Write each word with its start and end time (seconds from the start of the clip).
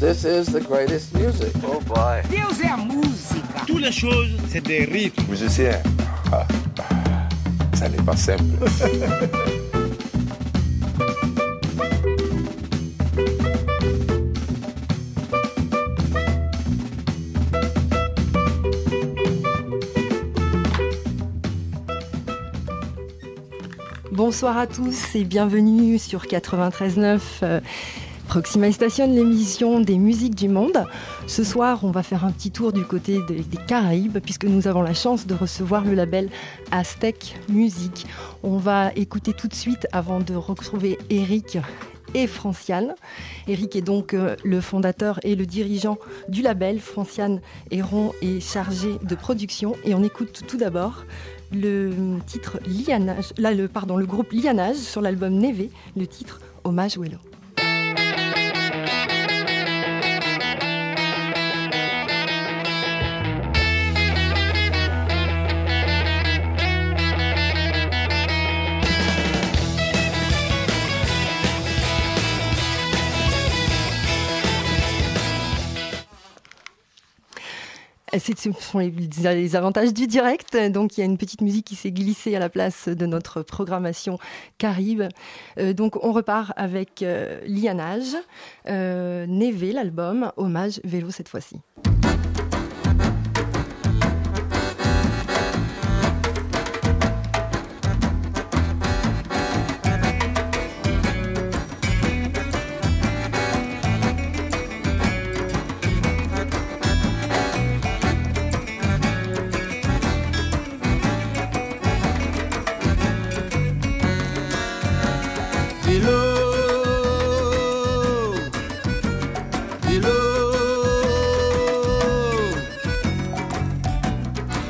This 0.00 0.24
is 0.24 0.46
the 0.46 0.60
greatest 0.60 1.14
music. 1.14 1.52
Oh 1.64 1.80
boy. 1.80 2.22
Deus 2.28 2.60
é 2.60 2.68
a 2.68 2.76
música. 2.76 3.64
Toutes 3.66 3.80
les 3.80 3.92
choses, 3.92 4.30
c'est 4.50 4.60
des 4.60 4.84
rythmes. 4.84 5.22
Musicien, 5.30 5.80
ah, 6.32 6.46
ah, 6.78 7.76
ça 7.76 7.88
n'est 7.88 8.02
pas 8.02 8.16
simple. 8.16 8.42
Bonsoir 24.10 24.58
à 24.58 24.66
tous 24.66 25.14
et 25.16 25.24
bienvenue 25.24 25.98
sur 25.98 26.24
93.9 26.24 27.20
euh, 27.42 27.60
Proxima 28.34 28.72
Station, 28.72 29.06
l'émission 29.06 29.78
des 29.78 29.96
musiques 29.96 30.34
du 30.34 30.48
monde. 30.48 30.86
Ce 31.28 31.44
soir, 31.44 31.84
on 31.84 31.92
va 31.92 32.02
faire 32.02 32.24
un 32.24 32.32
petit 32.32 32.50
tour 32.50 32.72
du 32.72 32.82
côté 32.82 33.20
des, 33.28 33.44
Caraïbes 33.68 34.18
puisque 34.18 34.42
nous 34.42 34.66
avons 34.66 34.82
la 34.82 34.92
chance 34.92 35.28
de 35.28 35.34
recevoir 35.34 35.84
le 35.84 35.94
label 35.94 36.28
Aztec 36.72 37.36
Music. 37.48 38.08
On 38.42 38.56
va 38.56 38.90
écouter 38.96 39.34
tout 39.34 39.46
de 39.46 39.54
suite 39.54 39.86
avant 39.92 40.18
de 40.18 40.34
retrouver 40.34 40.98
Eric 41.10 41.58
et 42.14 42.26
Franciane. 42.26 42.96
Eric 43.46 43.76
est 43.76 43.82
donc 43.82 44.14
euh, 44.14 44.34
le 44.42 44.60
fondateur 44.60 45.20
et 45.22 45.36
le 45.36 45.46
dirigeant 45.46 45.96
du 46.28 46.42
label. 46.42 46.80
Franciane 46.80 47.40
Héron 47.70 48.14
est 48.20 48.40
chargée 48.40 48.96
de 49.00 49.14
production 49.14 49.76
et 49.84 49.94
on 49.94 50.02
écoute 50.02 50.42
tout 50.48 50.56
d'abord 50.56 51.04
le 51.52 52.18
titre 52.26 52.58
Lianage, 52.66 53.32
là 53.38 53.54
le 53.54 53.68
pardon, 53.68 53.96
le 53.96 54.06
groupe 54.06 54.32
Lianage 54.32 54.74
sur 54.74 55.00
l'album 55.00 55.34
Neve, 55.34 55.68
le 55.96 56.06
titre 56.08 56.40
Hommage 56.64 56.98
Wello. 56.98 57.18
Ce 78.18 78.52
sont 78.60 78.78
les, 78.78 79.56
avantages 79.56 79.92
du 79.92 80.06
direct. 80.06 80.56
Donc, 80.56 80.96
il 80.96 81.00
y 81.00 81.02
a 81.02 81.06
une 81.06 81.18
petite 81.18 81.40
musique 81.40 81.66
qui 81.66 81.76
s'est 81.76 81.90
glissée 81.90 82.34
à 82.36 82.38
la 82.38 82.48
place 82.48 82.88
de 82.88 83.06
notre 83.06 83.42
programmation 83.42 84.18
Caribe. 84.58 85.04
Euh, 85.58 85.72
donc, 85.72 86.02
on 86.04 86.12
repart 86.12 86.52
avec 86.56 87.02
euh, 87.02 87.40
Lianage, 87.46 88.16
euh, 88.68 89.26
l'album, 89.72 90.30
hommage 90.36 90.80
vélo 90.84 91.10
cette 91.10 91.28
fois-ci. 91.28 91.56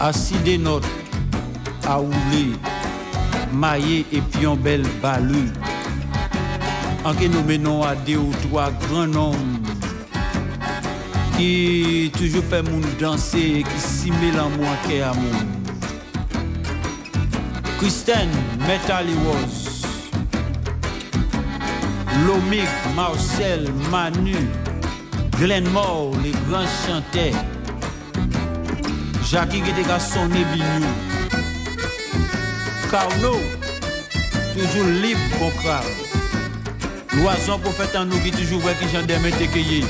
Assis 0.04 0.36
des 0.44 0.58
notes, 0.58 0.86
à 1.88 1.98
maillé 3.54 4.04
et 4.12 4.20
pion 4.20 4.54
belle 4.54 4.84
balu. 5.02 5.48
En 7.04 7.14
que 7.14 7.24
nous 7.24 7.42
menons 7.42 7.82
à 7.82 7.94
deux 7.94 8.18
ou 8.18 8.30
trois 8.48 8.70
grands 8.70 9.14
hommes 9.14 9.62
qui 11.36 12.12
toujours 12.18 12.44
fait 12.44 12.62
moun 12.62 12.84
danser, 13.00 13.64
qui 13.64 13.80
simule 13.80 14.38
en 14.38 14.50
moi 14.50 14.74
qu'est 14.86 15.00
à 15.00 15.14
moun. 15.14 15.48
Kristen 17.78 18.28
Metaliwoz. 18.68 19.86
Lomic, 22.26 22.68
Marcel, 22.94 23.68
Manu, 23.90 24.36
Glenmore, 25.38 26.12
les 26.22 26.32
grands 26.48 26.68
chanteurs. 26.86 27.53
Jackie 29.30 29.62
qui 29.62 29.70
était 29.70 29.98
sonné 29.98 30.44
bignou. 30.52 30.86
Carlo, 32.90 33.40
toujours 34.52 34.88
libre 35.02 35.20
pour 35.38 35.54
crâne. 35.62 35.82
L'oison 37.16 37.58
faire 37.58 38.00
en 38.00 38.04
nous 38.04 38.18
qui 38.18 38.30
toujours 38.30 38.60
vrai 38.60 38.74
qui 38.80 38.86
j'en 38.92 39.02
démette 39.04 39.38
cueillir. 39.50 39.86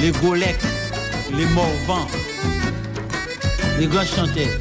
Les 0.00 0.10
golecs, 0.10 0.58
les 1.32 1.46
morvants, 1.46 2.08
les 3.78 3.86
grands 3.86 4.04
chanteurs. 4.04 4.58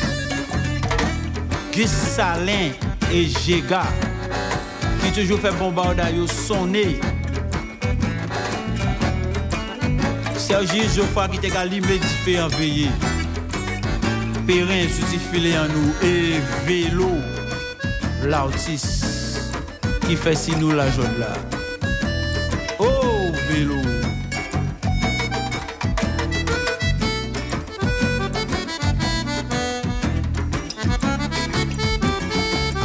Gus 1.73 1.89
Salin 1.89 2.71
et 3.11 3.25
Jéga 3.25 3.83
qui 5.01 5.11
toujours 5.11 5.39
fait 5.39 5.51
bombardage 5.57 6.13
sonné. 10.43 10.67
Sergi 10.67 10.95
Geoffroy 10.95 11.27
qui 11.29 11.49
t'a 11.49 11.65
limé 11.65 11.97
différent 11.99 12.47
veillé. 12.49 12.89
Perrin 14.45 14.87
sous 14.89 15.19
filé 15.31 15.57
en 15.57 15.67
nous 15.67 15.93
et 16.07 16.39
vélo 16.65 17.09
l'artiste 18.25 19.05
qui 20.07 20.15
fait 20.15 20.35
si 20.35 20.51
nous 20.57 20.71
la 20.71 20.89
jaune 20.91 21.17
là. 21.19 21.33
Oh 22.79 23.31
vélo. 23.49 23.77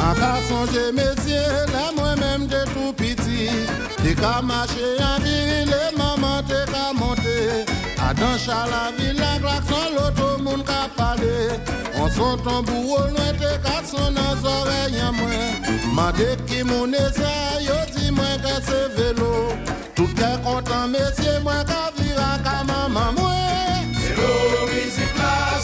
An 0.09 0.15
ka 0.15 0.39
sonje 0.49 0.93
mesye, 0.95 1.43
la 1.75 1.91
mwen 1.93 2.21
menm 2.21 2.47
de 2.47 2.63
tout 2.73 2.93
piti 2.97 3.51
Te 4.03 4.15
ka 4.15 4.41
mache 4.43 4.95
an 5.03 5.19
viri, 5.21 5.65
le 5.67 5.97
maman 5.99 6.43
te 6.49 6.65
ka 6.71 6.93
monte 6.95 7.18
A 8.09 8.15
dan 8.15 8.39
chala 8.39 8.91
vila, 8.97 9.37
klakson 9.43 9.93
loto 9.95 10.43
moun 10.43 10.63
ka 10.65 10.89
pale 10.97 11.61
On 12.01 12.09
son 12.09 12.39
tambou 12.39 12.97
ou 12.97 13.05
lwen 13.13 13.37
te 13.37 13.51
ka 13.61 13.83
son 13.85 14.15
nan 14.17 14.33
zoreyan 14.41 15.13
mwen 15.13 15.93
Mande 15.93 16.29
ki 16.49 16.63
moun 16.65 16.95
esa, 16.95 17.61
yo 17.61 17.77
di 17.93 18.09
mwen 18.11 18.41
ke 18.41 18.55
se 18.65 18.81
velo 18.97 19.53
Tout 19.95 20.09
ke 20.17 20.31
kontan 20.41 20.89
mesye, 20.95 21.37
mwen 21.45 21.61
ka 21.69 21.93
vira 21.99 22.41
ka 22.45 22.65
maman 22.65 23.13
mwen 23.13 23.37
là, 25.19 25.61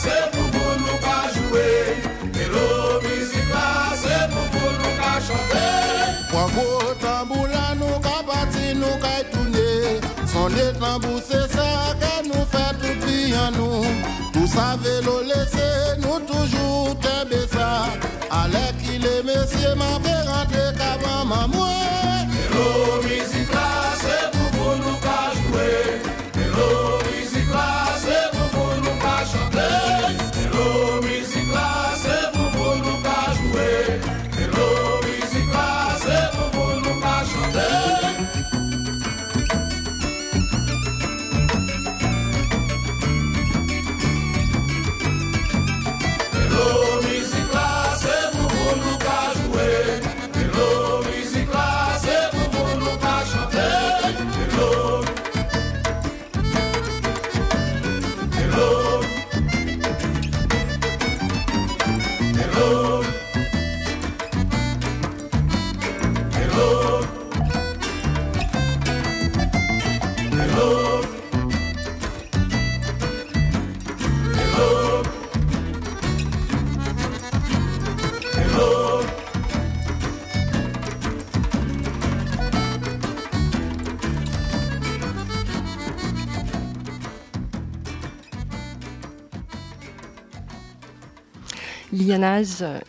c'est 3.97 4.28
pour 4.32 4.49
vous 4.53 4.72
nous 4.81 4.94
pas 5.00 5.21
chanter. 5.26 5.72
Pwa 6.28 6.44
go 6.53 6.94
tambou 7.00 7.47
la 7.47 7.75
nou 7.75 8.00
ka 8.03 8.21
pati 8.26 8.75
nou 8.75 8.99
ka 9.00 9.15
Son 10.34 10.50
tambou 10.50 11.21
se 11.21 11.32
sa 11.32 11.34
ke 11.34 11.38
nou 11.38 11.49
fe 11.49 11.53
tout 13.53 13.53
vi 13.53 13.53
an 13.53 13.53
nou 13.53 13.84
Tout 14.32 14.47
sa 14.47 14.77
velo 14.77 15.21
lese 15.22 15.99
nou 16.00 16.21
toujou 16.27 16.94
tembe 17.00 17.47
sa 17.53 17.87
Ale 18.31 18.72
ki 18.82 18.99
le 18.99 19.22
mesye 19.22 19.75
ma 19.77 19.99
fe 20.03 20.15
rentre 20.28 20.72
ka 20.78 20.97
maman 21.03 21.50
mwen 21.50 22.03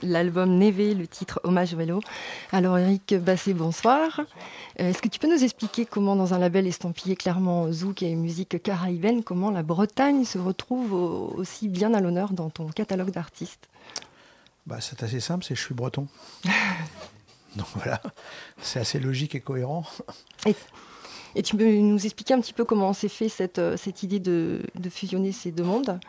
L'album 0.02 0.58
Neve, 0.58 0.98
le 0.98 1.08
titre 1.08 1.42
Hommage 1.44 1.76
Vélo. 1.76 2.00
Alors 2.54 2.78
Eric 2.78 3.16
Bassé, 3.16 3.54
bonsoir. 3.54 4.22
Euh, 4.80 4.90
est-ce 4.90 5.02
que 5.02 5.10
tu 5.10 5.20
peux 5.20 5.28
nous 5.28 5.44
expliquer 5.44 5.86
comment 5.86 6.16
dans 6.16 6.34
un 6.34 6.40
label 6.40 6.66
estampillé 6.66 7.18
clairement 7.18 7.70
zouk 7.70 8.02
et 8.02 8.16
musique 8.16 8.64
caribéenne, 8.64 9.24
comment 9.24 9.52
la 9.52 9.62
Bretagne 9.62 10.24
se 10.24 10.38
retrouve 10.38 10.94
aussi 10.94 11.68
bien 11.68 11.94
à 11.94 12.00
l'honneur 12.00 12.32
dans 12.32 12.50
ton 12.50 12.68
catalogue 12.68 13.12
d'artistes? 13.12 13.68
Bah, 14.66 14.78
C'est 14.80 15.04
assez 15.04 15.20
simple, 15.20 15.44
c'est 15.44 15.56
je 15.56 15.62
suis 15.62 15.76
breton. 15.76 16.08
Donc 17.58 17.68
voilà, 17.76 18.02
c'est 18.62 18.80
assez 18.80 19.00
logique 19.00 19.36
et 19.36 19.42
cohérent. 19.42 19.84
Et, 21.36 21.44
tu 21.44 21.58
peux 21.58 21.70
nous 21.70 22.06
expliquer 22.06 22.36
un 22.36 22.40
petit 22.40 22.54
peu 22.54 22.64
comment 22.64 22.94
s'est 22.94 23.10
fait 23.10 23.28
cette, 23.28 23.60
euh, 23.60 23.76
cette 23.76 24.02
idée 24.02 24.20
de, 24.20 24.62
de 24.76 24.90
fusionner 24.90 25.34
ces 25.34 25.52
deux 25.52 25.66
mondes? 25.66 26.00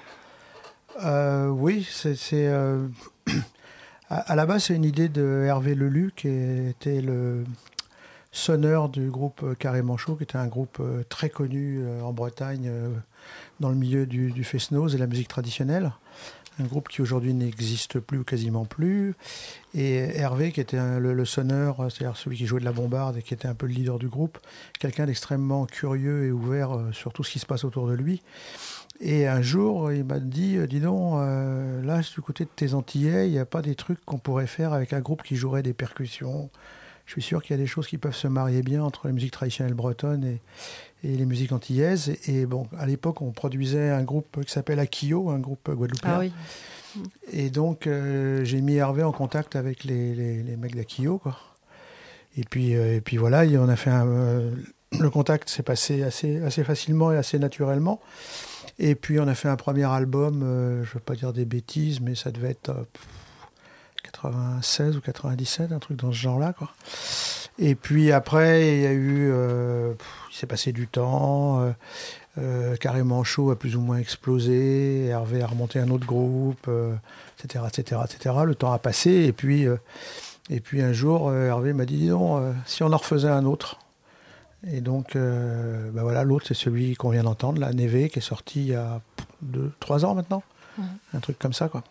Euh, 1.05 1.49
oui, 1.49 1.87
c'est. 1.91 2.17
Euh, 2.33 2.87
à, 4.11 4.35
la 4.35 4.47
base, 4.47 4.65
c'est 4.65 4.75
une 4.75 4.85
idée 4.85 5.09
de 5.09 5.45
Hervé 5.47 5.75
Lelu, 5.75 6.13
qui 6.15 6.29
était 6.29 7.01
le 7.01 7.45
sonneur 8.33 8.89
du 8.89 9.11
groupe 9.11 9.57
Carré 9.59 9.83
Manchot, 9.83 10.17
qui 10.17 10.25
était 10.25 10.37
un 10.37 10.47
groupe 10.47 10.79
euh, 10.81 11.03
très 11.09 11.31
connu 11.31 11.83
en 12.03 12.13
Bretagne 12.13 12.71
dans 13.61 13.71
le 13.71 13.77
milieu 13.77 14.07
du, 14.07 14.31
du 14.31 14.45
fest-noz 14.45 14.95
et 14.95 14.99
la 14.99 15.07
musique 15.07 15.29
traditionnelle. 15.29 15.93
Un 16.59 16.65
groupe 16.65 16.89
qui 16.89 17.03
aujourd'hui 17.03 17.35
n'existe 17.35 18.01
plus 18.01 18.19
ou 18.19 18.25
quasiment 18.25 18.65
plus. 18.65 19.15
Et 19.75 19.97
Hervé, 19.97 20.53
qui 20.53 20.61
était 20.61 20.99
le, 20.99 21.25
sonneur, 21.27 21.77
c'est-à-dire 21.91 22.17
celui 22.17 22.39
qui 22.39 22.47
jouait 22.47 22.61
de 22.61 22.65
la 22.65 22.73
bombarde 22.73 23.19
et 23.19 23.23
qui 23.23 23.35
était 23.35 23.49
un 23.49 23.55
peu 23.55 23.67
le 23.67 23.75
leader 23.75 23.99
du 23.99 24.09
groupe, 24.09 24.39
quelqu'un 24.79 25.05
d'extrêmement 25.05 25.67
curieux 25.67 26.25
et 26.25 26.33
ouvert 26.33 26.79
sur 26.93 27.13
tout 27.13 27.25
ce 27.25 27.33
qui 27.33 27.41
se 27.41 27.47
passe 27.47 27.65
autour 27.65 27.87
de 27.87 27.93
lui. 27.93 28.23
Et 29.01 29.27
un 29.27 29.43
jour, 29.43 29.93
il 29.93 30.05
m'a 30.05 30.19
dit, 30.19 30.57
euh, 30.57 30.67
dis 30.67 30.81
donc, 30.81 31.15
euh, 31.17 31.83
là, 31.83 32.01
du 32.01 32.21
côté 32.23 32.45
de 32.45 32.51
tes 32.55 32.75
Antillais, 32.75 33.29
il 33.29 33.33
n'y 33.33 33.39
a 33.39 33.45
pas 33.45 33.63
des 33.63 33.75
trucs 33.75 34.03
qu'on 34.05 34.19
pourrait 34.19 34.47
faire 34.47 34.73
avec 34.73 34.93
un 34.93 35.01
groupe 35.01 35.23
qui 35.23 35.37
jouerait 35.37 35.63
des 35.63 35.75
percussions. 35.75 36.51
Je 37.05 37.13
suis 37.13 37.23
sûr 37.23 37.43
qu'il 37.43 37.55
y 37.55 37.59
a 37.59 37.63
des 37.63 37.67
choses 37.67 37.87
qui 37.87 37.99
peuvent 37.99 38.17
se 38.17 38.27
marier 38.27 38.63
bien 38.63 38.83
entre 38.83 39.07
la 39.07 39.13
musique 39.13 39.33
traditionnelle 39.33 39.75
bretonne 39.75 40.25
et, 40.25 40.41
et 41.05 41.17
les 41.17 41.27
musiques 41.27 41.53
antillaises. 41.53 42.17
Et, 42.27 42.47
bon, 42.47 42.67
à 42.79 42.87
l'époque, 42.87 43.23
on 43.23 43.33
produisait 43.33 43.91
un 43.91 44.03
groupe 44.03 44.45
qui 44.45 44.53
s'appelle 44.53 44.81
Akio, 44.81 45.31
un 45.31 45.39
groupe 45.39 45.71
guadeloupéen. 45.71 46.13
Ah 46.13 46.19
oui. 46.21 46.33
Et 47.33 47.51
donc, 47.51 47.87
euh, 47.87 48.45
j'ai 48.45 48.63
mis 48.63 48.77
Hervé 48.77 49.03
en 49.03 49.13
contact 49.13 49.57
avec 49.57 49.85
les, 49.85 50.15
les, 50.15 50.43
les 50.43 50.57
mecs 50.57 50.75
d'Akio, 50.75 51.19
quoi. 51.19 51.37
Et 52.39 52.45
puis, 52.45 52.73
et 52.73 53.01
puis 53.01 53.17
voilà, 53.17 53.45
on 53.61 53.69
a 53.69 53.77
fait 53.77 53.91
un, 53.91 54.07
le 54.99 55.11
contact 55.11 55.49
s'est 55.49 55.63
passé 55.63 56.03
assez, 56.03 56.41
assez 56.43 56.65
facilement 56.65 57.13
et 57.13 57.17
assez 57.17 57.39
naturellement. 57.39 58.01
Et 58.79 58.95
puis 58.95 59.19
on 59.19 59.27
a 59.27 59.35
fait 59.35 59.49
un 59.49 59.57
premier 59.57 59.85
album, 59.85 60.43
euh, 60.43 60.85
je 60.85 60.91
ne 60.91 60.95
veux 60.95 61.01
pas 61.01 61.15
dire 61.15 61.33
des 61.33 61.45
bêtises, 61.45 62.01
mais 62.01 62.15
ça 62.15 62.31
devait 62.31 62.51
être 62.51 62.75
96 64.03 64.95
euh, 64.95 64.99
ou 64.99 65.01
97, 65.01 65.73
un 65.73 65.79
truc 65.79 65.99
dans 65.99 66.13
ce 66.13 66.17
genre-là. 66.17 66.53
Quoi. 66.53 66.71
Et 67.59 67.75
puis 67.75 68.13
après, 68.13 68.77
il 68.77 68.83
y 68.83 68.87
a 68.87 68.93
eu, 68.93 69.31
euh, 69.33 69.95
il 70.31 70.37
s'est 70.37 70.47
passé 70.47 70.73
du 70.73 70.89
temps. 70.89 71.75
carrément 72.81 73.25
chaud 73.25 73.51
a 73.51 73.59
plus 73.59 73.77
ou 73.77 73.81
moins 73.81 73.97
explosé. 73.97 75.07
Hervé 75.07 75.43
a 75.43 75.47
remonté 75.47 75.79
un 75.79 75.89
autre 75.89 76.07
groupe, 76.07 76.69
etc., 77.39 77.65
etc., 77.67 78.03
etc. 78.05 78.35
Le 78.45 78.55
temps 78.55 78.73
a 78.73 78.79
passé 78.79 79.11
et 79.11 79.33
puis, 79.33 79.65
et 80.51 80.61
puis 80.61 80.83
un 80.83 80.93
jour, 80.93 81.33
Hervé 81.33 81.73
m'a 81.73 81.87
dit, 81.87 81.97
dis 81.97 82.11
si 82.67 82.83
on 82.83 82.93
en 82.93 82.97
refaisait 82.99 83.29
un 83.29 83.47
autre? 83.47 83.79
Et 84.73 84.81
donc, 84.81 85.15
euh, 85.15 85.91
bah 85.93 86.03
voilà, 86.03 86.25
l'autre, 86.25 86.47
c'est 86.49 86.55
celui 86.55 86.97
qu'on 86.97 87.11
vient 87.11 87.23
d'entendre, 87.23 87.61
la 87.61 87.73
Neve, 87.73 88.09
qui 88.09 88.19
est 88.19 88.23
sorti 88.23 88.61
il 88.61 88.67
y 88.69 88.75
a 88.75 89.01
deux, 89.43 89.71
trois 89.81 90.05
ans 90.05 90.15
maintenant. 90.15 90.43
Un 91.15 91.21
truc 91.21 91.39
comme 91.39 91.53
ça, 91.53 91.69
quoi. 91.69 91.83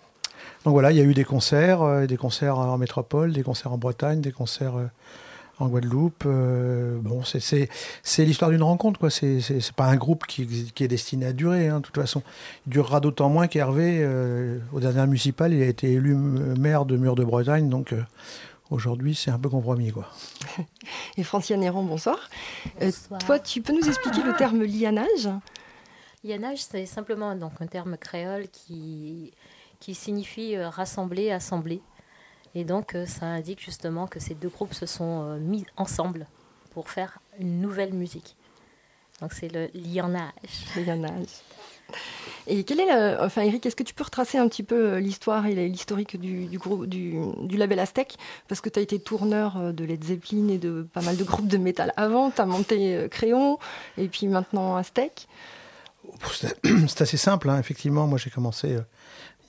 Donc 0.64 0.74
voilà, 0.74 0.92
il 0.92 0.98
y 0.98 1.02
a 1.02 1.04
eu 1.04 1.14
des 1.14 1.24
concerts, 1.24 1.82
euh, 1.82 2.06
des 2.06 2.18
concerts 2.18 2.60
en 2.60 2.78
métropole, 2.78 3.32
des 3.32 3.44
concerts 3.44 3.72
en 3.72 3.78
Bretagne, 3.78 4.22
des 4.22 4.32
concerts 4.32 4.78
euh, 4.78 4.86
en 5.58 5.68
Guadeloupe. 5.68 6.26
bon, 6.26 7.24
c'est 7.24 8.26
l'histoire 8.26 8.52
d'une 8.52 8.62
rencontre, 8.62 9.00
quoi. 9.00 9.10
C'est 9.10 9.42
pas 9.76 9.86
un 9.86 9.96
groupe 9.96 10.28
qui, 10.28 10.46
qui, 10.76 10.84
est 10.84 10.88
destiné 10.88 11.28
à 11.28 11.34
durer, 11.34 11.70
hein, 11.70 11.78
de 11.80 11.86
toute 11.86 11.96
façon. 11.96 12.22
Il 12.68 12.74
durera 12.74 13.00
d'autant 13.00 13.30
moins 13.30 13.48
qu'Hervé, 13.48 14.06
au 14.74 14.80
dernier 14.82 15.08
municipal, 15.08 15.54
il 15.54 15.64
a 15.64 15.68
été 15.68 15.94
élu 15.94 16.14
maire 16.14 16.84
de 16.86 16.98
Mur 16.98 17.16
de 17.16 17.24
Bretagne, 17.24 17.70
donc 17.70 17.94
Aujourd'hui, 18.72 19.14
c'est 19.14 19.32
un 19.32 19.38
peu 19.38 19.50
compromis. 19.50 19.92
Quoi. 19.92 20.10
Et 21.18 21.24
Franciane 21.24 21.64
Héron, 21.64 21.84
bonsoir. 21.84 22.18
Euh, 22.82 22.92
toi, 23.20 23.40
tu 23.40 23.62
peux 23.62 23.74
nous 23.74 23.88
expliquer 23.88 24.24
le 24.24 24.34
terme 24.34 24.64
lianage? 24.64 25.30
Lianage, 26.24 26.64
c'est 26.64 26.88
simplement 26.88 27.36
donc, 27.36 27.54
un 27.62 27.68
terme 27.68 27.96
créole 27.98 28.48
qui, 28.48 29.32
qui 29.80 29.94
signifie 29.94 30.56
euh, 30.56 30.70
rassembler, 30.70 31.30
assembler. 31.30 31.82
Et 32.56 32.64
donc, 32.64 32.96
euh, 32.96 33.06
ça 33.06 33.28
indique 33.28 33.64
justement 33.64 34.08
que 34.08 34.20
ces 34.20 34.34
deux 34.34 34.50
groupes 34.50 34.74
se 34.74 34.88
sont 34.88 35.38
mis 35.40 35.66
ensemble 35.78 36.26
pour 36.72 36.90
faire 36.90 37.20
une 37.40 37.62
nouvelle 37.62 37.94
musique. 37.94 38.36
Donc, 39.22 39.34
c'est 39.34 39.48
le 39.48 39.70
lianage. 39.76 40.32
Lianage. 40.76 41.28
Et 42.48 42.64
quel 42.64 42.80
est, 42.80 43.18
enfin 43.20 43.42
Eric, 43.42 43.66
est-ce 43.66 43.76
que 43.76 43.84
tu 43.84 43.94
peux 43.94 44.04
retracer 44.04 44.38
un 44.38 44.48
petit 44.48 44.62
peu 44.64 44.94
euh, 44.94 45.00
l'histoire 45.00 45.46
et 45.48 45.56
l'historique 45.68 46.20
du, 46.20 46.48
du, 46.48 47.58
label 47.58 47.80
Aztec? 47.80 48.18
Parce 48.48 48.62
que 48.62 48.70
tu 48.70 48.78
as 48.78 48.82
été 48.84 49.00
tourneur 49.00 49.58
euh, 49.58 49.72
de 49.72 49.84
Led 49.84 50.04
Zeppelin 50.04 50.50
et 50.50 50.58
de 50.60 50.88
pas 50.94 51.02
mal 51.02 51.18
de 51.18 51.24
groupes 51.24 51.48
de 51.48 51.58
métal 51.58 51.92
avant, 51.98 52.30
tu 52.30 52.42
as 52.42 52.46
monté 52.46 52.96
euh, 52.96 53.08
Crayon 53.08 53.58
et 53.98 54.08
puis 54.08 54.28
maintenant 54.28 54.76
Aztec. 54.76 55.28
C'est 56.88 57.02
assez 57.02 57.18
simple, 57.18 57.50
hein. 57.50 57.60
effectivement. 57.60 58.06
Moi 58.06 58.20
j'ai 58.20 58.30
commencé 58.30 58.78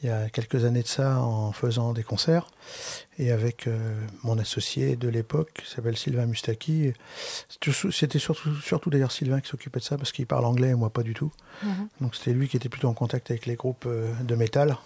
il 0.02 0.08
y 0.08 0.12
a 0.12 0.28
quelques 0.28 0.64
années 0.64 0.82
de 0.82 0.88
ça 0.88 1.20
en 1.20 1.52
faisant 1.52 1.92
des 1.92 2.02
concerts 2.02 2.48
et 3.18 3.32
avec 3.32 3.66
euh, 3.66 3.78
mon 4.24 4.38
associé 4.38 4.96
de 4.96 5.08
l'époque 5.08 5.62
qui 5.64 5.70
s'appelle 5.70 5.96
Sylvain 5.96 6.26
Mustaki. 6.26 6.92
C'était 7.90 8.18
surtout, 8.18 8.54
surtout 8.56 8.90
d'ailleurs 8.90 9.12
Sylvain 9.12 9.40
qui 9.40 9.48
s'occupait 9.48 9.80
de 9.80 9.84
ça 9.84 9.96
parce 9.96 10.12
qu'il 10.12 10.26
parle 10.26 10.44
anglais 10.44 10.70
et 10.70 10.74
moi 10.74 10.90
pas 10.90 11.02
du 11.02 11.14
tout. 11.14 11.32
Mhm. 11.62 11.88
Donc 12.02 12.14
c'était 12.14 12.32
lui 12.32 12.48
qui 12.48 12.56
était 12.56 12.68
plutôt 12.68 12.88
en 12.88 12.94
contact 12.94 13.30
avec 13.30 13.46
les 13.46 13.56
groupes 13.56 13.84
euh, 13.86 14.12
de 14.22 14.34
métal. 14.34 14.76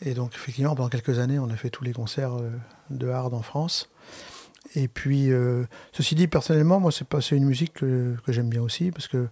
Et 0.00 0.14
donc 0.14 0.34
effectivement 0.34 0.74
pendant 0.74 0.88
quelques 0.88 1.18
années 1.18 1.38
on 1.38 1.50
a 1.50 1.56
fait 1.56 1.70
tous 1.70 1.84
les 1.84 1.92
concerts 1.92 2.34
euh, 2.34 2.50
de 2.88 3.08
hard 3.08 3.34
en 3.34 3.42
France. 3.42 3.90
Et 4.74 4.88
puis 4.88 5.30
ceci 5.92 6.14
dit 6.14 6.28
personnellement 6.28 6.78
moi 6.78 6.92
c'est 6.92 7.36
une 7.36 7.44
musique 7.44 7.72
que, 7.72 8.14
que 8.24 8.30
j'aime 8.30 8.48
bien 8.48 8.62
aussi 8.62 8.92
parce 8.92 9.08
que 9.08 9.26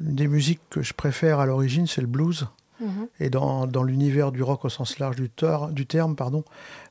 des 0.00 0.26
musiques 0.26 0.60
que 0.68 0.82
je 0.82 0.94
préfère 0.94 1.38
à 1.38 1.46
l'origine 1.46 1.86
c'est 1.86 2.00
le 2.00 2.08
blues. 2.08 2.48
Mhm. 2.84 3.08
Et 3.20 3.30
dans, 3.30 3.66
dans 3.66 3.82
l'univers 3.82 4.30
du 4.30 4.42
rock 4.42 4.64
au 4.64 4.68
sens 4.68 4.98
large 4.98 5.16
du, 5.16 5.30
du, 5.72 5.86
terme, 5.86 6.16
pardon, 6.16 6.44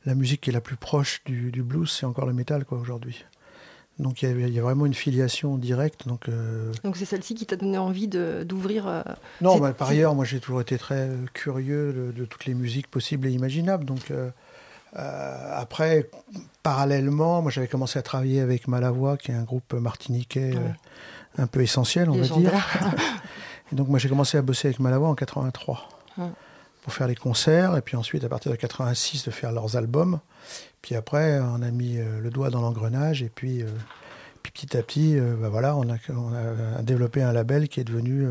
la 0.06 0.16
musique 0.16 0.42
qui 0.42 0.50
est 0.50 0.54
la 0.54 0.62
plus 0.62 0.76
proche 0.76 1.24
du, 1.26 1.52
du 1.52 1.64
blues, 1.64 1.90
c'est 1.90 2.06
encore 2.06 2.26
le 2.26 2.34
métal 2.34 2.66
aujourd'hui. 2.70 3.24
Donc 4.00 4.24
il 4.24 4.50
y, 4.50 4.60
a 4.60 4.62
vraiment 4.62 4.88
une 4.88 4.94
filiation 4.96 5.58
directe. 5.58 6.08
Donc 6.08 6.28
euh, 6.28 6.72
donc 6.84 6.98
c'est 6.98 7.06
celle-ci 7.06 7.36
qui 7.36 7.46
t'a 7.46 7.56
donné 7.56 7.78
envie 7.78 8.08
d'ouvrir. 8.08 8.88
Euh, 8.88 9.04
non, 9.42 9.60
bah, 9.60 9.72
par 9.72 9.90
ailleurs, 9.90 10.16
moi 10.16 10.26
j'ai 10.26 10.40
toujours 10.40 10.62
été 10.62 10.78
très 10.80 11.10
curieux 11.34 12.12
de, 12.16 12.26
toutes 12.26 12.46
les 12.46 12.56
musiques 12.56 12.88
possibles 12.88 13.28
et 13.28 13.32
imaginables. 13.32 13.86
Donc 13.86 14.10
euh, 14.10 14.32
après, 14.96 16.10
parallèlement, 16.64 17.44
moi 17.44 17.52
j'avais 17.52 17.68
commencé 17.68 18.00
à 18.00 18.02
travailler 18.02 18.42
avec 18.42 18.68
Malavoie, 18.68 19.16
qui 19.18 19.32
est 19.32 19.36
un 19.36 19.44
groupe 19.44 19.74
martiniquais 19.74 20.54
un 21.38 21.48
peu 21.48 21.62
essentiel, 21.62 22.10
on 22.10 22.18
va 22.18 22.28
dire. 22.28 22.52
donc 23.74 23.88
moi 23.88 24.00
j'ai 24.00 24.10
commencé 24.10 24.38
à 24.38 24.42
bosser 24.42 24.70
avec 24.70 24.80
Malawa 24.80 25.08
en 25.08 25.16
83 25.16 25.90
pour 26.84 26.94
faire 26.94 27.08
les 27.08 27.16
concerts 27.16 27.78
et 27.78 27.82
puis 27.82 27.96
ensuite 27.96 28.24
à 28.24 28.30
partir 28.30 28.52
de 28.52 28.58
86 28.58 29.26
de 29.26 29.32
faire 29.32 29.52
leurs 29.52 29.78
albums. 29.78 30.20
Puis 30.82 30.96
après 30.96 31.40
on 31.40 31.62
a 31.62 31.72
mis 31.72 31.98
euh, 31.98 32.20
le 32.20 32.30
doigt 32.30 32.50
dans 32.50 32.62
l'engrenage 32.62 33.24
et 33.24 33.30
puis, 33.34 33.64
euh, 33.64 33.68
puis, 34.44 34.52
petit 34.52 34.78
à 34.78 34.84
petit 34.84 35.18
euh, 35.18 35.36
bah 35.40 35.50
voilà 35.50 35.76
on 35.76 35.90
a, 35.90 35.96
on 36.10 36.34
a, 36.34 36.82
développé 36.82 37.22
un 37.22 37.32
label 37.32 37.70
qui 37.70 37.80
est 37.80 37.86
devenu 37.86 38.28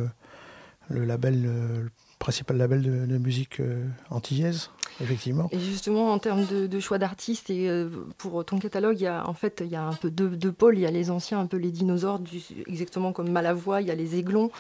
le 0.89 1.05
label 1.05 1.43
le 1.43 1.91
principal 2.19 2.57
label 2.57 2.83
de, 2.83 3.19
musique 3.19 3.61
antillaise 4.11 4.71
effectivement. 5.01 5.49
Et 5.51 5.59
justement, 5.59 6.13
en 6.13 6.19
termes 6.19 6.45
de, 6.47 6.81
choix 6.81 6.99
d'artistes, 6.99 7.51
et 7.51 7.69
pour 8.19 8.45
ton 8.45 8.61
catalogue, 8.61 9.01
il 9.01 9.05
y 9.05 9.09
a 9.09 9.27
en 9.27 9.35
fait 9.35 9.63
il 9.65 9.73
y 9.73 9.77
a 9.77 9.83
un 9.83 9.95
peu 9.95 10.11
deux, 10.11 10.53
pôles. 10.53 10.79
Il 10.79 10.83
y 10.83 10.87
a 10.87 10.91
les 10.91 11.11
anciens, 11.11 11.41
un 11.41 11.47
peu 11.47 11.57
les 11.57 11.73
dinosaures, 11.73 12.21
exactement 12.69 13.13
comme 13.13 13.31
Malavoie. 13.31 13.81
Il 13.81 13.89
y 13.89 13.91
a 13.91 13.95
les 13.95 14.17
aiglons. 14.17 14.51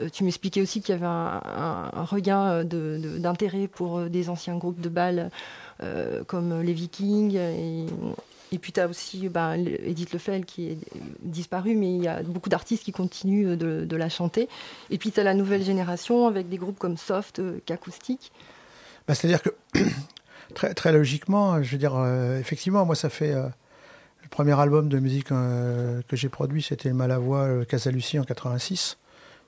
Euh, 0.00 0.08
tu 0.12 0.24
m'expliquais 0.24 0.62
aussi 0.62 0.80
qu'il 0.80 0.94
y 0.94 0.98
avait 0.98 1.06
un, 1.06 1.90
regain 2.04 2.64
d'intérêt 2.64 3.68
pour 3.68 3.98
euh, 3.98 4.08
des 4.08 4.28
anciens 4.28 4.56
groupes 4.56 4.80
de 4.80 4.88
balles 4.88 5.30
euh, 5.82 6.24
comme 6.24 6.60
les 6.60 6.72
Vikings. 6.72 7.36
Et, 8.52 8.58
puis 8.58 8.72
tu 8.72 8.80
as 8.80 8.88
aussi 8.88 9.28
ben, 9.28 9.54
Edith 9.54 10.12
Lefel 10.12 10.44
qui 10.44 10.70
est 10.70 10.78
disparue, 11.22 11.76
mais 11.76 11.94
il 11.94 12.02
y 12.02 12.08
a 12.08 12.22
beaucoup 12.22 12.48
d'artistes 12.48 12.84
qui 12.84 12.92
continuent 12.92 13.56
de, 13.56 13.96
la 13.96 14.08
chanter. 14.08 14.48
Et 14.90 14.98
puis 14.98 15.12
tu 15.12 15.20
as 15.20 15.22
la 15.22 15.34
nouvelle 15.34 15.62
génération 15.62 16.26
avec 16.26 16.48
des 16.48 16.56
groupes 16.56 16.78
comme 16.78 16.96
Soft, 16.96 17.40
qu'acoustique. 17.64 18.32
Bah, 19.06 19.14
c'est-à-dire 19.14 19.40
que 19.42 19.50
très, 20.74 20.92
logiquement, 20.92 21.62
je 21.62 21.70
veux 21.70 21.78
dire, 21.78 21.94
effectivement, 22.40 22.84
moi 22.84 22.96
ça 22.96 23.08
fait... 23.08 23.32
le 23.32 24.28
premier 24.30 24.58
album 24.58 24.88
de 24.88 24.98
musique 24.98 25.28
que 25.28 26.16
j'ai 26.16 26.28
produit, 26.28 26.62
c'était 26.62 26.92
Malavoie 26.92 27.64
Casalucie 27.66 28.18
en 28.18 28.24
86 28.24 28.96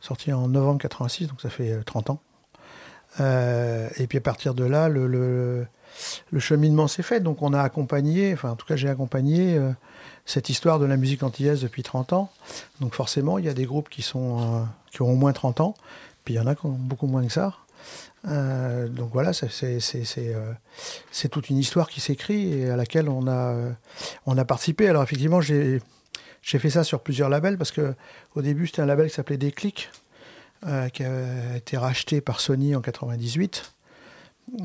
sorti 0.03 0.33
en 0.33 0.49
novembre 0.49 0.81
86, 0.81 1.29
donc 1.29 1.41
ça 1.41 1.49
fait 1.49 1.83
30 1.85 2.11
euh, 2.11 2.13
ans. 2.13 2.21
Euh, 3.21 3.89
et 3.99 4.07
puis 4.07 4.19
à 4.19 4.21
partir 4.21 4.55
de 4.55 4.65
là, 4.65 4.89
le, 4.89 5.67
cheminement 6.39 6.89
s'est 6.89 7.03
fait. 7.03 7.21
Donc 7.21 7.41
on 7.41 7.55
a 7.55 7.63
accompagné, 7.63 8.33
enfin 8.35 8.51
en 8.51 8.57
tout 8.57 8.67
cas 8.67 8.77
j'ai 8.77 8.89
accompagné 8.89 9.57
euh, 9.57 9.71
cette 10.27 10.49
histoire 10.49 10.79
de 10.79 10.87
la 10.87 10.97
musique 10.97 11.23
antillaise 11.23 11.63
depuis 11.63 11.83
30 11.83 12.13
ans. 12.13 12.31
Donc 12.81 12.95
forcément, 12.95 13.39
il 13.39 13.45
y 13.45 13.49
a 13.49 13.55
des 13.55 13.65
groupes 13.65 13.89
qui, 13.89 14.03
sont, 14.03 14.67
qui 14.91 15.03
ont 15.03 15.11
au 15.11 15.17
moins 15.17 15.33
30 15.33 15.61
ans, 15.61 15.75
puis 16.25 16.35
il 16.35 16.37
y 16.37 16.41
en 16.41 16.47
a 16.47 16.55
qui 16.57 16.67
ont 16.67 16.71
beaucoup 16.71 17.07
moins 17.07 17.25
que 17.25 17.33
ça. 17.33 17.55
Donc 18.25 19.11
voilà, 19.13 19.33
c'est 19.33 21.29
toute 21.29 21.51
une 21.51 21.59
histoire 21.59 21.89
qui 21.89 22.01
s'écrit 22.01 22.53
et 22.53 22.71
à 22.71 22.77
laquelle 22.77 23.09
on 23.09 23.27
a, 23.29 23.55
on 24.27 24.39
a 24.39 24.45
participé. 24.45 24.89
Alors 24.89 25.03
effectivement, 25.03 25.41
j'ai 25.41 25.81
fait 26.43 26.71
ça 26.71 26.85
sur 26.85 27.01
plusieurs 27.01 27.29
labels 27.29 27.57
parce 27.57 27.71
que 27.71 27.95
au 28.35 28.43
début 28.43 28.67
c'était 28.67 28.83
un 28.83 28.87
label 28.87 29.09
qui 29.09 29.15
s'appelait 29.15 29.37
Déclic, 29.37 29.91
qui 30.93 31.05
a 31.05 31.57
été 31.57 31.77
racheté 31.77 32.21
par 32.21 32.41
Sony 32.41 32.77
en 32.77 32.81
98. 32.81 33.73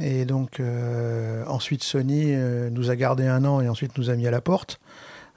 Et 0.01 0.25
donc, 0.25 0.59
euh, 0.59 1.45
ensuite, 1.45 1.83
Sony 1.83 2.33
euh, 2.33 2.69
nous 2.69 2.89
a 2.89 2.95
gardé 2.95 3.25
un 3.25 3.45
an 3.45 3.61
et 3.61 3.69
ensuite 3.69 3.97
nous 3.97 4.09
a 4.09 4.15
mis 4.15 4.27
à 4.27 4.31
la 4.31 4.41
porte. 4.41 4.79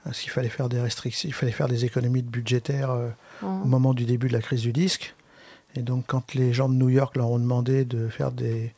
Parce 0.03 0.19
qu'il 0.19 0.31
fallait 0.31 0.49
faire 0.49 0.67
des 0.67 0.81
restrictions, 0.81 1.29
il 1.29 1.33
fallait 1.33 1.51
faire 1.51 1.67
des 1.67 1.85
économies 1.85 2.23
budgétaires 2.23 2.89
euh, 2.89 3.09
au 3.43 3.67
moment 3.67 3.93
du 3.93 4.05
début 4.05 4.29
de 4.29 4.33
la 4.33 4.41
crise 4.41 4.61
du 4.61 4.73
disque. 4.73 5.13
Et 5.75 5.81
donc, 5.81 6.05
quand 6.07 6.33
les 6.33 6.53
gens 6.53 6.67
de 6.69 6.73
New 6.73 6.89
York 6.89 7.15
leur 7.15 7.29
ont 7.29 7.37
demandé 7.37 7.85
de 7.85 8.07
faire 8.07 8.31
des, 8.31 8.73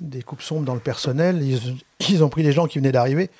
des 0.00 0.22
coupes 0.22 0.42
sombres 0.42 0.64
dans 0.64 0.74
le 0.74 0.80
personnel, 0.80 1.42
ils, 1.42 1.76
ils, 2.08 2.22
ont 2.22 2.28
pris 2.28 2.44
les 2.44 2.52
gens 2.52 2.66
qui 2.66 2.78
venaient 2.78 2.92
d'arriver, 2.92 3.30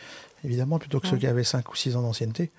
évidemment, 0.44 0.78
plutôt 0.78 0.98
que 0.98 1.06
ceux 1.06 1.16
qui 1.16 1.28
avaient 1.28 1.44
5 1.44 1.70
ou 1.70 1.76
6 1.76 1.96
ans 1.96 2.02
d'ancienneté. 2.02 2.50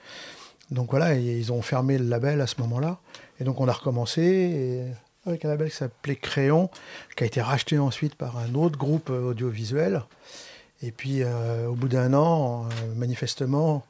Donc 0.72 0.92
voilà, 0.92 1.16
ils 1.16 1.52
ont 1.52 1.62
fermé 1.62 1.98
le 1.98 2.06
label 2.06 2.42
à 2.42 2.48
ce 2.48 2.56
moment-là. 2.62 2.98
Et 3.40 3.44
donc, 3.44 3.60
on 3.60 3.68
a 3.68 3.74
recommencé. 3.74 4.22
Et 4.22 4.84
avec 5.26 5.46
un 5.46 5.50
label 5.50 5.70
qui 5.70 5.76
s'appelait 5.76 6.16
Créon, 6.16 6.70
qui 7.16 7.24
a 7.24 7.28
été 7.28 7.42
racheté 7.42 7.78
ensuite 7.78 8.16
par 8.16 8.38
un 8.38 8.56
autre 8.56 8.78
groupe 8.78 9.10
euh, 9.10 9.30
audiovisuel. 9.30 10.02
Et 10.82 10.92
puis, 10.92 11.22
euh, 11.22 11.68
au 11.68 11.76
bout 11.76 11.90
d'un 11.90 12.14
an, 12.14 12.66
euh, 12.66 12.96
manifestement, 12.96 13.86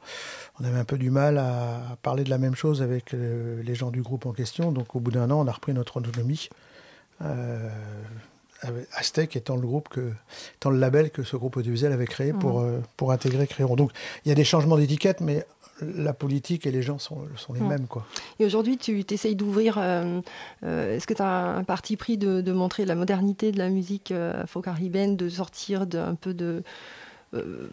on 0.60 0.64
avait 0.64 0.78
un 0.78 0.84
peu 0.84 0.98
du 0.98 1.10
mal 1.10 1.38
à 1.38 1.96
parler 2.02 2.24
de 2.24 2.30
la 2.30 2.36
même 2.36 2.54
chose 2.54 2.82
avec 2.82 3.12
les 3.12 3.74
gens 3.74 3.90
du 3.90 4.02
groupe 4.02 4.26
en 4.26 4.32
question. 4.32 4.72
Donc, 4.72 4.94
au 4.94 5.00
bout 5.00 5.10
d'un 5.10 5.30
an, 5.30 5.40
on 5.40 5.46
a 5.46 5.52
repris 5.52 5.72
notre 5.72 5.96
autonomie. 5.96 6.50
Aztec 8.94 9.34
étant 9.36 9.56
le 9.56 9.66
groupe 9.66 9.88
que, 9.88 10.12
étant 10.56 10.70
le 10.70 10.78
label 10.78 11.10
que 11.10 11.22
ce 11.22 11.36
groupe 11.36 11.56
audiovisuel 11.56 11.92
avait 11.92 12.06
créé 12.06 12.32
pour, 12.32 12.60
mmh. 12.60 12.82
pour 12.96 13.10
intégrer 13.10 13.46
Créon. 13.46 13.74
Donc, 13.74 13.90
il 14.24 14.28
y 14.28 14.32
a 14.32 14.34
des 14.34 14.44
changements 14.44 14.76
d'étiquette, 14.76 15.20
mais 15.20 15.46
la 15.96 16.12
politique 16.12 16.66
et 16.66 16.70
les 16.70 16.82
gens 16.82 16.98
sont, 16.98 17.26
sont 17.36 17.52
les 17.52 17.60
mêmes. 17.60 17.86
Quoi. 17.86 18.06
Et 18.38 18.44
aujourd'hui, 18.44 18.78
tu 18.78 19.04
essayes 19.10 19.36
d'ouvrir. 19.36 19.78
Euh, 19.78 20.20
euh, 20.64 20.96
est-ce 20.96 21.06
que 21.06 21.14
tu 21.14 21.22
as 21.22 21.56
un 21.56 21.64
parti 21.64 21.96
pris 21.96 22.18
de, 22.18 22.52
montrer 22.52 22.84
la 22.84 22.94
modernité 22.94 23.52
de 23.52 23.58
la 23.58 23.68
musique 23.68 24.12
euh, 24.12 24.42
afro-caribéenne, 24.42 25.16
de 25.16 25.28
sortir 25.28 25.86
d'un 25.86 26.14
peu 26.14 26.34
de. 26.34 26.62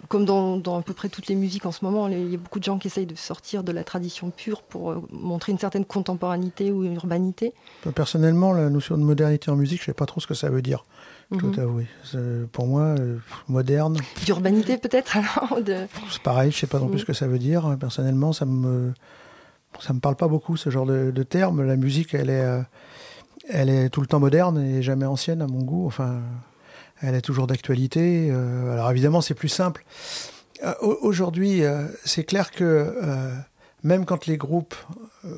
comme 0.08 0.25
dans, 0.25 0.58
dans, 0.58 0.80
à 0.80 0.82
peu 0.82 0.94
près 0.94 1.10
toutes 1.10 1.28
les 1.28 1.36
musiques 1.36 1.66
en 1.66 1.72
ce 1.72 1.84
moment, 1.84 2.08
il 2.08 2.32
y 2.32 2.36
a 2.36 2.38
beaucoup 2.38 2.60
de 2.60 2.63
gens 2.63 2.80
qui 2.80 2.88
essayent 2.88 3.06
de 3.06 3.16
sortir 3.16 3.63
de 3.63 3.72
la 3.72 3.84
tradition 3.84 4.32
pure 4.32 4.62
pour 4.62 5.04
montrer 5.12 5.51
une 5.51 5.60
certaine 5.60 5.86
contemporanéité 5.86 6.72
ou 6.72 6.86
urbanité? 6.86 7.54
Personnellement, 7.94 8.54
la 8.54 8.70
notion 8.70 8.98
de 8.98 9.04
modernité 9.04 9.51
en 9.51 9.56
musique, 9.56 9.80
je 9.80 9.84
ne 9.84 9.88
sais 9.88 9.94
pas 9.94 10.06
trop 10.06 10.22
ce 10.22 10.28
que 10.28 10.34
ça 10.34 10.50
veut 10.50 10.62
dire. 10.62 10.86
Tout 11.38 11.48
mhm. 11.48 11.59
avoué. 11.59 11.88
Pour 12.51 12.65
moi, 12.65 12.81
euh, 12.81 13.17
moderne. 13.48 13.98
D'urbanité 14.25 14.77
peut-être 14.77 15.15
alors 15.15 15.62
de... 15.62 15.86
C'est 16.09 16.24
pareil, 16.24 16.51
je 16.51 16.57
sais 16.57 16.67
pas 16.67 16.79
non 16.79 16.88
plus 16.88 16.95
mhm. 16.95 17.01
ce 17.01 17.05
que 17.05 17.13
ça 17.13 17.27
veut 17.27 17.38
dire. 17.38 17.77
Personnellement, 17.79 18.33
ça 18.33 18.45
me 18.45 18.93
ça 19.79 19.93
me 19.93 20.00
parle 20.00 20.15
pas 20.15 20.27
beaucoup 20.27 20.57
ce 20.57 20.71
genre 20.71 20.88
de, 20.88 21.12
de 21.12 21.24
terme. 21.24 21.63
La 21.63 21.75
musique, 21.75 22.15
elle 22.15 22.31
est 22.31 22.41
euh, 22.41 22.62
elle 23.48 23.69
est 23.69 23.89
tout 23.89 24.01
le 24.01 24.07
temps 24.07 24.19
moderne 24.19 24.59
et 24.59 24.81
jamais 24.81 25.05
ancienne 25.05 25.43
à 25.43 25.48
mon 25.48 25.62
goût. 25.62 25.86
Enfin, 25.86 26.19
elle 27.01 27.13
est 27.13 27.21
toujours 27.21 27.45
d'actualité. 27.45 28.29
Euh, 28.31 28.74
alors 28.74 28.89
évidemment, 28.89 29.21
c'est 29.21 29.36
plus 29.36 29.50
simple. 29.50 29.86
Aujourd'hui, 30.81 31.62
c'est 32.03 32.25
clair 32.25 32.51
que 32.51 32.93
même 33.81 34.05
quand 34.05 34.25
les 34.25 34.36
groupes 34.36 34.75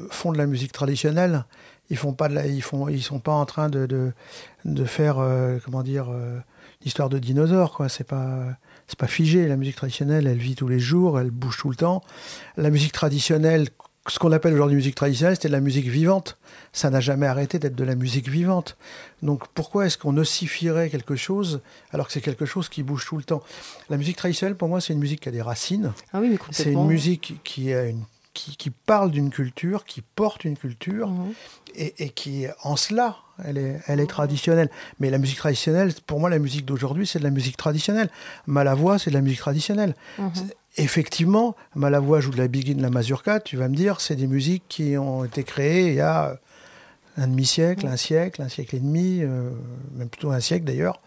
font 0.10 0.32
de 0.32 0.38
la 0.40 0.48
musique 0.48 0.72
traditionnelle, 0.72 1.46
ils 1.92 1.98
font 1.98 2.14
pas 2.14 2.30
de 2.30 2.34
la, 2.34 2.48
ils 2.48 2.64
font, 2.64 2.88
ils 2.88 3.04
sont 3.04 3.20
pas 3.20 3.34
en 3.34 3.46
train 3.46 3.70
de, 3.70 3.86
de, 3.86 4.14
de 4.64 4.86
faire, 4.86 5.20
euh, 5.20 5.60
comment 5.64 5.84
dire, 5.84 6.08
euh, 6.10 6.40
l'histoire 6.84 7.10
de 7.10 7.20
dinosaures, 7.20 7.74
quoi. 7.74 7.90
C'est 7.90 8.06
pas, 8.06 8.46
c'est 8.88 8.98
pas 8.98 9.08
figé. 9.08 9.48
La 9.48 9.58
musique 9.58 9.76
traditionnelle, 9.76 10.26
elle 10.26 10.38
vit 10.38 10.56
tous 10.56 10.70
les 10.70 10.80
jours, 10.80 11.20
elle 11.20 11.32
bouge 11.32 11.58
tout 11.58 11.70
le 11.70 11.76
temps. 11.76 12.02
La 12.56 12.70
musique 12.70 12.94
traditionnelle, 12.94 13.68
ce 14.08 14.20
qu'on 14.20 14.32
appelle 14.32 14.54
aujourd'hui 14.54 14.78
musique 14.78 14.96
traditionnelle, 14.96 15.36
c'était 15.36 15.50
de 15.50 15.54
la 15.54 15.60
musique 15.60 15.88
vivante. 15.88 16.38
Ça 16.72 16.90
n'a 16.90 17.02
jamais 17.02 17.28
arrêté 17.28 17.60
d'être 17.60 17.76
de 17.76 17.84
la 17.84 17.96
musique 17.96 18.30
vivante. 18.30 18.78
Donc 19.22 19.50
pourquoi 19.50 19.86
est-ce 19.86 19.98
qu'on 19.98 20.16
ossifierait 20.16 20.90
quelque 20.90 21.18
chose 21.18 21.60
alors 21.92 22.08
que 22.08 22.14
c'est 22.14 22.22
quelque 22.22 22.46
chose 22.46 22.70
qui 22.70 22.84
bouge 22.84 23.06
tout 23.06 23.18
le 23.18 23.24
temps? 23.24 23.44
La 23.90 23.98
musique 23.98 24.16
traditionnelle, 24.16 24.56
pour 24.56 24.70
moi, 24.70 24.80
c'est 24.80 24.94
une 24.94 25.00
musique 25.00 25.20
qui 25.20 25.30
a 25.30 25.32
des 25.34 25.42
racines. 25.42 25.92
Ah 26.14 26.20
oui, 26.22 26.40
c'est 26.52 26.72
une 26.72 26.88
musique 26.88 27.42
qui 27.44 27.74
a 27.74 27.84
une 27.84 28.04
qui, 28.34 28.56
qui, 28.56 28.70
parle 28.70 29.12
d'une 29.12 29.30
culture, 29.30 29.86
qui 29.86 30.02
porte 30.02 30.46
une 30.46 30.58
culture, 30.58 31.10
mhm. 31.10 31.34
et, 31.76 32.06
et, 32.06 32.10
qui, 32.10 32.46
en 32.64 32.76
cela, 32.76 33.18
elle 33.44 33.58
est, 33.58 33.80
elle 33.88 34.00
est 34.00 34.08
traditionnelle. 34.08 34.70
Mais 35.00 35.10
la 35.10 35.18
musique 35.18 35.38
traditionnelle, 35.38 35.94
pour 36.08 36.20
moi, 36.20 36.30
la 36.30 36.40
musique 36.40 36.66
d'aujourd'hui, 36.66 37.08
c'est 37.08 37.20
de 37.20 37.24
la 37.24 37.30
musique 37.30 37.58
traditionnelle. 37.58 38.10
Malavoie, 38.48 39.00
c'est 39.00 39.10
de 39.10 39.16
la 39.16 39.22
musique 39.22 39.40
traditionnelle. 39.40 39.96
Mhm. 40.18 40.32
Effectivement, 40.78 41.56
Malavoie 41.76 42.22
joue 42.22 42.32
de 42.32 42.38
la 42.38 42.48
biguine, 42.48 42.78
de 42.78 42.84
la 42.84 42.90
mazurka, 42.90 43.42
tu 43.42 43.58
vas 43.58 43.68
me 43.68 43.76
dire, 43.76 44.00
c'est 44.00 44.16
des 44.16 44.28
musiques 44.28 44.64
qui 44.70 44.98
ont 44.98 45.26
été 45.26 45.44
créées 45.44 45.90
il 45.90 45.96
y 45.96 46.02
a 46.02 46.38
un 47.18 47.28
demi-siècle, 47.28 47.86
mhm. 47.86 47.92
un 47.92 47.98
siècle, 47.98 48.42
un 48.42 48.50
siècle 48.50 48.78
et 48.78 48.80
demi, 48.80 49.20
euh, 49.22 49.50
même 49.96 50.10
plutôt 50.10 50.32
un 50.32 50.40
siècle 50.40 50.66
d'ailleurs. 50.66 51.02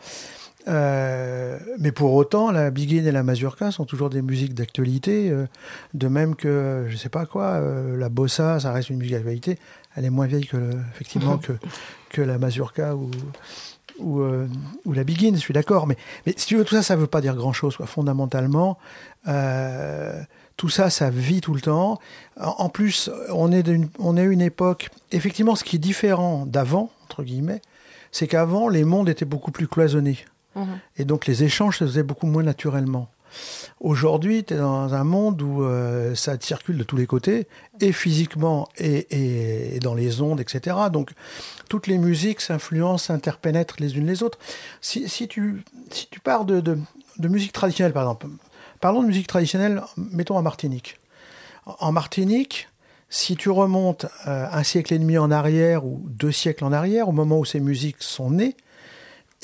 Euh, 0.66 1.58
mais 1.78 1.92
pour 1.92 2.14
autant, 2.14 2.50
la 2.50 2.70
biguine 2.70 3.06
et 3.06 3.12
la 3.12 3.22
mazurka 3.22 3.70
sont 3.70 3.84
toujours 3.84 4.10
des 4.10 4.22
musiques 4.22 4.54
d'actualité, 4.54 5.30
euh, 5.30 5.46
de 5.92 6.08
même 6.08 6.36
que, 6.36 6.86
je 6.88 6.96
sais 6.96 7.08
pas 7.08 7.26
quoi, 7.26 7.44
euh, 7.44 7.96
la 7.96 8.08
bossa, 8.08 8.60
ça 8.60 8.72
reste 8.72 8.90
une 8.90 8.98
musique 8.98 9.14
d'actualité. 9.14 9.58
Elle 9.96 10.04
est 10.04 10.10
moins 10.10 10.26
vieille 10.26 10.46
que, 10.46 10.72
effectivement, 10.94 11.38
que, 11.38 11.52
que 12.10 12.22
la 12.22 12.38
mazurka 12.38 12.96
ou, 12.96 13.10
ou, 13.98 14.22
ou 14.84 14.92
la 14.92 15.04
biguine, 15.04 15.36
je 15.36 15.40
suis 15.40 15.54
d'accord. 15.54 15.86
Mais, 15.86 15.96
mais 16.26 16.34
si 16.36 16.46
tu 16.46 16.56
veux, 16.56 16.64
tout 16.64 16.74
ça, 16.74 16.82
ça 16.82 16.96
veut 16.96 17.06
pas 17.06 17.20
dire 17.20 17.36
grand-chose. 17.36 17.76
Fondamentalement, 17.84 18.78
tout 20.56 20.68
ça, 20.68 20.90
ça 20.90 21.10
vit 21.10 21.40
tout 21.40 21.54
le 21.54 21.60
temps. 21.60 22.00
En, 22.40 22.68
plus, 22.70 23.08
on 23.30 23.52
est, 23.52 23.68
une, 23.68 23.88
on 24.00 24.16
est 24.16 24.24
une 24.24 24.42
époque, 24.42 24.90
effectivement, 25.12 25.54
ce 25.54 25.62
qui 25.62 25.76
est 25.76 25.80
différent 25.80 26.44
d'avant, 26.44 26.90
entre 27.04 27.22
guillemets, 27.22 27.62
c'est 28.10 28.26
qu'avant, 28.26 28.68
les 28.68 28.84
mondes 28.84 29.08
étaient 29.08 29.24
beaucoup 29.24 29.52
plus 29.52 29.68
cloisonnés. 29.68 30.18
Et 30.96 31.04
donc 31.04 31.26
les 31.26 31.44
échanges 31.44 31.78
se 31.78 31.84
faisaient 31.84 32.02
beaucoup 32.02 32.26
moins 32.26 32.42
naturellement. 32.42 33.08
Aujourd'hui, 33.80 34.44
tu 34.44 34.54
es 34.54 34.56
dans 34.56 34.94
un 34.94 35.04
monde 35.04 35.42
où 35.42 35.62
euh, 35.62 36.14
ça 36.14 36.36
circule 36.40 36.78
de 36.78 36.84
tous 36.84 36.96
les 36.96 37.06
côtés, 37.06 37.48
et 37.80 37.92
physiquement, 37.92 38.68
et, 38.78 39.74
et, 39.74 39.80
dans 39.80 39.94
les 39.94 40.20
ondes, 40.20 40.40
etc. 40.40 40.76
Donc, 40.92 41.10
toutes 41.68 41.86
les 41.86 41.98
musiques 41.98 42.40
s'influencent, 42.40 43.06
s'interpénètrent 43.06 43.76
les 43.80 43.96
unes 43.96 44.06
les 44.06 44.22
autres. 44.22 44.38
Si, 44.80 45.08
si, 45.08 45.28
tu, 45.28 45.64
si 45.90 46.06
tu 46.10 46.20
pars 46.20 46.44
de, 46.44 46.60
de, 46.60 46.78
de, 47.18 47.28
musique 47.28 47.52
traditionnelle, 47.52 47.92
par 47.92 48.04
exemple, 48.04 48.26
parlons 48.80 49.02
de 49.02 49.08
musique 49.08 49.26
traditionnelle, 49.26 49.82
mettons 49.96 50.36
en 50.36 50.42
Martinique. 50.42 50.98
En 51.66 51.92
Martinique, 51.92 52.68
si 53.08 53.36
tu 53.36 53.50
remontes 53.50 54.06
euh, 54.26 54.46
un 54.50 54.62
siècle 54.62 54.94
et 54.94 54.98
demi 54.98 55.18
en 55.18 55.30
arrière 55.30 55.84
ou 55.84 56.02
deux 56.06 56.32
siècles 56.32 56.64
en 56.64 56.72
arrière, 56.72 57.08
au 57.08 57.12
moment 57.12 57.38
où 57.38 57.44
ces 57.44 57.60
musiques 57.60 58.02
sont 58.02 58.30
nées, 58.30 58.56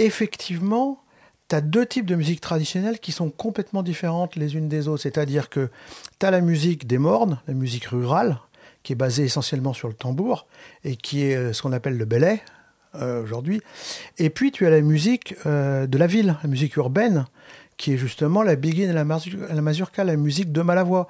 effectivement, 0.05 1.03
tu 1.49 1.57
as 1.57 1.61
deux 1.61 1.87
types 1.87 2.07
de 2.07 2.15
musique 2.15 2.41
traditionnelle 2.41 2.99
qui 2.99 3.13
sont 3.13 3.31
complètement 3.31 3.83
différentes 3.83 4.37
les 4.37 4.57
unes 4.57 4.69
des 4.69 4.89
autres. 4.89 5.03
C'est-à-dire 5.03 5.49
que 5.49 5.71
tu 6.19 6.27
as 6.27 6.31
la 6.31 6.41
musique 6.41 6.87
des 6.87 6.99
mornes, 6.99 7.41
la 7.47 7.55
musique 7.55 7.87
rurale, 7.87 8.39
qui 8.83 8.93
est 8.93 8.97
basée 8.97 9.25
essentiellement 9.25 9.73
sur 9.73 9.89
le 9.89 9.95
tambour, 9.95 10.47
et 10.85 10.97
qui 10.97 11.25
est 11.25 11.37
euh, 11.37 11.53
ce 11.53 11.63
qu'on 11.63 11.73
appelle 11.73 11.97
le 11.97 12.05
belay 12.05 12.41
euh, 12.95 13.23
aujourd'hui. 13.23 13.61
Et 14.19 14.31
puis 14.31 14.53
tu 14.53 14.67
as 14.67 14.71
la 14.71 14.81
musique 14.81 15.35
euh, 15.47 15.87
de 15.87 15.99
la 15.99 16.07
ville, 16.07 16.37
la 16.43 16.49
musique 16.49 16.77
urbaine, 16.77 17.27
qui 17.77 17.95
est 17.95 17.97
justement 17.97 18.43
la 18.43 18.57
biguine 18.57 18.91
et 18.91 18.93
la, 18.93 19.05
mazurka, 19.05 20.05
la 20.05 20.17
musique 20.17 20.53
de 20.53 20.61
Malavoie. 20.61 21.07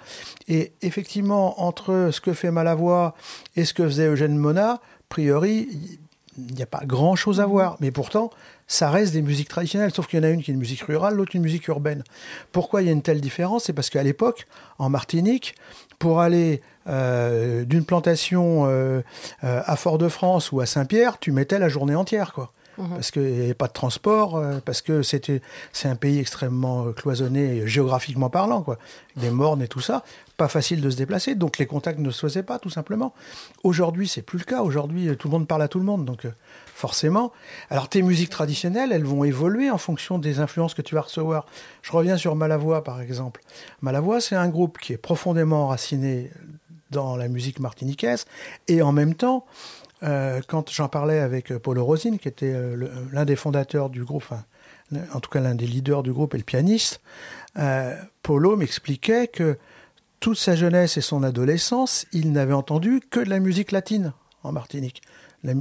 Et 0.46 0.72
effectivement, 0.82 1.60
entre 1.60 2.10
ce 2.12 2.20
que 2.20 2.32
fait 2.32 2.52
Malavoie 2.52 3.14
et 3.56 3.64
ce 3.64 3.74
que 3.74 3.82
faisait 3.84 4.06
Eugène 4.06 4.36
Mona, 4.36 4.74
a 4.74 4.80
priori, 5.08 5.68
il 6.38 6.54
n'y 6.54 6.62
a 6.62 6.66
pas 6.66 6.82
grand-chose 6.84 7.40
à 7.40 7.46
voir. 7.46 7.76
Mais 7.80 7.90
pourtant, 7.90 8.30
ça 8.70 8.88
reste 8.88 9.12
des 9.12 9.20
musiques 9.20 9.48
traditionnelles, 9.48 9.90
sauf 9.92 10.06
qu'il 10.06 10.20
y 10.20 10.22
en 10.22 10.24
a 10.24 10.30
une 10.30 10.44
qui 10.44 10.52
est 10.52 10.54
une 10.54 10.60
musique 10.60 10.82
rurale, 10.82 11.16
l'autre 11.16 11.34
une 11.34 11.42
musique 11.42 11.66
urbaine. 11.66 12.04
Pourquoi 12.52 12.82
il 12.82 12.86
y 12.86 12.88
a 12.88 12.92
une 12.92 13.02
telle 13.02 13.20
différence? 13.20 13.64
C'est 13.64 13.72
parce 13.72 13.90
qu'à 13.90 14.04
l'époque, 14.04 14.46
en 14.78 14.88
Martinique, 14.88 15.56
pour 15.98 16.20
aller 16.20 16.62
euh, 16.86 17.64
d'une 17.64 17.84
plantation 17.84 18.66
euh, 18.66 19.02
euh, 19.42 19.60
à 19.66 19.74
Fort-de-France 19.74 20.52
ou 20.52 20.60
à 20.60 20.66
Saint-Pierre, 20.66 21.18
tu 21.18 21.32
mettais 21.32 21.58
la 21.58 21.68
journée 21.68 21.96
entière, 21.96 22.32
quoi. 22.32 22.52
mhm. 22.78 22.90
parce 22.90 23.10
qu'il 23.10 23.22
n'y 23.22 23.42
avait 23.42 23.54
pas 23.54 23.66
de 23.66 23.72
transport, 23.72 24.40
parce 24.64 24.82
que 24.82 25.02
c'était 25.02 25.42
c'est 25.72 25.88
un 25.88 25.96
pays 25.96 26.20
extrêmement 26.20 26.92
cloisonné 26.92 27.66
géographiquement 27.66 28.30
parlant, 28.30 28.62
quoi, 28.62 28.78
des 29.16 29.30
mornes 29.30 29.62
et 29.62 29.68
tout 29.68 29.80
ça, 29.80 30.04
pas 30.36 30.48
facile 30.48 30.80
de 30.80 30.90
se 30.90 30.96
déplacer, 30.96 31.34
donc 31.34 31.58
les 31.58 31.66
contacts 31.66 31.98
ne 31.98 32.12
se 32.12 32.20
faisaient 32.20 32.44
pas 32.44 32.60
tout 32.60 32.70
simplement. 32.70 33.14
Aujourd'hui, 33.64 34.06
c'est 34.06 34.22
plus 34.22 34.38
le 34.38 34.44
cas. 34.44 34.62
Aujourd'hui, 34.62 35.16
tout 35.16 35.26
le 35.26 35.32
monde 35.32 35.48
parle 35.48 35.62
à 35.62 35.68
tout 35.68 35.80
le 35.80 35.84
monde, 35.84 36.04
donc 36.04 36.24
forcément. 36.80 37.30
Alors 37.68 37.88
tes 37.88 38.02
musiques 38.02 38.30
traditionnelles, 38.30 38.90
elles 38.90 39.04
vont 39.04 39.22
évoluer 39.22 39.70
en 39.70 39.78
fonction 39.78 40.18
des 40.18 40.40
influences 40.40 40.74
que 40.74 40.82
tu 40.82 40.94
vas 40.94 41.02
recevoir. 41.02 41.46
Je 41.82 41.92
reviens 41.92 42.16
sur 42.16 42.34
Malavoie 42.34 42.82
par 42.82 43.00
exemple. 43.00 43.42
Malavoie, 43.82 44.20
c'est 44.20 44.34
un 44.34 44.48
groupe 44.48 44.78
qui 44.78 44.94
est 44.94 44.98
profondément 44.98 45.64
enraciné 45.64 46.30
dans 46.90 47.16
la 47.16 47.28
musique 47.28 47.60
martiniquaise 47.60 48.24
et 48.66 48.82
en 48.82 48.92
même 48.92 49.14
temps, 49.14 49.44
euh, 50.02 50.40
quand 50.48 50.70
j'en 50.72 50.88
parlais 50.88 51.20
avec 51.20 51.56
Paulo 51.58 51.84
Rosine, 51.84 52.18
qui 52.18 52.26
était 52.26 52.52
euh, 52.52 52.88
l'un 53.12 53.24
des 53.26 53.36
fondateurs 53.36 53.90
du 53.90 54.02
groupe, 54.02 54.32
en 55.14 55.20
tout 55.20 55.30
cas 55.30 55.40
l'un 55.40 55.54
des 55.54 55.66
leaders 55.66 56.02
du 56.02 56.12
groupe 56.12 56.34
et 56.34 56.38
le 56.38 56.44
pianiste, 56.44 57.00
euh, 57.58 57.94
Paulo 58.22 58.56
m'expliquait 58.56 59.28
que 59.28 59.58
toute 60.18 60.38
sa 60.38 60.56
jeunesse 60.56 60.96
et 60.96 61.02
son 61.02 61.22
adolescence, 61.22 62.06
il 62.12 62.32
n'avait 62.32 62.54
entendu 62.54 63.00
que 63.10 63.20
de 63.20 63.30
la 63.30 63.38
musique 63.38 63.70
latine 63.70 64.12
en 64.42 64.52
Martinique 64.52 65.02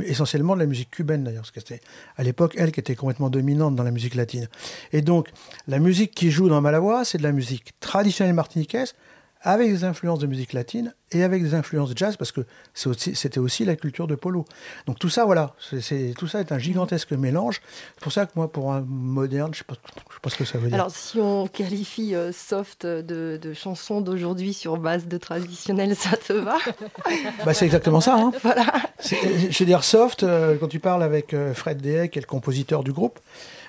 essentiellement 0.05 0.55
de 0.55 0.59
la 0.59 0.65
musique 0.65 0.91
cubaine 0.91 1.24
d'ailleurs, 1.24 1.41
parce 1.41 1.51
que 1.51 1.59
c'était 1.59 1.81
à 2.17 2.24
l'époque 2.24 2.55
elle 2.57 2.71
qui 2.71 2.79
était 2.79 2.95
complètement 2.95 3.29
dominante 3.29 3.75
dans 3.75 3.83
la 3.83 3.91
musique 3.91 4.15
latine. 4.15 4.48
Et 4.91 5.01
donc 5.01 5.29
la 5.67 5.79
musique 5.79 6.12
qui 6.12 6.31
joue 6.31 6.50
dans 6.50 6.62
Malavoie, 6.62 7.05
c'est 7.05 7.17
de 7.17 7.24
la 7.24 7.31
musique 7.31 7.74
traditionnelle 7.79 8.36
martiniquaise, 8.36 8.95
avec 9.41 9.69
des 9.69 9.84
influences 9.86 10.19
de 10.19 10.27
musique 10.27 10.51
latine 10.51 10.93
et 11.12 11.24
avec 11.24 11.41
des 11.41 11.53
influences 11.53 11.89
de 11.89 11.98
jazz, 11.98 12.17
parce 12.17 12.31
que 12.31 12.41
c'était 12.74 13.39
aussi, 13.39 13.63
la 13.63 13.75
culture 13.75 14.05
de 14.05 14.15
Polo. 14.15 14.46
Donc 14.86 15.00
tout 15.00 15.10
ça, 15.10 15.25
voilà, 15.25 15.53
c'est 15.81 16.13
tout 16.17 16.27
ça 16.27 16.41
est 16.41 16.51
un 16.51 16.60
gigantesque 16.60 17.13
mélange. 17.13 17.62
C'est 17.96 18.03
pour 18.03 18.12
ça 18.12 18.25
que 18.25 18.34
moi, 18.36 18.51
pour 18.51 18.74
un 18.74 18.81
moderne, 18.81 19.53
je 19.53 19.63
ne 19.67 19.75
sais, 19.75 19.79
pas 20.22 20.29
ce 20.29 20.36
que 20.36 20.46
ça 20.46 20.58
veut 20.58 20.67
dire. 20.67 20.75
Alors 20.75 20.91
si 20.91 21.19
on 21.19 21.48
qualifie 21.48 22.15
euh, 22.15 22.31
soft 22.34 22.86
de, 22.86 23.39
chansons 23.53 24.01
d'aujourd'hui 24.01 24.53
sur 24.53 24.77
base 24.77 25.08
de 25.08 25.17
traditionnel, 25.17 25.96
ça 25.96 26.17
te 26.17 26.34
va? 26.34 26.58
Bah, 27.46 27.53
C'est 27.53 27.65
exactement 27.65 28.01
ça. 28.01 28.15
Hein. 28.15 28.31
Voilà. 28.43 28.65
Je 29.01 29.60
veux 29.60 29.65
dire, 29.65 29.84
soft, 29.84 30.24
euh, 30.24 30.58
quand 30.60 30.67
tu 30.67 30.79
parles 30.79 31.03
avec 31.03 31.34
euh, 31.34 31.53
Fred 31.53 31.81
Dehec, 31.81 32.12
qui 32.12 32.19
est 32.19 32.22
le 32.22 32.27
compositeur 32.27 32.84
du 32.84 32.91
groupe, 32.91 33.19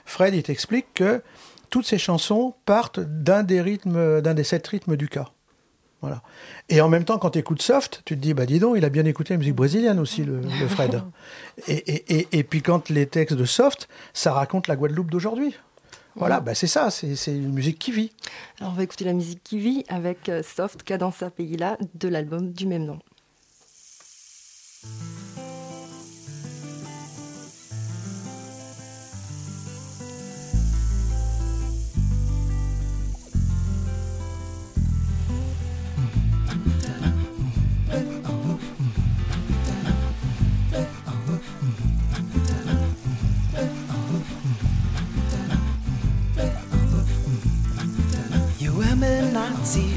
Fred, 0.05 0.35
il 0.35 0.43
t'explique 0.43 0.87
que 0.95 1.23
toutes 1.71 1.87
ces 1.87 1.99
chansons 1.99 2.55
partent 2.67 3.01
d'un 3.01 3.45
des 3.45 3.61
rythmes, 3.61 4.21
d'un 4.21 4.35
des 4.35 4.45
sept 4.45 4.67
rythmes 4.67 4.97
du 4.97 5.09
cas. 5.09 5.31
Voilà. 6.01 6.23
Et 6.69 6.81
en 6.81 6.89
même 6.89 7.05
temps, 7.05 7.19
quand 7.19 7.31
tu 7.31 7.39
écoutes 7.39 7.61
Soft, 7.61 8.03
tu 8.05 8.17
te 8.17 8.21
dis, 8.21 8.33
bah 8.33 8.47
dis 8.47 8.59
donc, 8.59 8.77
il 8.79 8.85
a 8.85 8.89
bien 8.89 9.05
écouté 9.05 9.35
la 9.35 9.39
musique 9.39 9.55
brésilienne 9.55 9.99
aussi, 9.99 10.25
le, 10.25 10.41
Fred. 10.69 11.03
Et, 11.69 12.27
et, 12.33 12.43
puis 12.43 12.63
quand 12.63 12.89
les 12.89 13.07
textes 13.07 13.37
de 13.37 13.45
Soft, 13.45 13.87
ça 14.15 14.33
raconte 14.33 14.67
la 14.67 14.77
Guadeloupe 14.77 15.11
d'aujourd'hui. 15.11 15.55
Voilà, 16.17 16.41
bah 16.41 16.55
c'est 16.55 16.67
ça, 16.67 16.91
c'est 16.91 17.15
une 17.27 17.53
musique 17.53 17.79
qui 17.79 17.93
vit. 17.93 18.13
Alors 18.61 18.73
on 18.73 18.77
va 18.77 18.83
écouter 18.83 19.05
la 19.05 19.13
musique 19.13 19.43
qui 19.45 19.59
vit 19.59 19.85
avec 19.89 20.29
euh, 20.29 20.43
Soft, 20.43 20.83
Cadence 20.83 21.23
à 21.23 21.31
Pays 21.31 21.57
là, 21.57 21.77
de 21.95 22.09
l'album 22.09 22.51
du 22.53 22.67
même 22.67 22.85
nom. 22.85 22.99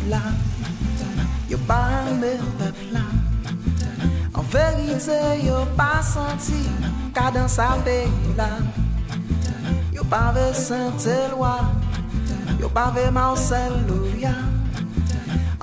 Là, 0.10 0.20
yo 1.50 1.58
pas 1.60 2.12
me 2.20 2.38
peuple 2.58 2.92
là. 2.92 3.00
En 4.34 4.42
vérité, 4.42 5.46
yo 5.46 5.66
pas 5.78 6.02
senti 6.02 6.68
cadence 7.14 7.60
à 7.60 7.78
pays 7.84 8.08
là. 8.38 8.50
Yo 9.94 10.04
pas 10.04 10.34
vu 10.34 10.54
Saint-Éloi, 10.54 11.60
yo 12.60 12.68
pas 12.70 12.92
vu 12.96 13.10
Marcel 13.12 13.72
Louria. 13.88 14.36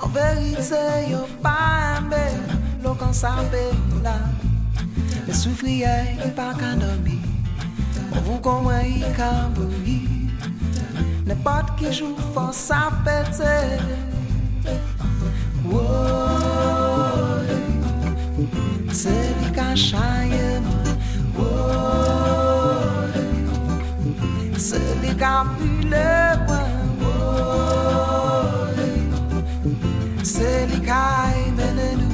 En 0.03 0.09
vérité, 0.09 1.11
yo 1.11 1.27
pas 1.43 1.99
aimé 1.99 2.39
l'occasion 2.83 3.13
ça 3.13 3.35
pays 3.51 4.03
là. 4.03 4.17
Les 5.27 5.35
souffriers, 5.35 6.17
pas 6.35 6.55
qu'à 6.55 6.75
dormir. 6.75 7.21
On 8.13 8.21
vous 8.21 8.39
comment 8.39 8.81
il 8.81 9.05
N'importe 11.31 11.79
qui 11.79 11.93
joue 11.93 12.17
fort, 12.35 12.53
ça 12.53 12.91
pète. 13.05 13.41
C'est 18.93 19.29
lui 19.39 19.53
qui 19.53 19.77
chaille 19.77 20.61
C'est 24.59 24.95
lui 25.01 25.17
qui 25.17 25.23
a 25.23 25.45
brûlé 25.45 26.35
C'est 30.25 30.67
lui 30.67 30.81
qui 30.81 32.10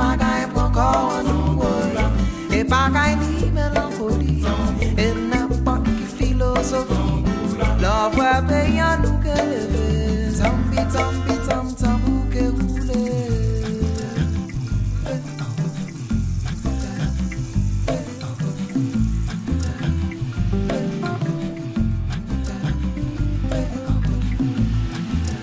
Faiblesse 0.00 0.06
pas 0.06 0.16
gagne 0.16 0.48
encore 0.56 1.22
nous 1.24 2.54
Et 2.56 2.64
pas 2.64 2.88
gagne 2.92 3.18
mélancolie 3.52 4.44
Et 4.96 5.12
n'importe 5.12 5.84
qui 5.84 6.24
philosophie 6.24 7.24
Love 7.80 8.18
ouais 8.18 8.42
payant 8.48 8.98
nous 9.02 9.18
que 9.18 9.36
lever 9.50 10.38
Tambi 10.38 10.76
tambi 10.92 11.36
tam 11.46 11.74
tam 11.74 12.00
ou 12.06 12.30
que 12.32 12.44
rouler 12.48 13.10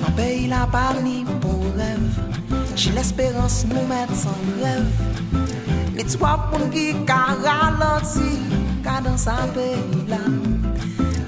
Un 0.07 0.11
pays 0.11 0.47
là 0.47 0.67
pas 0.71 0.93
ni 1.03 1.23
pour 1.41 1.61
rêve 1.77 2.36
j'ai 2.77 2.91
l'espérance 2.91 3.65
nous 3.67 3.87
mettre 3.87 4.13
sans 4.15 4.37
rêve. 4.61 4.85
Les 5.95 6.03
trois 6.03 6.47
pour 6.51 6.69
qui 6.69 6.93
ralenti, 7.07 8.37
car 8.83 9.01
dans 9.01 9.17
sa 9.17 9.35
pays 9.53 10.05
là, 10.07 10.17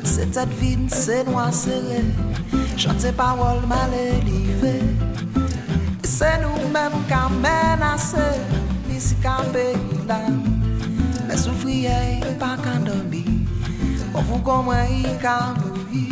c'est 0.04 0.32
cette 0.32 0.54
vie, 0.60 0.78
c'est 0.88 1.24
noir 1.24 1.52
serré. 1.52 2.06
Chante 2.78 3.12
paroles 3.14 3.66
mal 3.68 3.90
élevées. 3.94 4.86
C'est 6.04 6.40
nous-mêmes 6.42 7.00
qui 7.08 7.34
menacé, 7.42 8.18
musique 8.88 9.26
à 9.26 9.42
pays 9.52 10.08
là. 10.08 10.20
Mais 11.28 11.36
souffrir, 11.36 11.90
pas 12.40 12.58
qu'en 12.64 12.80
dormir. 12.86 13.26
Pour 14.12 14.22
vous 14.22 14.38
comprendre, 14.38 15.56
il 15.92 16.10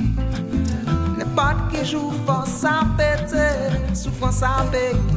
N'importe 1.18 1.72
qui 1.72 1.86
joue 1.86 2.12
force 2.26 2.64
à 2.64 2.86
péter, 2.98 3.96
souffrance 3.96 4.42
à 4.42 4.66
payer 4.72 5.17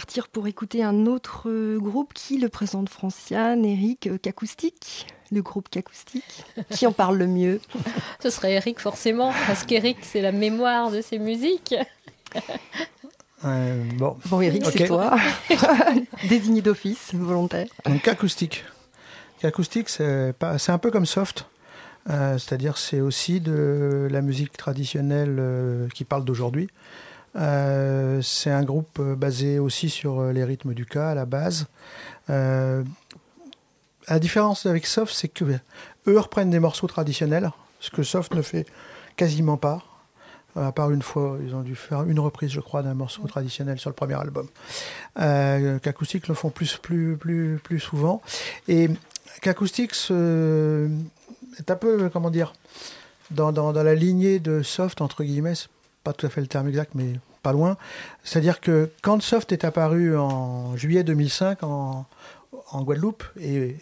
Repartir 0.00 0.28
pour 0.28 0.46
écouter 0.46 0.82
un 0.82 1.04
autre 1.04 1.50
euh, 1.50 1.78
groupe 1.78 2.14
qui 2.14 2.38
le 2.38 2.48
présente 2.48 2.88
Franciane, 2.88 3.66
Eric, 3.66 4.06
euh, 4.06 4.16
Cacoustique. 4.16 5.06
Le 5.30 5.42
groupe 5.42 5.68
Cacoustique. 5.68 6.42
Qui 6.70 6.86
en 6.86 6.92
parle 6.92 7.18
le 7.18 7.26
mieux 7.26 7.60
Ce 8.22 8.30
serait 8.30 8.54
Eric 8.54 8.80
forcément, 8.80 9.30
parce 9.46 9.64
qu'Eric, 9.64 9.98
c'est 10.00 10.22
la 10.22 10.32
mémoire 10.32 10.90
de 10.90 11.02
ses 11.02 11.18
musiques. 11.18 11.74
Euh, 13.44 13.84
bon. 13.98 14.16
Bon, 14.24 14.40
Eric, 14.40 14.64
c'est 14.72 14.86
toi. 14.86 15.18
Désigné 16.30 16.62
d'office, 16.62 17.10
volontaire. 17.12 17.66
Donc 17.84 18.08
acoustique. 18.08 18.64
Acoustique, 19.42 19.90
c'est 19.90 20.32
pas- 20.38 20.56
c'est 20.56 20.72
un 20.72 20.78
peu 20.78 20.90
comme 20.90 21.04
soft. 21.04 21.44
Euh, 22.08 22.38
C'est-à-dire 22.38 22.78
c'est 22.78 23.00
aussi 23.02 23.40
de 23.40 24.08
la 24.10 24.22
musique 24.22 24.56
traditionnelle 24.56 25.36
euh, 25.38 25.88
qui 25.94 26.04
parle 26.04 26.24
d'aujourd'hui. 26.24 26.68
Euh, 27.36 28.20
c'est 28.22 28.50
un 28.50 28.64
groupe 28.64 28.98
euh, 28.98 29.14
basé 29.14 29.58
aussi 29.58 29.88
sur 29.88 30.20
euh, 30.20 30.32
les 30.32 30.42
rythmes 30.42 30.74
du 30.74 30.84
cas 30.84 31.10
à 31.10 31.14
la 31.14 31.26
base. 31.26 31.66
Euh, 32.28 32.82
la 34.08 34.18
différence 34.18 34.66
avec 34.66 34.86
Soft, 34.86 35.14
c'est 35.14 35.28
que 35.28 35.44
eux 36.06 36.18
reprennent 36.18 36.50
des 36.50 36.58
morceaux 36.58 36.88
traditionnels, 36.88 37.50
ce 37.78 37.90
que 37.90 38.02
Soft 38.02 38.34
ne 38.34 38.42
fait 38.42 38.66
quasiment 39.16 39.56
pas. 39.56 39.84
À 40.56 40.72
part 40.72 40.90
une 40.90 41.02
fois, 41.02 41.38
ils 41.46 41.54
ont 41.54 41.62
dû 41.62 41.76
faire 41.76 42.02
une 42.02 42.18
reprise, 42.18 42.50
je 42.50 42.58
crois, 42.58 42.82
d'un 42.82 42.94
morceau 42.94 43.24
traditionnel 43.28 43.78
sur 43.78 43.88
le 43.88 43.94
premier 43.94 44.14
album. 44.14 44.48
Euh, 45.20 45.78
Qu'Acoustique 45.78 46.26
le 46.26 46.34
font 46.34 46.50
plus, 46.50 46.76
plus, 46.76 47.16
plus, 47.16 47.60
plus 47.62 47.78
souvent. 47.78 48.20
Et 48.66 48.90
Qu'Acoustique 49.42 49.92
est 50.10 51.70
un 51.70 51.76
peu, 51.76 52.10
comment 52.12 52.30
dire, 52.30 52.52
dans, 53.30 53.52
dans, 53.52 53.72
dans 53.72 53.84
la 53.84 53.94
lignée 53.94 54.40
de 54.40 54.62
Soft, 54.62 55.00
entre 55.02 55.22
guillemets, 55.22 55.54
pas 56.04 56.12
tout 56.12 56.26
à 56.26 56.28
fait 56.28 56.40
le 56.40 56.46
terme 56.46 56.68
exact, 56.68 56.92
mais 56.94 57.14
pas 57.42 57.52
loin. 57.52 57.76
C'est-à-dire 58.22 58.60
que 58.60 58.90
quand 59.02 59.20
Soft 59.22 59.52
est 59.52 59.64
apparu 59.64 60.16
en 60.16 60.76
juillet 60.76 61.04
2005 61.04 61.62
en, 61.62 62.06
Guadeloupe 62.72 63.24
et, 63.40 63.76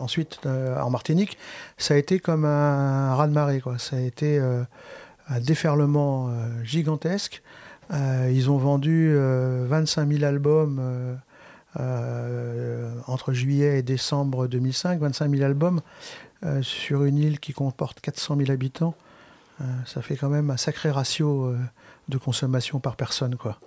ensuite 0.00 0.38
euh, 0.46 0.80
en 0.80 0.88
Martinique, 0.88 1.36
ça 1.76 1.94
a 1.94 1.96
été 1.98 2.20
comme 2.20 2.44
un 2.44 3.14
raz-de-marée. 3.14 3.60
quoi. 3.60 3.78
Ça 3.78 3.96
a 3.96 4.00
été 4.00 4.38
euh, 4.38 4.62
un 5.28 5.40
déferlement 5.40 6.28
euh, 6.28 6.64
gigantesque. 6.64 7.42
Ils 7.92 8.50
ont 8.50 8.56
vendu 8.56 9.12
euh, 9.14 9.66
25 9.68 10.10
000 10.10 10.24
albums 10.24 10.80
entre 13.06 13.32
juillet 13.32 13.78
et 13.78 13.82
décembre 13.82 14.46
2005. 14.46 15.00
25 15.00 15.30
000 15.30 15.42
albums 15.42 15.80
sur 16.62 17.04
une 17.04 17.18
île 17.18 17.40
qui 17.40 17.52
comporte 17.52 18.00
400 18.00 18.36
000 18.38 18.50
habitants. 18.50 18.94
Euh, 19.60 19.64
ça 19.86 20.02
fait 20.02 20.16
quand 20.16 20.28
même 20.28 20.50
un 20.50 20.56
sacré 20.56 20.90
ratio 20.90 21.46
euh, 21.46 21.58
de 22.08 22.18
consommation 22.18 22.80
par 22.80 22.96
personne. 22.96 23.36
quoi. 23.36 23.60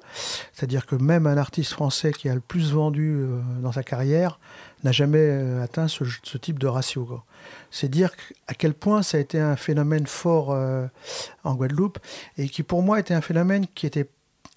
C'est-à-dire 0.53 0.85
que 0.85 0.95
même 0.95 1.27
un 1.27 1.37
artiste 1.37 1.71
français 1.71 2.11
qui 2.11 2.27
a 2.29 2.35
le 2.35 2.41
plus 2.41 2.73
vendu 2.73 3.15
euh, 3.19 3.39
dans 3.61 3.71
sa 3.71 3.83
carrière 3.83 4.39
n'a 4.83 4.91
jamais 4.91 5.31
atteint 5.61 5.87
ce, 5.87 6.03
ce 6.23 6.37
type 6.37 6.59
de 6.59 6.67
ratio. 6.67 7.23
C'est 7.71 7.89
dire 7.89 8.11
à 8.47 8.53
quel 8.53 8.73
point 8.73 9.01
ça 9.01 9.17
a 9.17 9.19
été 9.19 9.39
un 9.39 9.55
phénomène 9.55 10.05
fort 10.05 10.55
en 11.43 11.55
Guadeloupe 11.55 11.97
et 12.37 12.47
qui 12.47 12.61
pour 12.61 12.83
moi 12.83 12.99
était 12.99 13.15
un 13.15 13.21
phénomène 13.21 13.65
qui 13.73 13.87
était 13.87 14.07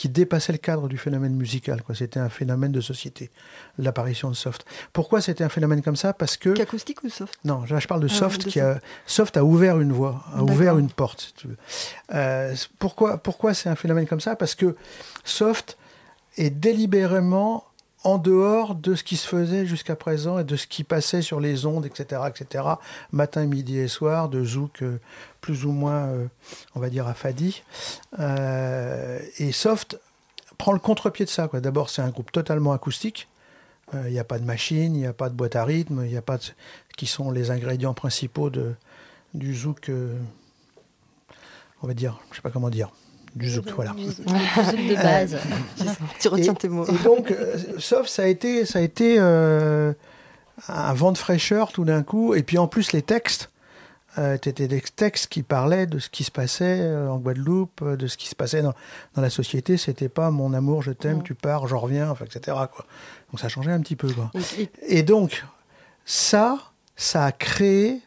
qui 0.00 0.08
dépassait 0.08 0.52
le 0.52 0.56
cadre 0.58 0.88
du 0.88 0.96
phénomène 0.96 1.34
musical. 1.36 1.82
quoi. 1.82 1.94
C'était 1.94 2.20
un 2.20 2.30
phénomène 2.30 2.72
de 2.72 2.80
société, 2.80 3.30
l'apparition 3.76 4.30
de 4.30 4.34
Soft. 4.34 4.64
Pourquoi 4.94 5.20
c'était 5.20 5.44
un 5.44 5.50
phénomène 5.50 5.82
comme 5.82 5.94
ça? 5.94 6.14
Parce 6.14 6.38
que... 6.38 6.48
Qu'acoustique 6.54 7.04
ou 7.04 7.10
soft? 7.10 7.34
Non, 7.44 7.64
là 7.68 7.78
je 7.80 7.86
parle 7.86 8.00
de 8.00 8.08
Ah, 8.10 8.14
Soft 8.14 8.46
de 8.46 8.50
qui 8.50 8.60
a... 8.60 8.80
Soft 9.04 9.36
a 9.36 9.44
ouvert 9.44 9.78
une 9.78 9.92
voie, 9.92 10.24
a 10.28 10.38
D'accord. 10.38 10.50
ouvert 10.52 10.78
une 10.78 10.88
porte, 10.90 11.20
si 11.20 11.34
tu 11.34 11.48
veux. 11.48 11.56
Euh, 12.14 12.54
pourquoi 12.78 13.18
pourquoi 13.18 13.52
c'est 13.52 13.68
un 13.68 13.76
phénomène 13.76 14.06
comme 14.06 14.22
ça? 14.22 14.36
Parce 14.36 14.54
que 14.54 14.74
Soft 15.22 15.76
est 16.38 16.48
délibérément 16.48 17.64
en 18.02 18.18
dehors 18.18 18.74
de 18.74 18.94
ce 18.94 19.04
qui 19.04 19.16
se 19.16 19.26
faisait 19.26 19.66
jusqu'à 19.66 19.96
présent 19.96 20.38
et 20.38 20.44
de 20.44 20.56
ce 20.56 20.66
qui 20.66 20.84
passait 20.84 21.22
sur 21.22 21.38
les 21.38 21.66
ondes, 21.66 21.84
etc., 21.84 22.22
etc., 22.28 22.64
matin, 23.12 23.44
midi 23.44 23.78
et 23.78 23.88
soir, 23.88 24.28
de 24.28 24.42
zouk 24.42 24.82
euh, 24.82 24.98
plus 25.40 25.66
ou 25.66 25.72
moins, 25.72 26.06
euh, 26.06 26.26
on 26.74 26.80
va 26.80 26.88
dire, 26.88 27.06
affadi. 27.08 27.62
Euh, 28.18 29.18
et 29.38 29.52
Soft 29.52 30.00
prend 30.56 30.72
le 30.72 30.78
contre-pied 30.78 31.26
de 31.26 31.30
ça. 31.30 31.48
D'abord, 31.52 31.90
c'est 31.90 32.02
un 32.02 32.08
groupe 32.08 32.32
totalement 32.32 32.72
acoustique. 32.72 33.28
Il 33.92 34.12
n'y 34.12 34.20
a 34.20 34.24
pas 34.24 34.38
de 34.38 34.44
machine, 34.44 34.94
il 34.94 35.00
n'y 35.00 35.06
a 35.06 35.12
pas 35.12 35.28
de 35.28 35.34
boîte 35.34 35.56
à 35.56 35.64
rythme, 35.64 36.02
il 36.04 36.10
n'y 36.12 36.16
a 36.16 36.22
pas 36.22 36.38
de... 36.38 36.44
qui 36.96 37.06
sont 37.06 37.32
les 37.32 37.50
ingrédients 37.50 37.92
principaux 37.92 38.48
du 39.34 39.56
zouk, 39.56 39.90
on 41.82 41.88
va 41.88 41.94
dire, 41.94 42.20
je 42.30 42.36
sais 42.36 42.42
pas 42.42 42.50
comment 42.50 42.70
dire, 42.70 42.92
du 43.34 43.48
zouk, 43.50 43.70
voilà. 43.70 43.92
Du 43.92 44.04
zouk 44.04 44.26
de 44.26 44.94
base. 44.94 45.36
Tu 46.20 46.28
retiens 46.28 46.52
Et- 46.52 46.56
tes 46.56 46.68
mots. 46.68 46.86
Et 46.86 47.02
donc, 47.04 47.30
euh, 47.30 47.56
sauf 47.78 48.06
ça 48.06 48.22
a 48.22 48.26
été, 48.26 48.64
ça 48.66 48.78
a 48.80 48.82
été 48.82 49.16
euh, 49.18 49.92
un 50.68 50.92
vent 50.94 51.12
de 51.12 51.18
fraîcheur 51.18 51.72
tout 51.72 51.84
d'un 51.84 52.02
coup. 52.02 52.34
Et 52.34 52.42
puis 52.42 52.58
en 52.58 52.66
plus, 52.66 52.92
les 52.92 53.02
textes 53.02 53.50
euh, 54.18 54.34
étaient 54.34 54.66
des 54.66 54.80
textes 54.80 55.28
qui 55.28 55.42
parlaient 55.42 55.86
de 55.86 55.98
ce 56.00 56.10
qui 56.10 56.24
se 56.24 56.30
passait 56.32 56.80
euh, 56.80 57.08
en 57.08 57.18
Guadeloupe, 57.18 57.84
de 57.84 58.06
ce 58.08 58.16
qui 58.16 58.28
se 58.28 58.34
passait 58.34 58.60
dans, 58.62 58.74
dans 59.14 59.22
la 59.22 59.30
société. 59.30 59.76
C'était 59.76 60.08
pas 60.08 60.30
mon 60.30 60.52
amour, 60.52 60.82
je 60.82 60.90
t'aime, 60.92 61.22
tu 61.22 61.34
pars, 61.34 61.66
je 61.68 61.74
reviens, 61.76 62.10
enfin, 62.10 62.24
etc. 62.24 62.56
Quoi. 62.72 62.84
Donc 63.30 63.38
ça 63.40 63.48
changeait 63.48 63.70
un 63.72 63.80
petit 63.80 63.96
peu. 63.96 64.08
Quoi. 64.12 64.30
Et- 64.58 64.62
et- 64.62 64.98
Et 64.98 65.02
donc, 65.04 65.44
ça, 66.04 66.58
ça 66.96 67.24
a 67.24 67.32
créé 67.32 68.00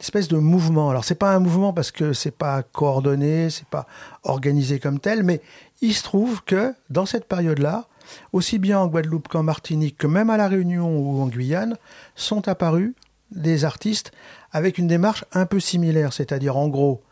espèce 0.00 0.28
de 0.28 0.36
mouvement. 0.38 0.90
Alors, 0.90 1.04
c'est 1.04 1.14
pas 1.14 1.34
un 1.34 1.40
mouvement 1.40 1.72
parce 1.72 1.90
que 1.90 2.12
c'est 2.12 2.30
pas 2.30 2.62
coordonné, 2.62 3.50
c'est 3.50 3.66
pas 3.66 3.86
organisé 4.24 4.78
comme 4.78 4.98
tel, 4.98 5.22
mais 5.22 5.40
il 5.80 5.94
se 5.94 6.02
trouve 6.02 6.42
que 6.44 6.74
dans 6.88 7.06
cette 7.06 7.26
période-là, 7.26 7.86
aussi 8.32 8.58
bien 8.58 8.78
en 8.78 8.86
Guadeloupe 8.86 9.28
qu'en 9.28 9.42
Martinique, 9.42 9.98
que 9.98 10.06
même 10.06 10.30
à 10.30 10.36
La 10.36 10.48
Réunion 10.48 10.96
ou 10.96 11.22
en 11.22 11.26
Guyane, 11.26 11.76
sont 12.16 12.48
apparus 12.48 12.92
des 13.30 13.64
artistes 13.64 14.12
avec 14.52 14.78
une 14.78 14.88
démarche 14.88 15.24
un 15.32 15.46
peu 15.46 15.60
similaire, 15.60 16.12
c'est-à-dire 16.12 16.56
en 16.56 16.68
gros 16.68 17.02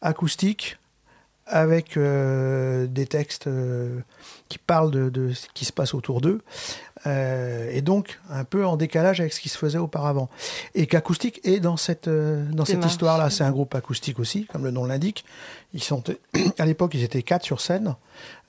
acoustique, 0.00 0.78
avec 1.46 1.96
euh, 1.96 2.86
des 2.86 3.06
textes 3.06 3.46
euh, 3.46 4.00
qui 4.48 4.58
parlent 4.58 5.10
de 5.10 5.32
ce 5.32 5.46
qui 5.54 5.64
se 5.64 5.72
passe 5.72 5.94
autour 5.94 6.20
d'eux, 6.20 6.40
euh, 7.06 7.70
et 7.72 7.82
donc 7.82 8.18
un 8.30 8.44
peu 8.44 8.66
en 8.66 8.76
décalage 8.76 9.20
avec 9.20 9.32
ce 9.32 9.40
qui 9.40 9.48
se 9.48 9.58
faisait 9.58 9.78
auparavant. 9.78 10.28
Et 10.74 10.86
qu'acoustique 10.86 11.40
est 11.44 11.60
dans 11.60 11.76
cette, 11.76 12.08
euh, 12.08 12.44
dans 12.50 12.64
cette 12.64 12.84
histoire-là. 12.84 13.30
C'est 13.30 13.44
un 13.44 13.50
groupe 13.50 13.74
acoustique 13.74 14.18
aussi, 14.18 14.46
comme 14.46 14.64
le 14.64 14.70
nom 14.70 14.84
l'indique. 14.84 15.24
Ils 15.72 15.82
sont, 15.82 16.02
à 16.58 16.66
l'époque, 16.66 16.92
ils 16.94 17.02
étaient 17.02 17.22
quatre 17.22 17.44
sur 17.44 17.60
scène. 17.60 17.94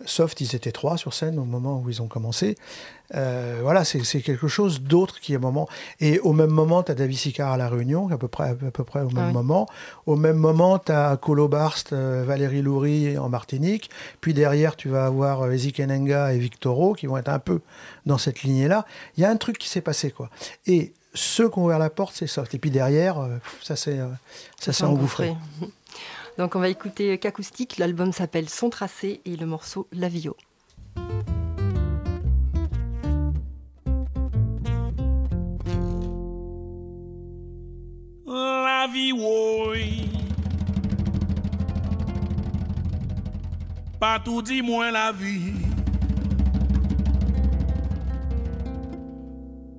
Soft, 0.06 0.42
ils 0.42 0.56
étaient 0.56 0.72
trois 0.72 0.98
sur 0.98 1.14
scène 1.14 1.40
au 1.40 1.46
moment 1.46 1.82
où 1.84 1.90
ils 1.90 2.02
ont 2.02 2.08
commencé. 2.08 2.56
Euh, 3.16 3.60
voilà, 3.62 3.86
c'est 3.86 4.22
quelque 4.22 4.48
chose 4.48 4.82
d'autre 4.82 5.20
qui 5.20 5.34
est 5.34 5.38
moment. 5.38 5.68
Et 6.00 6.20
au 6.20 6.34
même 6.34 6.50
moment, 6.50 6.84
tu 6.84 6.92
as 6.92 6.96
David 6.96 7.18
Sicard 7.18 7.54
à 7.54 7.58
La 7.58 7.70
Réunion, 7.70 8.10
à 8.12 8.18
peu 8.18 8.28
près, 8.28 8.50
à 8.50 8.56
peu 8.56 8.84
près 8.84 9.02
au 9.02 9.10
même 9.10 9.18
Ah 9.18 9.28
oui. 9.28 9.34
moment. 9.34 9.68
Au 10.06 10.16
même 10.16 10.38
moment, 10.38 10.80
tu 10.80 10.92
as 10.92 11.16
Colo 11.18 11.48
Barst, 11.48 11.94
euh, 11.94 12.24
Valérie 12.26 12.62
Loury 12.62 13.18
en 13.18 13.30
Martinique. 13.30 13.90
Puis 14.22 14.34
derrière, 14.34 14.76
tu 14.76 14.90
vas 14.90 15.06
avoir 15.06 15.44
euh, 15.44 15.52
et 15.52 16.38
Victoro 16.38 16.94
qui 16.94 17.08
vont 17.08 17.18
être 17.18 17.30
un 17.30 17.40
peu 17.40 17.62
dans 18.06 18.18
cette 18.18 18.44
lignée-là. 18.44 18.86
Il 19.16 19.22
y 19.22 19.26
a 19.26 19.30
un 19.30 19.38
truc 19.38 19.58
qui 19.58 19.70
s'est 19.70 19.82
passé, 19.82 20.12
quoi. 20.12 20.30
Et 20.66 20.94
ceux 21.14 21.50
qui 21.50 21.60
ont 21.60 21.66
ouvert 21.66 21.80
la 21.80 21.90
porte, 21.90 22.16
c'est 22.16 22.28
soft. 22.28 22.54
Et 22.54 22.60
puis 22.60 22.72
derrière, 22.72 23.20
euh, 23.20 23.38
ça 23.64 23.76
s'est 23.76 24.84
engouffré. 24.84 25.36
Donc 26.38 26.56
on 26.56 26.60
va 26.60 26.70
écouter 26.70 27.18
qu'acoustique. 27.18 27.78
L'album 27.78 28.12
s'appelle 28.14 28.50
Son 28.50 28.70
tracé 28.70 29.22
et 29.26 29.36
le 29.36 29.46
morceau 29.46 29.88
La 29.92 30.08
vie, 38.88 39.12
oui. 39.12 40.10
Pas 44.00 44.20
tout 44.20 44.42
dit 44.42 44.62
moins 44.62 44.92
la 44.92 45.12
vie. 45.12 45.54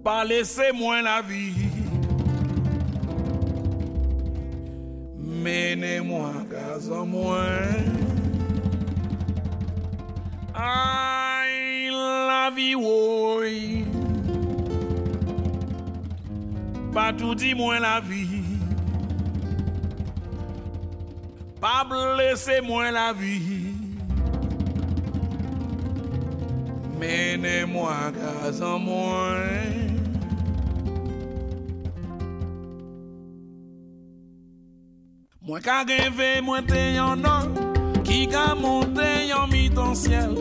Pas 0.02 0.24
laisser 0.24 0.72
moins 0.74 1.02
la 1.02 1.22
vie. 1.22 1.54
Menez-moi 5.18 6.32
gaz 6.50 6.90
en 6.90 7.06
moins. 7.06 7.44
Aïe, 10.54 11.90
la 11.90 12.50
vie, 12.54 12.74
oui. 12.74 13.84
Pas 16.92 17.12
tout 17.12 17.34
dit 17.34 17.54
moins 17.54 17.78
la 17.78 18.00
vie. 18.00 18.47
Pas 21.60 21.84
blesser 21.84 22.60
moins 22.60 22.90
la 22.90 23.12
vie. 23.12 23.74
Menez-moi 27.00 27.92
gaz 28.12 28.62
en 28.62 28.78
moins. 28.78 29.68
Moi 35.48 35.60
ka 35.60 35.82
rêvé, 35.82 36.42
moi 36.42 36.60
te 36.60 36.94
yon 36.94 37.24
an 37.24 37.48
Qui 38.04 38.26
ka 38.28 38.54
monté 38.54 39.30
yon 39.30 39.46
mi-ton 39.48 39.94
ciel 39.94 40.34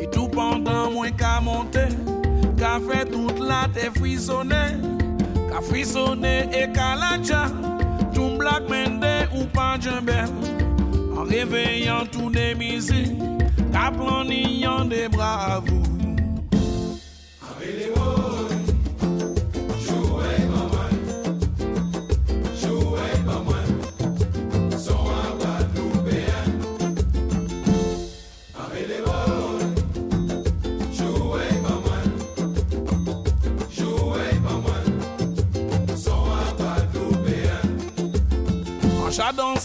Et 0.00 0.08
tout 0.10 0.28
pendant 0.28 0.92
moi 0.92 1.10
ka 1.10 1.40
monté 1.40 1.88
Ka 2.56 2.78
fait 2.78 3.06
toute 3.06 3.40
la 3.40 3.66
te 3.74 3.90
frissonné 3.98 4.78
Ka 5.50 5.60
frissonné 5.60 6.48
et 6.52 6.70
ka 6.70 6.94
la 6.94 7.18
dja 7.20 7.46
Black 8.38 8.68
mende 8.68 9.28
ou 9.34 9.44
pas 9.46 9.76
djembel 9.80 10.28
En 11.16 11.24
réveillant 11.24 12.06
tout 12.10 12.30
des 12.30 12.54
musiques 12.54 13.18
Ka 13.72 13.90
bravos 13.90 15.82
En 15.82 15.97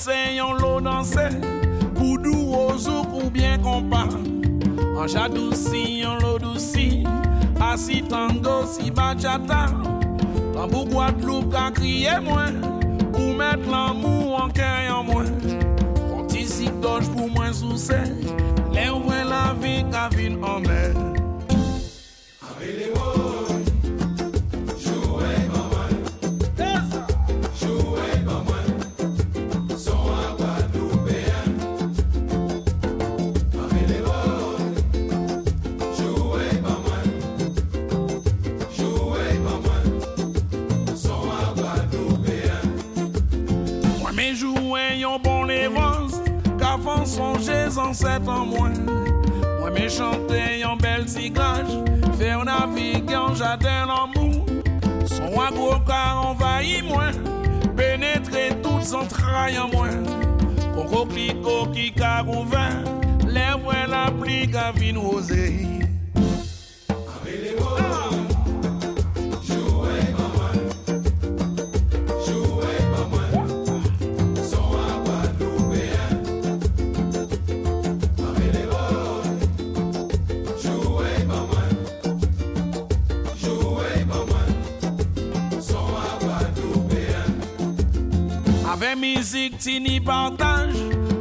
dansé, 0.04 0.36
yon 0.36 0.54
l'eau 0.54 0.82
dansé 0.82 1.30
Pour 1.96 2.18
dou 2.20 2.54
au 2.54 2.78
zouk 2.78 3.08
ou 3.14 3.30
bien 3.30 3.58
compas 3.58 4.10
En 4.98 5.08
chat 5.08 5.30
douci, 5.30 6.02
yon 6.02 6.18
l'eau 6.20 6.40
douci 6.40 7.04
Assis 7.60 8.04
tango, 8.04 8.66
si 8.66 8.92
bachata 8.92 9.68
Tambou 10.54 10.86
Guadeloupe 10.86 11.56
a 11.56 11.72
crié 11.72 12.20
moins 12.22 12.54
Pour 13.12 13.34
mettre 13.34 13.70
l'amour 13.70 14.44
en 14.44 14.50
cœur 14.50 15.00
en 15.00 15.04
moins. 15.04 15.26
Quand 16.10 16.34
ici 16.34 16.70
doge 16.82 17.08
pour 17.10 17.30
moins 17.30 17.54
sous 17.54 17.76
Les 18.74 18.90
ouvrez 18.90 19.24
la 19.24 19.54
vie 19.54 19.86
vine 20.16 20.44
en 20.44 20.60
mer 20.60 21.13
en 47.78 48.46
moins. 48.46 48.74
Moi, 49.60 49.72
mes 49.72 49.90
chanter 49.90 50.64
en 50.66 50.76
bel 50.76 51.06
tigrage, 51.06 51.74
faire 52.18 52.44
naviguer 52.46 53.16
en 53.16 53.34
jardin 53.34 53.88
l'amour. 53.88 54.46
Son 55.06 55.40
avocat 55.40 56.16
envahit 56.16 56.84
moi, 56.84 57.12
pénétrer 57.76 58.50
toutes 58.62 58.94
entrailles 58.94 59.58
en 59.58 59.70
moi. 59.70 59.88
Au 60.78 60.84
coquelicot 60.84 61.68
qui 61.74 61.92
car 61.92 62.28
ouvert, 62.28 62.84
lève 63.28 63.90
la 63.90 64.12
pluie 64.12 64.48
qui 64.48 64.80
vine 64.80 64.98
aux. 64.98 65.22
Avec 88.94 89.18
musique, 89.18 89.58
tini 89.58 90.00
partage. 90.00 90.76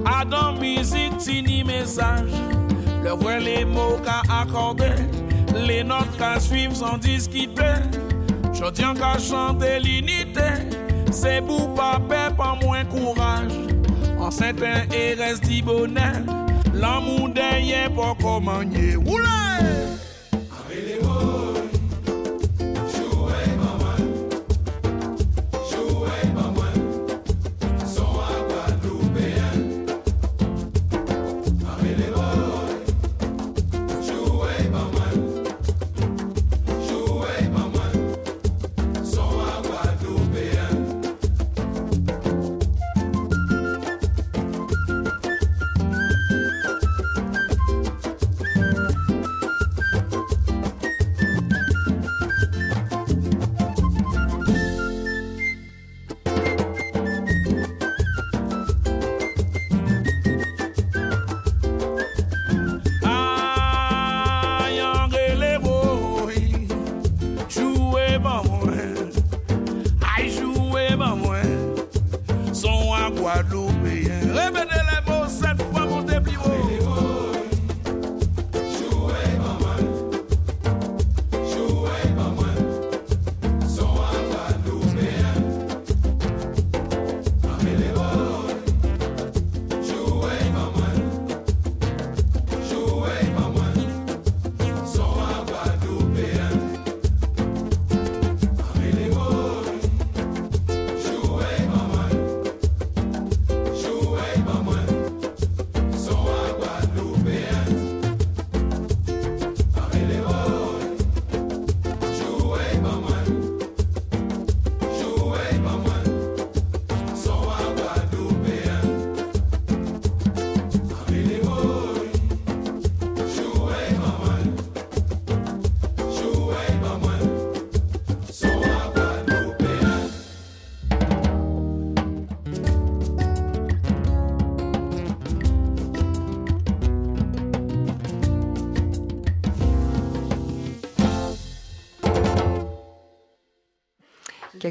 Adam, 0.05 0.59
musique, 0.61 1.17
tini 1.19 1.65
message. 1.65 2.31
Le 3.03 3.11
vrai 3.11 3.41
les 3.41 3.65
mots 3.65 3.99
qu'a 4.05 4.23
accordé. 4.31 4.91
Les 5.67 5.83
notes 5.83 6.17
qu'à 6.19 6.39
suivre 6.39 6.75
sans 6.75 6.99
discuter. 6.99 7.75
J'en 8.53 8.95
qu'à 8.95 9.19
chanter 9.19 9.81
l'unité. 9.81 10.69
C'est 11.11 11.41
pour 11.47 11.75
pas 11.75 12.01
pas 12.09 12.59
moins 12.63 12.85
courage. 12.85 13.53
En 14.19 14.31
certain 14.31 14.83
et 14.95 15.15
reste 15.15 15.49
bonheur. 15.65 16.23
L'amour 16.75 17.31
derrière 17.31 17.91
pour 17.93 18.17
commander. 18.19 18.97
Oula! 18.97 19.52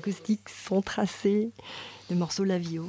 Musique 0.05 0.39
acoustique 0.41 0.49
sont 0.49 0.81
tracés. 0.81 1.51
Le 2.09 2.15
morceau 2.15 2.43
Lavio. 2.43 2.85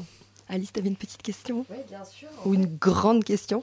Alice, 0.49 0.73
tu 0.73 0.81
avais 0.81 0.89
une 0.89 0.97
petite 0.97 1.23
question? 1.23 1.65
Oui, 1.71 1.79
bien 1.89 2.05
sûr. 2.05 2.29
Ou 2.45 2.55
une 2.55 2.67
grande 2.77 3.25
question? 3.25 3.63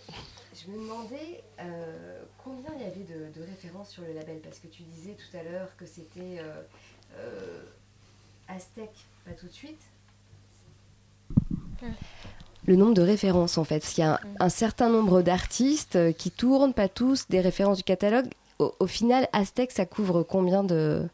Je 0.53 0.71
me 0.71 0.77
demandais 0.77 1.43
euh, 1.59 2.21
combien 2.43 2.71
il 2.75 2.81
y 2.81 2.85
avait 2.85 3.03
de, 3.03 3.39
de, 3.39 3.45
références 3.45 3.89
sur 3.89 4.03
le 4.03 4.13
label, 4.13 4.39
parce 4.39 4.59
que 4.59 4.67
tu 4.67 4.83
disais 4.83 5.15
tout 5.15 5.37
à 5.37 5.43
l'heure 5.43 5.69
que 5.77 5.85
c'était 5.85 6.39
euh, 6.39 6.61
euh, 7.17 7.61
Aztec, 8.47 8.89
pas 9.25 9.31
tout 9.31 9.47
de 9.47 9.51
suite. 9.51 9.81
Le 12.65 12.75
nombre 12.75 12.93
de 12.93 13.01
références, 13.01 13.57
en 13.57 13.63
fait. 13.63 13.97
Il 13.97 14.01
y 14.01 14.03
a 14.03 14.15
un, 14.15 14.19
un 14.39 14.49
certain 14.49 14.89
nombre 14.89 15.21
d'artistes 15.21 16.13
qui 16.17 16.31
tournent, 16.31 16.73
pas 16.73 16.89
tous, 16.89 17.27
des 17.29 17.41
références 17.41 17.77
du 17.77 17.83
catalogue. 17.83 18.27
Au, 18.57 18.73
au 18.79 18.87
final, 18.87 19.27
Aztec, 19.31 19.71
ça 19.71 19.85
couvre 19.85 20.23
combien 20.23 20.63
de, 20.63 21.07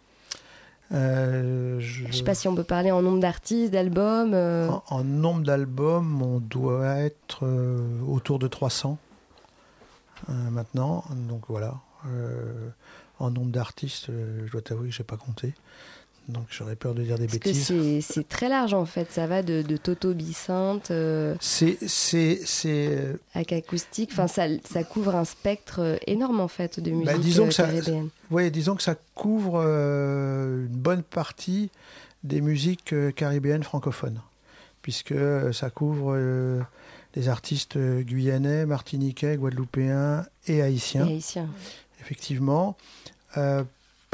euh, 0.93 1.79
je 1.79 2.07
ne 2.07 2.11
sais 2.11 2.23
pas 2.23 2.35
si 2.35 2.47
on 2.47 2.55
peut 2.55 2.63
parler 2.63 2.91
en 2.91 3.01
nombre 3.01 3.19
d'artistes, 3.19 3.71
d'albums. 3.71 4.33
Euh... 4.33 4.69
En, 4.69 4.83
en, 4.87 5.03
nombre 5.03 5.43
d'albums, 5.43 6.21
on 6.21 6.39
doit 6.39 6.97
être 6.97 7.39
euh, 7.43 8.01
autour 8.07 8.39
de 8.39 8.47
300 8.47 8.97
euh, 10.29 10.33
maintenant. 10.51 11.03
Donc 11.27 11.43
voilà. 11.47 11.75
En 13.17 13.31
nombre 13.31 13.51
d'artistes, 13.51 14.07
je 14.07 14.51
dois 14.51 14.61
t'avouer 14.61 14.89
que 14.89 14.93
je 14.93 15.01
n'ai 15.01 15.05
pas 15.05 15.17
compté. 15.17 15.55
Donc 16.27 16.45
j'aurais 16.49 16.75
peur 16.75 16.95
de 16.95 17.03
dire 17.03 17.19
des 17.19 17.27
Parce 17.27 17.39
bêtises. 17.39 17.67
que 17.67 18.01
c'est 18.01 18.27
très 18.27 18.49
large 18.49 18.73
en 18.73 18.85
fait, 18.85 19.11
ça 19.11 19.27
va 19.27 19.43
de, 19.43 19.61
de 19.61 19.77
Toto 19.77 20.13
Bicinte 20.13 20.89
euh, 20.89 21.35
c'est 21.39 21.77
à 23.35 23.39
acoustique, 23.39 24.09
enfin 24.11 24.27
ça, 24.27 24.47
ça 24.67 24.83
couvre 24.83 25.15
un 25.15 25.25
spectre 25.25 25.81
euh, 25.81 25.97
énorme 26.07 26.39
en 26.39 26.47
fait 26.47 26.79
de 26.79 26.89
musique 26.89 27.05
bah, 27.05 27.17
disons 27.19 27.47
que 27.47 27.53
ça, 27.53 27.67
disons 28.49 28.75
que 28.75 28.81
ça 28.83 28.95
couvre 29.13 29.61
euh, 29.63 30.65
une 30.65 30.75
bonne 30.75 31.03
partie 31.03 31.69
des 32.23 32.41
musiques 32.41 32.93
euh, 32.93 33.11
caribéennes 33.11 33.63
francophones, 33.63 34.19
puisque 34.81 35.13
ça 35.53 35.69
couvre 35.69 36.13
euh, 36.15 36.59
les 37.15 37.29
artistes 37.29 37.77
guyanais, 37.77 38.65
martiniquais, 38.65 39.37
guadeloupéens 39.37 40.25
et 40.47 40.63
haïtiens. 40.63 41.05
Et 41.07 41.13
haïtiens. 41.13 41.49
Effectivement. 42.01 42.75
Euh, 43.37 43.63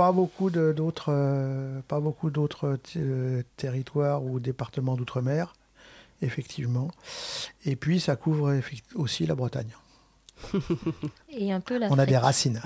pas 0.01 0.11
beaucoup 0.11 0.49
d'autres 0.49 1.13
euh, 1.13 1.79
pas 1.87 1.99
beaucoup 1.99 2.31
d'autres 2.31 2.79
euh, 2.97 3.43
territoires 3.55 4.23
ou 4.23 4.39
départements 4.39 4.95
d'outre-mer 4.95 5.53
effectivement. 6.23 6.89
Et 7.65 7.75
puis 7.75 7.99
ça 7.99 8.15
couvre 8.15 8.59
aussi 8.95 9.27
la 9.27 9.35
Bretagne. 9.35 9.75
Et 11.29 11.53
un 11.53 11.59
peu 11.59 11.79
on 11.87 11.99
a 11.99 12.07
des 12.07 12.17
racines. 12.17 12.63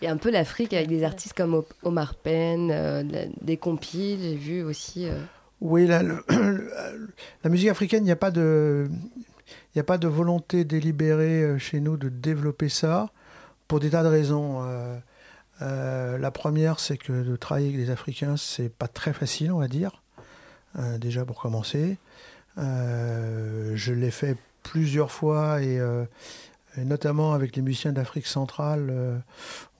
Et 0.00 0.08
un 0.08 0.16
peu 0.16 0.30
l'Afrique 0.30 0.72
avec 0.72 0.88
des 0.88 1.04
artistes 1.04 1.34
comme 1.34 1.62
Omar 1.82 2.14
Penn 2.14 2.70
euh, 2.70 3.26
des 3.42 3.58
compiles 3.58 4.18
j'ai 4.22 4.36
vu 4.36 4.62
aussi 4.62 5.10
euh... 5.10 5.20
oui 5.60 5.86
la, 5.86 6.02
le, 6.02 6.24
la, 7.44 7.50
musique 7.50 7.68
africaine 7.68 8.02
il 8.02 8.06
n'y 8.06 8.12
a 8.12 8.16
pas 8.16 8.30
de 8.30 8.88
il 8.88 9.76
n'y 9.76 9.80
a 9.80 9.84
pas 9.84 9.98
de 9.98 10.08
volonté 10.08 10.64
délibérée 10.64 11.42
euh, 11.42 11.58
chez 11.58 11.80
nous 11.80 11.98
de 11.98 12.08
développer 12.08 12.70
ça 12.70 13.10
pour 13.68 13.78
des 13.78 13.90
tas 13.90 14.02
de 14.02 14.08
raisons 14.08 14.62
euh, 15.62 16.18
la 16.18 16.30
première, 16.30 16.80
c'est 16.80 16.96
que 16.96 17.12
de 17.12 17.36
travailler 17.36 17.68
avec 17.68 17.78
les 17.78 17.90
Africains, 17.90 18.36
c'est 18.36 18.68
pas 18.68 18.88
très 18.88 19.12
facile, 19.12 19.52
on 19.52 19.58
va 19.58 19.68
dire. 19.68 20.02
Euh, 20.78 20.98
déjà 20.98 21.24
pour 21.24 21.40
commencer, 21.40 21.98
euh, 22.58 23.72
je 23.74 23.92
l'ai 23.92 24.10
fait 24.10 24.36
plusieurs 24.62 25.10
fois 25.10 25.62
et, 25.62 25.80
notamment 26.78 27.32
avec 27.34 27.54
les 27.56 27.62
musiciens 27.62 27.92
d'Afrique 27.92 28.26
centrale, 28.26 29.22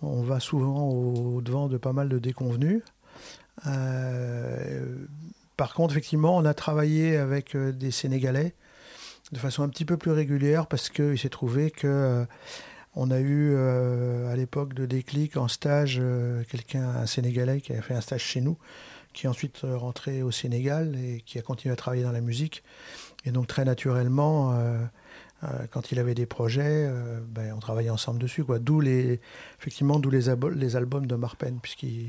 on 0.02 0.22
va 0.22 0.40
souvent 0.40 0.88
au, 0.88 1.40
devant 1.40 1.68
de 1.68 1.78
pas 1.78 1.92
mal 1.92 2.08
de 2.08 2.18
déconvenus. 2.18 2.82
Par 5.56 5.74
contre, 5.74 5.94
effectivement, 5.94 6.36
on 6.36 6.44
a 6.44 6.54
travaillé 6.54 7.16
avec 7.16 7.56
des 7.56 7.90
Sénégalais 7.90 8.54
de 9.30 9.38
façon 9.38 9.62
un 9.62 9.68
petit 9.68 9.84
peu 9.86 9.96
plus 9.96 10.10
régulière 10.10 10.66
parce 10.66 10.90
qu'il 10.90 11.18
s'est 11.18 11.30
trouvé 11.30 11.70
que 11.70 12.26
on 12.94 13.10
a 13.10 13.18
eu 13.20 13.54
euh, 13.54 14.30
à 14.30 14.36
l'époque 14.36 14.74
de 14.74 14.84
déclic 14.86 15.36
en 15.36 15.48
stage 15.48 15.98
euh, 16.00 16.42
quelqu'un, 16.50 16.88
un 16.88 17.06
Sénégalais 17.06 17.60
qui 17.60 17.72
a 17.72 17.80
fait 17.80 17.94
un 17.94 18.00
stage 18.00 18.22
chez 18.22 18.40
nous, 18.40 18.58
qui 19.12 19.26
est 19.26 19.28
ensuite 19.28 19.64
euh, 19.64 19.76
rentré 19.76 20.22
au 20.22 20.30
Sénégal 20.30 20.96
et 20.96 21.22
qui 21.24 21.38
a 21.38 21.42
continué 21.42 21.72
à 21.72 21.76
travailler 21.76 22.02
dans 22.02 22.12
la 22.12 22.20
musique. 22.20 22.62
Et 23.24 23.30
donc 23.30 23.46
très 23.46 23.64
naturellement, 23.64 24.52
quand 25.70 25.92
il 25.92 26.00
avait 26.00 26.14
des 26.16 26.26
projets, 26.26 26.90
ben, 27.28 27.52
on 27.54 27.60
travaillait 27.60 27.88
ensemble 27.88 28.18
dessus. 28.18 28.44
D'où 28.60 28.80
les, 28.80 29.20
effectivement, 29.60 30.00
d'où 30.00 30.10
les, 30.10 30.28
albums 30.28 31.06
de 31.06 31.14
Marpen, 31.14 31.60
puisqu'il 31.60 32.08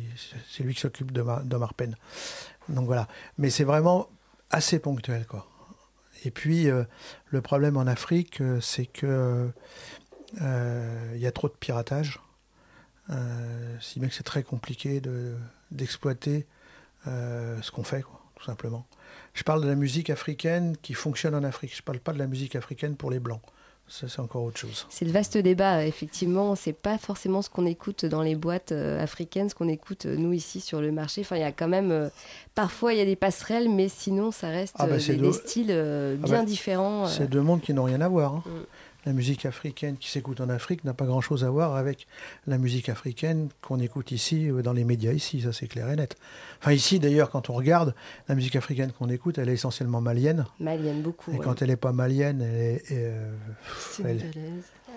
c'est 0.50 0.64
lui 0.64 0.74
qui 0.74 0.80
s'occupe 0.80 1.12
de, 1.12 1.22
Marpen. 1.56 1.96
Donc 2.68 2.88
voilà. 2.88 3.08
Mais 3.38 3.52
c'est 3.52 3.64
vraiment 3.64 4.08
assez 4.50 4.80
ponctuel, 4.80 5.28
quoi. 5.28 5.46
Et 6.26 6.32
puis 6.32 6.68
le 7.28 7.42
problème 7.42 7.78
en 7.78 7.86
Afrique, 7.86 8.42
c'est 8.60 8.88
que 8.88 9.52
il 10.34 10.40
euh, 10.42 11.18
y 11.18 11.28
a 11.28 11.32
trop 11.32 11.48
de 11.48 11.54
piratage. 11.54 12.20
Euh, 13.10 13.78
si 13.82 14.00
bien 14.00 14.08
que 14.08 14.16
c'est 14.16 14.24
très 14.24 14.44
compliqué 14.44 15.02
d'exploiter 15.72 16.40
de, 17.06 17.12
euh, 17.12 17.62
ce 17.62 17.72
qu'on 17.72 17.84
fait, 17.84 18.02
quoi, 18.02 18.22
tout 18.36 18.46
simplement. 18.46 18.86
Je 19.34 19.44
parle 19.44 19.62
de 19.62 19.68
la 19.68 19.76
musique 19.76 20.10
africaine 20.10 20.78
qui 20.82 20.94
fonctionne 20.94 21.36
en 21.36 21.44
Afrique. 21.44 21.76
Je 21.76 21.82
ne 21.82 21.86
parle 21.86 22.00
pas 22.00 22.14
de 22.14 22.20
la 22.20 22.28
musique 22.28 22.56
africaine 22.56 22.96
pour 22.96 23.12
les 23.12 23.20
Blancs. 23.20 23.42
Ça, 23.88 24.08
c'est 24.08 24.22
encore 24.22 24.44
autre 24.44 24.58
chose. 24.58 24.88
C'est 24.90 25.04
le 25.04 25.12
vaste 25.12 25.38
débat, 25.38 25.86
effectivement. 25.86 26.56
C'est 26.56 26.74
pas 26.74 26.98
forcément 26.98 27.42
ce 27.42 27.50
qu'on 27.50 27.66
écoute 27.66 28.06
dans 28.06 28.22
les 28.22 28.36
boîtes 28.36 28.72
euh, 28.72 29.02
africaines, 29.02 29.50
ce 29.50 29.56
qu'on 29.56 29.68
écoute 29.68 30.06
euh, 30.06 30.16
nous 30.16 30.32
ici 30.32 30.62
sur 30.62 30.80
le 30.80 30.92
marché. 30.92 31.22
Enfin, 31.22 31.36
il 31.36 31.42
y 31.42 31.46
a 31.46 31.52
quand 31.52 31.68
même. 31.68 31.92
Euh, 31.92 32.10
parfois, 32.56 32.94
il 32.94 33.00
y 33.00 33.02
a 33.02 33.06
des 33.06 33.18
passerelles, 33.18 33.70
mais 33.70 33.90
sinon, 33.90 34.32
ça 34.32 34.48
reste 34.48 34.76
ah 34.80 34.88
bah 34.88 34.98
des, 34.98 35.16
de... 35.16 35.22
des, 35.22 35.34
styles 35.34 35.68
bien 35.68 36.18
ah 36.24 36.28
bah, 36.28 36.44
différents. 36.44 37.08
C'est 37.08 37.30
deux 37.30 37.42
mondes 37.42 37.62
qui 37.62 37.74
n'ont 37.74 37.84
rien 37.84 38.02
à 38.02 38.08
voir. 38.08 38.36
Hein. 38.36 38.44
La 39.06 39.12
musique 39.12 39.46
africaine 39.46 39.98
qui 39.98 40.10
s'écoute 40.10 40.40
en 40.40 40.48
Afrique 40.48 40.86
n'a 40.86 40.94
pas 40.94 41.06
grand-chose 41.06 41.44
à 41.44 41.50
voir 41.50 41.76
avec 41.76 42.08
la 42.48 42.58
musique 42.58 42.88
africaine 42.88 43.50
qu'on 43.62 43.80
écoute 43.80 44.12
ici, 44.12 44.48
dans 44.64 44.72
les 44.72 44.86
médias 44.86 45.12
ici, 45.12 45.42
ça 45.42 45.52
c'est 45.52 45.68
clair 45.68 45.90
et 45.90 45.96
net. 45.98 46.16
Enfin 46.62 46.72
ici 46.72 47.00
d'ailleurs, 47.00 47.30
quand 47.30 47.50
on 47.50 47.54
regarde, 47.54 47.96
la 48.30 48.36
musique 48.36 48.56
africaine 48.56 48.94
qu'on 48.98 49.10
écoute, 49.10 49.38
elle 49.38 49.50
est 49.50 49.54
essentiellement 49.54 50.00
malienne. 50.00 50.46
Malienne, 50.60 51.02
beaucoup. 51.02 51.32
Et 51.32 51.36
ouais. 51.36 51.44
quand 51.44 51.62
elle 51.62 51.68
n'est 51.70 51.76
pas 51.76 51.92
malienne, 51.92 52.42
elle 52.42 52.62
est... 52.62 52.84
Euh, 52.92 53.32
elle, 54.06 54.22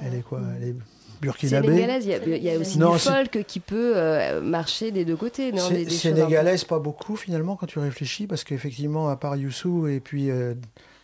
elle, 0.03 0.15
est 0.15 0.23
quoi 0.23 0.41
Elle 0.57 0.69
est 0.69 0.77
burkinabé. 1.21 1.67
Sénégalaise, 1.67 2.05
il 2.07 2.11
y, 2.11 2.15
a, 2.15 2.37
il 2.37 2.43
y 2.45 2.51
a 2.51 2.59
aussi 2.59 2.79
non, 2.79 2.93
du 2.93 2.99
folk 3.01 3.43
qui 3.45 3.59
peut 3.59 3.95
euh, 3.97 4.41
marcher 4.41 4.93
des 4.93 5.05
deux 5.05 5.17
côtés. 5.17 5.51
Non, 5.51 5.69
des, 5.69 5.85
des 5.85 5.91
sénégalaise, 5.91 6.63
pas 6.63 6.79
beaucoup 6.79 7.17
finalement 7.17 7.57
quand 7.57 7.67
tu 7.67 7.81
réfléchis, 7.81 8.29
parce 8.29 8.45
qu'effectivement, 8.45 9.09
à 9.09 9.17
part 9.17 9.35
Youssou 9.35 9.89
et 9.89 9.99
puis... 9.99 10.31
Euh, 10.31 10.55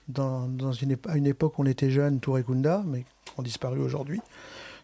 dans, 0.09 0.46
dans 0.48 0.72
une, 0.72 0.96
à 1.09 1.16
une 1.16 1.26
époque 1.26 1.59
où 1.59 1.62
on 1.62 1.66
était 1.66 1.90
jeune, 1.90 2.20
Touré 2.20 2.42
Kunda, 2.42 2.82
mais 2.86 3.05
qui 3.24 3.32
ont 3.38 3.42
disparu 3.42 3.80
aujourd'hui. 3.80 4.20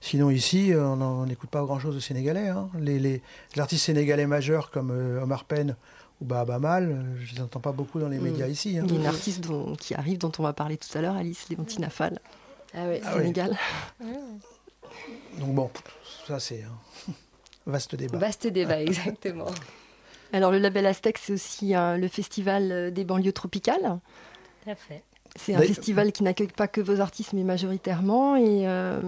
Sinon, 0.01 0.31
ici, 0.31 0.73
on 0.77 1.27
n'écoute 1.27 1.51
pas 1.51 1.63
grand-chose 1.63 1.95
de 1.95 2.01
sénégalais. 2.01 2.49
Hein. 2.49 2.71
Les, 2.79 2.99
les, 2.99 3.23
les, 3.55 3.61
artistes 3.61 3.85
sénégalais 3.85 4.27
majeurs 4.27 4.71
comme 4.71 4.91
euh, 4.93 5.23
Omar 5.23 5.45
Penn 5.45 5.75
ou 6.21 6.25
Bahaba 6.25 6.59
Mal, 6.59 6.91
euh, 6.91 7.17
je 7.21 7.33
ne 7.33 7.37
les 7.37 7.43
entends 7.43 7.61
pas 7.61 7.73
beaucoup 7.73 7.99
dans 7.99 8.09
les 8.09 8.19
médias 8.19 8.47
mmh. 8.47 8.51
ici. 8.51 8.79
Hein. 8.79 8.85
Il 8.87 8.95
y 8.95 8.97
a 8.97 9.01
une 9.01 9.07
artiste 9.07 9.41
dont, 9.41 9.75
qui 9.75 9.95
arrive, 9.95 10.19
dont 10.19 10.33
on 10.39 10.43
va 10.43 10.53
parler 10.53 10.77
tout 10.77 10.97
à 10.97 11.01
l'heure, 11.01 11.17
Alice 11.17 11.49
Léontine 11.49 11.89
Fall. 11.91 12.21
Ah 12.75 12.85
oui, 12.89 13.01
ah 13.05 13.15
Sénégal. 13.15 13.57
Oui. 14.01 14.13
Donc 15.39 15.55
bon, 15.55 15.71
ça 16.27 16.39
c'est 16.39 16.63
un 16.63 17.13
vaste 17.67 17.95
débat. 17.95 18.19
Vaste 18.19 18.47
débat, 18.47 18.83
exactement. 18.83 19.47
Alors 20.33 20.53
le 20.53 20.59
label 20.59 20.87
Aztec, 20.87 21.19
c'est 21.19 21.33
aussi 21.33 21.75
euh, 21.75 21.97
le 21.97 22.09
festival 22.09 22.93
des 22.93 23.05
banlieues 23.05 23.33
tropicales. 23.33 24.01
Tout 24.65 24.71
à 24.71 24.75
fait. 24.75 25.03
C'est 25.37 25.55
un 25.55 25.61
festival 25.61 26.13
qui 26.13 26.23
n'accueille 26.23 26.49
pas 26.49 26.69
que 26.69 26.81
vos 26.81 27.01
artistes, 27.01 27.33
mais 27.33 27.45
majoritairement. 27.45 28.37
Et 28.37 28.67
euh... 28.67 29.01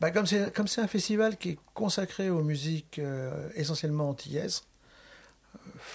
bah, 0.00 0.10
comme 0.10 0.26
c'est 0.26 0.52
comme 0.54 0.68
c'est 0.68 0.80
un 0.80 0.86
festival 0.86 1.36
qui 1.36 1.50
est 1.50 1.58
consacré 1.74 2.30
aux 2.30 2.42
musiques 2.42 2.98
euh, 2.98 3.48
essentiellement 3.54 4.10
antillaises. 4.10 4.62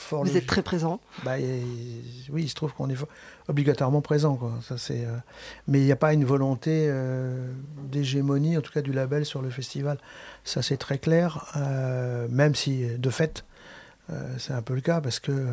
Vous 0.10 0.18
logique. 0.18 0.36
êtes 0.38 0.48
très 0.48 0.62
présent. 0.62 1.00
Bah, 1.24 1.40
et, 1.40 1.62
oui, 2.30 2.44
il 2.44 2.50
se 2.50 2.56
trouve 2.56 2.74
qu'on 2.74 2.90
est 2.90 2.98
obligatoirement 3.48 4.02
présent. 4.02 4.36
Quoi. 4.36 4.54
Ça, 4.68 4.78
c'est, 4.78 5.06
euh... 5.06 5.16
mais 5.68 5.80
il 5.80 5.86
n'y 5.86 5.92
a 5.92 5.96
pas 5.96 6.14
une 6.14 6.26
volonté 6.26 6.88
euh, 6.90 7.52
d'hégémonie, 7.84 8.58
en 8.58 8.62
tout 8.62 8.72
cas 8.72 8.82
du 8.82 8.94
label 8.94 9.26
sur 9.26 9.42
le 9.42 9.50
festival. 9.50 9.98
Ça, 10.44 10.62
c'est 10.62 10.78
très 10.78 10.98
clair. 10.98 11.46
Euh, 11.56 12.28
même 12.30 12.56
si, 12.56 12.86
de 12.98 13.10
fait, 13.10 13.46
euh, 14.10 14.22
c'est 14.38 14.54
un 14.54 14.62
peu 14.62 14.76
le 14.76 14.82
cas, 14.82 15.02
parce 15.02 15.20
que 15.20 15.48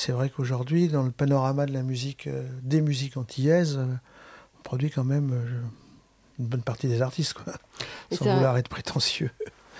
c'est 0.00 0.12
vrai 0.12 0.30
qu'aujourd'hui, 0.30 0.88
dans 0.88 1.02
le 1.02 1.10
panorama 1.10 1.66
de 1.66 1.74
la 1.74 1.82
musique, 1.82 2.26
euh, 2.26 2.48
des 2.62 2.80
musiques 2.80 3.18
antillaises, 3.18 3.76
euh, 3.76 3.84
on 4.58 4.62
produit 4.62 4.90
quand 4.90 5.04
même 5.04 5.30
euh, 5.30 5.60
une 6.38 6.46
bonne 6.46 6.62
partie 6.62 6.88
des 6.88 7.02
artistes, 7.02 7.34
quoi, 7.34 7.52
sans 8.10 8.24
vouloir 8.24 8.54
un, 8.54 8.58
être 8.58 8.70
prétentieux. 8.70 9.30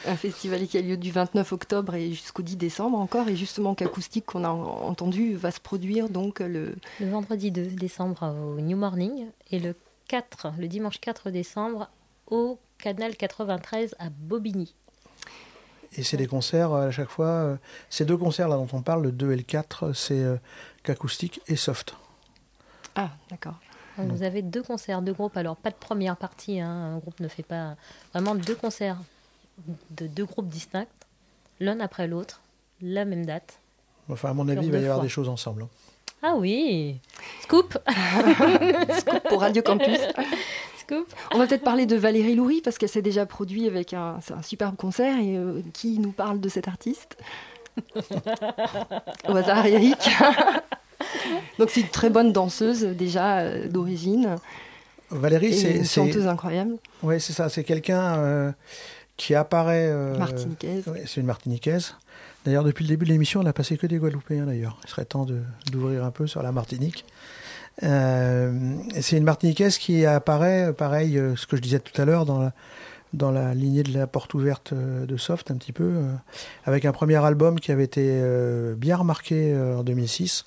Un 0.06 0.16
festival 0.16 0.66
qui 0.66 0.76
a 0.76 0.82
lieu 0.82 0.98
du 0.98 1.10
29 1.10 1.50
octobre 1.54 1.94
et 1.94 2.10
jusqu'au 2.10 2.42
10 2.42 2.56
décembre 2.56 2.98
encore, 2.98 3.28
et 3.28 3.36
justement 3.36 3.74
qu'acoustique 3.74 4.26
qu'on 4.26 4.44
a 4.44 4.50
entendu 4.50 5.36
va 5.36 5.50
se 5.50 5.60
produire 5.60 6.10
donc 6.10 6.40
le... 6.40 6.74
Le 7.00 7.08
vendredi 7.08 7.50
2 7.50 7.68
décembre 7.68 8.34
au 8.56 8.60
New 8.60 8.76
Morning 8.76 9.26
et 9.50 9.58
le 9.58 9.74
4, 10.08 10.52
le 10.58 10.68
dimanche 10.68 11.00
4 11.00 11.30
décembre 11.30 11.88
au 12.26 12.58
Canal 12.76 13.16
93 13.16 13.94
à 13.98 14.10
Bobigny. 14.10 14.74
Et 15.96 16.02
c'est 16.04 16.16
des 16.16 16.26
concerts 16.26 16.72
euh, 16.72 16.88
à 16.88 16.90
chaque 16.90 17.08
fois. 17.08 17.26
euh, 17.26 17.56
ces 17.88 18.04
deux 18.04 18.16
concerts 18.16 18.48
là 18.48 18.56
dont 18.56 18.68
on 18.72 18.82
parle, 18.82 19.02
le 19.02 19.12
2 19.12 19.32
et 19.32 19.36
le 19.36 19.42
4, 19.42 19.92
c'est 19.92 20.20
euh, 20.20 20.36
qu'acoustique 20.84 21.40
et 21.48 21.56
soft. 21.56 21.94
Ah, 22.94 23.10
d'accord. 23.30 23.54
Vous 23.98 24.22
avez 24.22 24.40
deux 24.40 24.62
concerts, 24.62 25.02
deux 25.02 25.12
groupes. 25.12 25.36
Alors, 25.36 25.56
pas 25.56 25.68
de 25.68 25.74
première 25.74 26.16
partie. 26.16 26.58
hein, 26.60 26.94
Un 26.94 26.98
groupe 26.98 27.20
ne 27.20 27.28
fait 27.28 27.42
pas. 27.42 27.74
Vraiment 28.14 28.34
deux 28.34 28.54
concerts 28.54 28.96
de 29.90 30.06
deux 30.06 30.24
groupes 30.24 30.48
distincts, 30.48 30.86
l'un 31.58 31.80
après 31.80 32.06
l'autre, 32.06 32.40
la 32.80 33.04
même 33.04 33.26
date. 33.26 33.58
Enfin, 34.08 34.30
à 34.30 34.32
mon 34.32 34.48
avis, 34.48 34.64
il 34.66 34.72
va 34.72 34.78
y 34.78 34.82
avoir 34.84 34.98
fois. 34.98 35.02
des 35.02 35.10
choses 35.10 35.28
ensemble. 35.28 35.62
hein. 35.64 35.68
Ah 36.22 36.34
oui 36.36 36.98
Scoop 37.42 37.76
Scoop 38.98 39.22
pour 39.28 39.40
Radio 39.40 39.60
Campus. 39.62 39.98
On 41.32 41.38
va 41.38 41.46
peut-être 41.46 41.64
parler 41.64 41.86
de 41.86 41.96
Valérie 41.96 42.34
Loury 42.34 42.60
parce 42.60 42.78
qu'elle 42.78 42.88
s'est 42.88 43.02
déjà 43.02 43.26
produite 43.26 43.66
avec 43.66 43.94
un, 43.94 44.18
un 44.36 44.42
superbe 44.42 44.76
concert. 44.76 45.18
Et 45.18 45.36
euh, 45.36 45.62
qui 45.72 45.98
nous 45.98 46.12
parle 46.12 46.40
de 46.40 46.48
cet 46.48 46.68
artiste? 46.68 47.16
Au 49.28 49.36
hasard, 49.36 49.66
Eric. 49.66 49.98
Donc 51.58 51.70
c'est 51.70 51.80
une 51.80 51.88
très 51.88 52.10
bonne 52.10 52.32
danseuse 52.32 52.82
déjà 52.84 53.38
euh, 53.38 53.68
d'origine. 53.68 54.36
Valérie, 55.10 55.54
c'est 55.54 55.76
une 55.76 55.84
chanteuse 55.84 56.26
incroyable. 56.26 56.76
Ouais, 57.02 57.18
c'est 57.18 57.32
ça. 57.32 57.48
C'est 57.48 57.64
quelqu'un 57.64 58.16
euh, 58.18 58.52
qui 59.16 59.34
apparaît. 59.34 59.92
Martiniquaise. 60.16 60.86
ouais, 60.88 61.04
c'est 61.06 61.20
une 61.20 61.26
Martiniquaise. 61.26 61.94
D'ailleurs, 62.44 62.64
depuis 62.64 62.84
le 62.84 62.88
début 62.88 63.04
de 63.04 63.10
l'émission, 63.10 63.40
on 63.40 63.42
n'a 63.42 63.52
passé 63.52 63.76
que 63.76 63.86
des 63.86 63.98
Guadeloupéens. 63.98 64.46
D'ailleurs, 64.46 64.78
il 64.84 64.90
serait 64.90 65.04
temps 65.04 65.26
d'ouvrir 65.70 66.04
un 66.04 66.10
peu 66.10 66.26
sur 66.26 66.42
la 66.42 66.52
Martinique. 66.52 67.04
Euh, 67.82 68.74
c'est 69.00 69.16
une 69.16 69.24
Martiniquaise 69.24 69.78
qui 69.78 70.04
apparaît, 70.04 70.72
pareil, 70.72 71.18
euh, 71.18 71.36
ce 71.36 71.46
que 71.46 71.56
je 71.56 71.62
disais 71.62 71.78
tout 71.78 71.98
à 72.00 72.04
l'heure, 72.04 72.26
dans 72.26 73.30
la, 73.30 73.54
lignée 73.54 73.82
de 73.82 73.96
la 73.96 74.06
porte 74.06 74.34
ouverte 74.34 74.72
euh, 74.72 75.06
de 75.06 75.16
Soft, 75.16 75.50
un 75.50 75.56
petit 75.56 75.72
peu, 75.72 76.02
avec 76.64 76.84
un 76.84 76.92
premier 76.92 77.16
album 77.24 77.58
qui 77.58 77.72
avait 77.72 77.84
été 77.84 78.22
bien 78.76 78.96
remarqué 78.96 79.56
en 79.56 79.82
2006. 79.82 80.44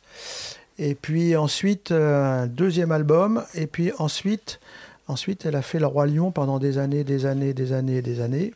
Et 0.79 0.95
puis 0.95 1.35
ensuite, 1.35 1.91
un 1.91 2.47
deuxième 2.47 2.91
album. 2.91 3.43
Et 3.53 3.67
puis 3.67 3.91
ensuite, 3.99 4.59
ensuite, 5.07 5.45
elle 5.45 5.55
a 5.55 5.61
fait 5.61 5.79
Le 5.79 5.87
Roi 5.87 6.07
Lion 6.07 6.31
pendant 6.31 6.59
des 6.59 6.77
années, 6.77 7.03
des 7.03 7.25
années, 7.25 7.53
des 7.53 7.73
années, 7.73 8.01
des 8.01 8.21
années. 8.21 8.53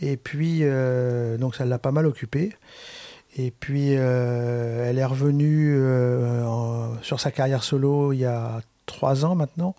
Et 0.00 0.16
puis, 0.16 0.62
donc 1.38 1.56
ça 1.56 1.64
l'a 1.64 1.78
pas 1.78 1.92
mal 1.92 2.06
occupée. 2.06 2.52
Et 3.36 3.50
puis, 3.50 3.96
euh, 3.96 4.88
elle 4.88 4.98
est 4.98 5.04
revenue 5.04 5.74
euh, 5.76 6.94
sur 7.02 7.20
sa 7.20 7.32
carrière 7.32 7.64
solo 7.64 8.12
il 8.12 8.20
y 8.20 8.24
a 8.24 8.60
trois 8.86 9.24
ans 9.24 9.34
maintenant, 9.34 9.74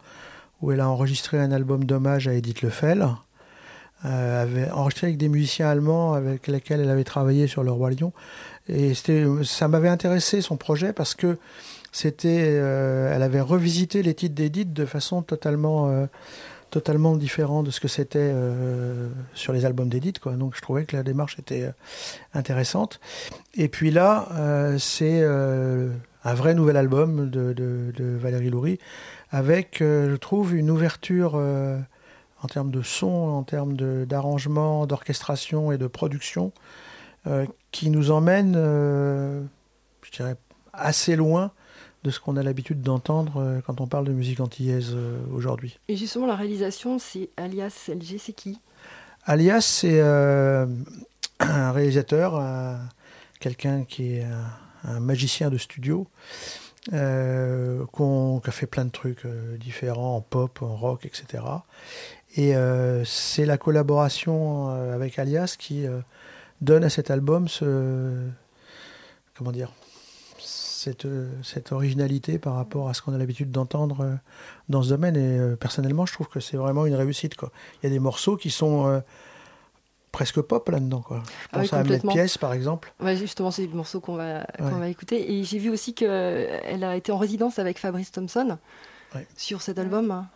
où 0.62 0.72
elle 0.72 0.82
a 0.82 0.90
enregistré 0.90 1.40
un 1.40 1.52
album 1.52 1.86
d'hommage 1.86 2.28
à 2.28 2.34
Edith 2.34 2.62
Lefel. 2.62 3.08
Euh, 4.04 4.44
avait 4.44 4.70
enregistré 4.72 5.08
avec 5.08 5.18
des 5.18 5.30
musiciens 5.30 5.70
allemands 5.70 6.14
avec 6.14 6.48
lesquels 6.48 6.82
elle 6.82 6.90
avait 6.90 7.06
travaillé 7.06 7.48
sur 7.48 7.64
Le 7.64 7.72
Roi 7.72 7.92
Lion. 7.92 8.12
Et 8.68 8.94
ça 9.44 9.68
m'avait 9.68 9.90
intéressé 9.90 10.42
son 10.42 10.58
projet 10.58 10.92
parce 10.92 11.16
que 11.16 11.38
c'était, 11.92 12.36
elle 12.36 13.24
avait 13.24 13.42
revisité 13.42 14.04
les 14.04 14.14
titres 14.14 14.36
d'Edith 14.36 14.74
de 14.74 14.86
façon 14.86 15.22
totalement, 15.22 16.08
totalement 16.70 17.16
différente 17.16 17.66
de 17.66 17.72
ce 17.72 17.80
que 17.80 17.88
c'était 17.88 18.20
euh, 18.20 19.10
sur 19.34 19.54
les 19.54 19.66
albums 19.66 19.90
d'Edith. 19.90 20.20
Quoi. 20.20 20.34
Donc 20.34 20.56
je 20.56 20.62
trouvais 20.62 20.86
que 20.86 20.96
la 20.96 21.04
démarche 21.04 21.40
était 21.40 21.64
euh, 21.64 21.72
intéressante. 22.34 23.00
Et 23.54 23.68
puis 23.68 23.92
là, 23.92 24.28
euh, 24.34 24.78
c'est 24.78 25.24
un 25.24 26.34
vrai 26.34 26.54
nouvel 26.54 26.78
album 26.78 27.30
de, 27.30 27.54
de, 27.54 28.18
Valérie 28.18 28.50
Loury 28.50 28.80
avec, 29.32 29.78
je 29.80 30.16
trouve, 30.16 30.56
une 30.56 30.72
ouverture 30.72 31.36
en 31.36 32.48
termes 32.48 32.72
de 32.72 32.82
son, 32.82 33.08
en 33.08 33.44
termes 33.44 33.76
d'arrangement, 34.06 34.88
d'orchestration 34.88 35.72
et 35.72 35.78
de 35.78 35.88
production 35.88 36.52
qui 37.72 37.90
nous 37.90 38.12
emmène, 38.12 38.54
je 38.54 40.12
dirais, 40.12 40.36
assez 40.74 41.16
loin 41.16 41.52
de 42.06 42.12
ce 42.12 42.20
qu'on 42.20 42.38
a 42.38 42.44
l'habitude 42.44 42.82
d'entendre 42.82 43.42
euh, 43.42 43.62
quand 43.66 43.82
on 43.82 43.88
parle 43.88 44.06
de 44.06 44.12
musique 44.14 44.40
antillaise 44.40 44.92
euh, 44.94 45.18
aujourd'hui. 45.34 45.80
Et 45.88 45.98
justement, 45.98 46.28
la 46.28 46.36
réalisation, 46.36 47.00
c'est 47.00 47.30
alias 47.36 47.90
LG, 47.90 48.18
c'est 48.20 48.34
qui 48.34 48.60
Alias, 49.26 49.62
c'est 49.62 50.00
euh, 50.02 50.68
un 51.40 51.72
réalisateur, 51.72 52.36
un- 52.40 52.80
quelqu'un 53.40 53.84
qui 53.84 54.18
est 54.18 54.24
un, 54.24 54.90
un 54.92 55.00
magicien 55.00 55.50
de 55.50 55.58
studio, 55.58 56.06
euh, 56.94 57.84
qui 57.92 58.50
a 58.50 58.52
fait 58.52 58.68
plein 58.68 58.86
de 58.86 58.92
trucs 58.92 59.26
différents 59.60 60.18
en 60.18 60.22
pop, 60.22 60.62
en 60.62 60.76
rock, 60.76 61.06
etc. 61.08 61.44
Et 62.38 62.54
c'est 63.06 63.46
la 63.46 63.58
collaboration 63.58 64.68
avec 64.94 65.18
Alias 65.18 65.56
qui 65.58 65.86
donne 66.62 66.84
à 66.84 66.90
cet 66.90 67.10
album 67.10 67.48
ce. 67.48 68.28
Comment 69.38 69.52
dire 69.52 69.72
cette, 70.86 71.06
euh, 71.06 71.30
cette 71.44 71.72
originalité 71.72 72.40
par 72.40 72.56
rapport 72.56 72.88
à 72.90 72.94
ce 72.94 73.02
qu'on 73.02 73.14
a 73.14 73.18
l'habitude 73.18 73.52
d'entendre 73.52 74.02
euh, 74.02 74.16
dans 74.70 74.82
ce 74.84 74.90
domaine. 74.90 75.16
Et 75.18 75.40
euh, 75.40 75.56
personnellement, 75.56 76.06
je 76.06 76.14
trouve 76.14 76.28
que 76.30 76.40
c'est 76.40 76.58
vraiment 76.58 76.86
une 76.86 76.96
réussite. 76.96 77.36
Quoi. 77.36 77.52
Il 77.82 77.88
y 77.88 77.88
a 77.88 77.90
des 77.90 78.00
morceaux 78.00 78.38
qui 78.38 78.50
sont 78.52 79.02
presque 80.12 80.40
pop 80.42 80.70
là-dedans. 80.70 81.02
Quoi. 81.02 81.24
Je 81.26 81.32
Ah 81.52 81.60
oui, 81.60 81.62
pense 81.64 81.74
à 81.74 81.78
Hamlet 81.78 81.84
complètement. 81.88 82.14
Pièce, 82.14 82.38
par 82.38 82.54
exemple. 82.54 82.94
Ouais, 83.02 83.18
justement, 83.18 83.52
c'est 83.52 83.68
des 83.68 83.74
morceaux 83.74 84.00
qu'on 84.00 84.16
va, 84.16 84.46
qu'on 84.58 84.78
va 84.80 84.88
écouter. 84.90 85.34
Et 85.34 85.44
j'ai 85.44 85.58
vu 85.58 85.70
aussi 85.70 85.94
qu'elle 85.94 86.84
a 86.84 86.96
été 86.96 87.12
en 87.12 87.18
résidence 87.18 87.60
avec 87.60 87.80
Fabrice 87.80 88.12
Thompson 88.12 88.58
Ouais. 89.14 89.28
sur 89.38 89.62
cet 89.62 89.80
album. 89.80 90.28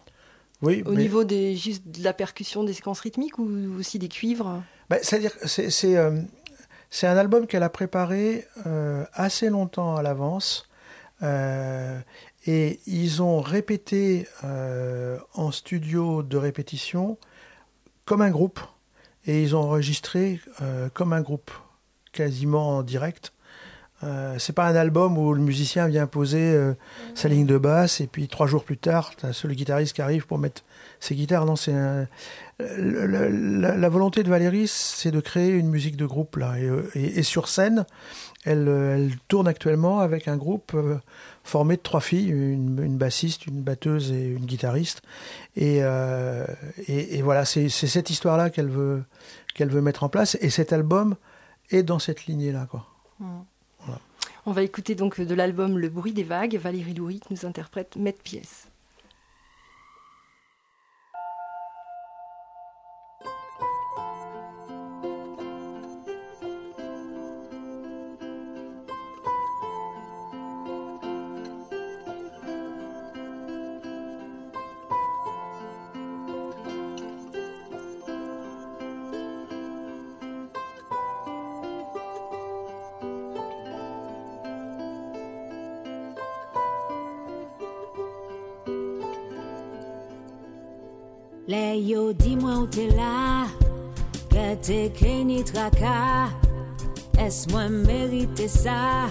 Oui, 0.62 0.84
Au 0.86 0.92
mais- 0.92 0.98
niveau 1.04 1.24
des, 1.24 1.56
juste 1.56 1.84
de 1.88 2.04
la 2.04 2.12
percussion 2.14 2.64
des 2.64 2.74
séquences 2.74 3.00
rythmiques 3.02 3.38
ou 3.40 3.48
aussi 3.80 4.00
des 4.00 4.10
cuivres? 4.10 4.62
Bah, 4.90 4.98
C'est-à-dire 5.02 5.38
que 5.38 5.48
c'est, 5.48 5.70
c'est, 5.70 5.96
euh, 5.96 6.20
c'est 6.90 7.08
un 7.08 7.18
album 7.18 7.46
qu'elle 7.48 7.64
a 7.64 7.70
préparé 7.70 8.46
euh, 8.66 9.06
assez 9.14 9.50
longtemps 9.50 9.96
à 9.96 10.02
l'avance. 10.02 10.68
euh, 11.24 12.00
et 12.48 12.80
ils 12.88 13.22
ont 13.22 13.42
répété 13.42 14.26
euh, 14.46 15.18
en 15.34 15.52
studio 15.52 16.24
de 16.24 16.38
répétition 16.38 17.18
comme 18.06 18.22
un 18.22 18.30
groupe. 18.32 18.60
Et 19.28 19.44
ils 19.44 19.56
ont 19.56 19.60
enregistré 19.60 20.40
comme 20.94 21.12
un 21.14 21.22
groupe, 21.22 21.52
quasiment 22.14 22.78
en 22.78 22.84
direct. 22.84 23.34
C'est 24.38 24.54
pas 24.54 24.66
un 24.66 24.76
album 24.76 25.18
où 25.18 25.34
le 25.34 25.42
musicien 25.42 25.88
vient 25.90 26.08
poser 26.08 26.58
sa 27.14 27.28
ligne 27.28 27.46
de 27.46 27.58
basse 27.58 28.00
et 28.00 28.08
puis 28.08 28.30
trois 28.30 28.48
jours 28.48 28.64
plus 28.64 28.78
tard, 28.78 29.12
t'as 29.18 29.38
le 29.44 29.54
guitariste 29.54 29.94
qui 29.94 30.02
arrive 30.02 30.26
pour 30.26 30.40
mettre 30.40 30.64
ses 31.02 31.16
guitares. 31.16 31.46
Non, 31.46 31.58
c'est 31.58 31.74
un- 31.74 32.08
le- 32.60 33.06
la, 33.60 33.76
la 33.78 33.90
volonté 33.90 34.24
de 34.24 34.30
Valérie, 34.30 34.68
c'est 34.68 35.12
de 35.12 35.20
créer 35.20 35.50
une 35.50 35.70
musique 35.70 35.96
de 35.96 36.06
groupe 36.06 36.36
là. 36.36 36.58
Et, 36.60 36.64
euh, 36.68 36.84
et- 36.96 37.20
et 37.20 37.24
sur 37.24 37.48
scène, 37.48 37.86
elle, 38.46 38.68
euh, 38.68 38.96
elle 38.96 39.12
tourne 39.28 39.48
actuellement 39.48 40.00
avec 40.00 40.28
un 40.28 40.38
groupe 40.38 40.72
euh, 40.74 40.98
formé 41.44 41.78
de 41.78 41.82
trois 41.82 42.02
filles, 42.02 42.30
une, 42.30 42.82
une 42.84 42.98
bassiste, 42.98 43.48
une 43.48 43.62
batteuse 43.62 44.12
et 44.12 44.28
une 44.30 44.46
guitariste. 44.46 45.02
Et, 45.56 45.80
euh, 45.82 46.46
voilà, 47.24 47.46
c'est 47.46 47.70
cette 47.70 48.10
histoire-là 48.10 48.50
qu'elle 48.50 48.70
veut 48.70 49.04
qu'elle 49.56 49.70
veut 49.70 49.82
mettre 49.82 50.04
en 50.04 50.10
place. 50.10 50.38
Et 50.42 50.50
cet 50.50 50.72
album 50.74 51.16
est 51.72 51.84
dans 51.84 52.00
cette 52.00 52.26
lignée-là, 52.28 52.68
quoi. 52.70 52.86
Voilà. 53.20 54.00
On 54.46 54.52
va 54.54 54.64
écouter 54.64 54.96
donc 54.96 55.20
de 55.20 55.36
l'album 55.36 55.78
Le 55.78 55.90
bruit 55.90 56.14
des 56.14 56.24
vagues, 56.24 56.56
Valérie 56.58 56.94
Loury 56.94 57.20
qui 57.20 57.34
nous 57.34 57.46
interprète 57.46 57.96
Maître 57.98 58.22
Pièce. 58.24 58.69
T'es 94.56 94.92
que 94.98 95.24
ni 95.24 95.44
tracas. 95.44 96.30
Est-ce 97.20 97.50
moi 97.50 97.70
mériter 97.70 98.48
ça? 98.48 99.08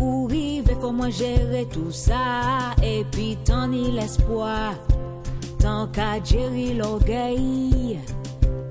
Ou 0.00 0.26
rive, 0.26 0.70
faut 0.80 0.92
moi 0.92 1.10
gérer 1.10 1.66
tout 1.72 1.90
ça. 1.90 2.74
Et 2.82 3.04
puis 3.10 3.36
t'en 3.44 3.70
y 3.72 3.90
l'espoir, 3.90 4.74
tant 5.58 5.88
qu'à 5.88 6.22
gérer 6.22 6.74
l'orgueil. 6.74 7.98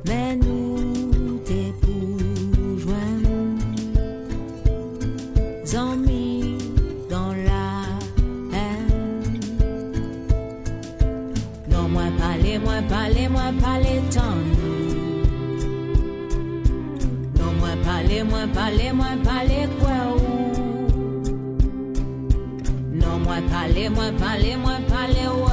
Mais 0.06 0.36
nous 0.36 1.40
t'es 1.46 1.74
pour 1.82 2.80
joindre. 2.80 3.30
Zombies 5.66 6.58
dans 7.10 7.34
la 7.34 7.84
haine. 8.58 9.40
Non, 11.70 11.90
moi 11.90 12.04
parler, 12.18 12.58
moi 12.58 12.82
parler, 12.88 13.28
moi 13.28 13.52
parler 13.62 14.02
tant 14.10 14.57
Pale 18.18 18.30
mwen, 18.30 18.50
pale 18.50 18.94
mwen, 18.94 19.20
pale 19.24 19.68
kwa 19.80 19.98
ou? 20.14 20.22
Non 22.92 23.22
mwen, 23.22 23.50
pale 23.50 23.90
mwen, 23.90 24.18
pale 24.18 24.58
mwen, 24.58 24.84
pale 24.90 25.28
ou? 25.30 25.47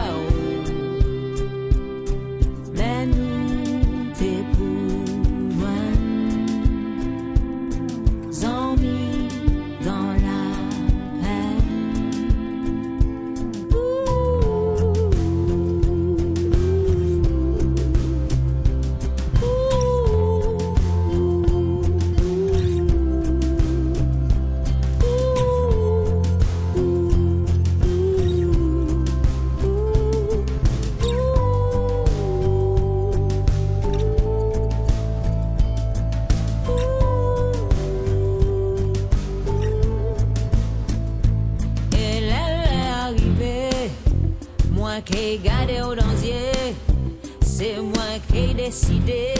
Décidé. 48.74 49.34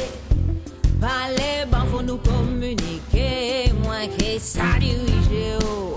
Parler, 1.01 1.67
ben 1.71 1.85
faut 1.91 2.03
nous 2.03 2.19
communiquer, 2.19 3.73
moi 3.83 4.07
qui 4.17 4.39
ça 4.39 4.79
dirigé. 4.79 5.59
oh. 5.65 5.95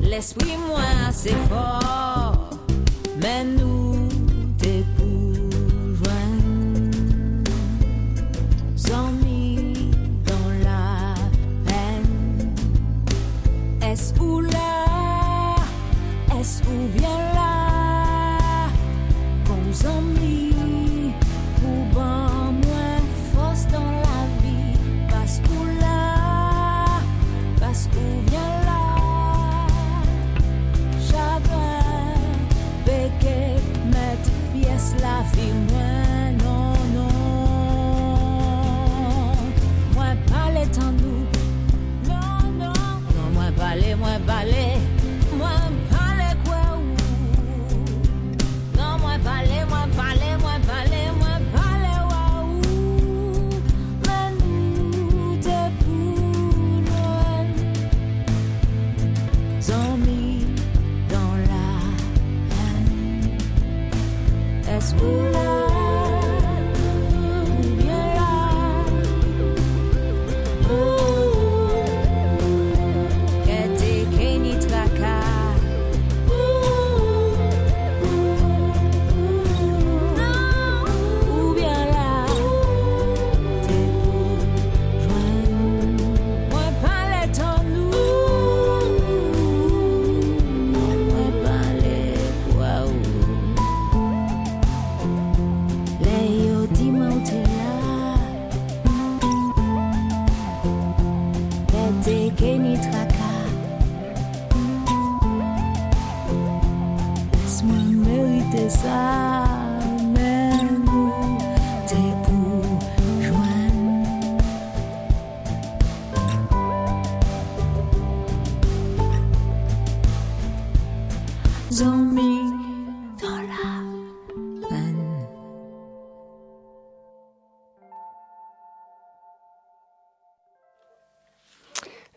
L'esprit, 0.00 0.56
moi, 0.66 0.80
c'est 1.12 1.36
fort, 1.50 2.11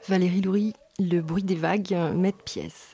Valérie 0.08 0.42
Loury, 0.42 0.74
Le 1.00 1.20
bruit 1.22 1.42
des 1.42 1.56
vagues, 1.56 1.98
maître 2.14 2.44
pièce. 2.44 2.94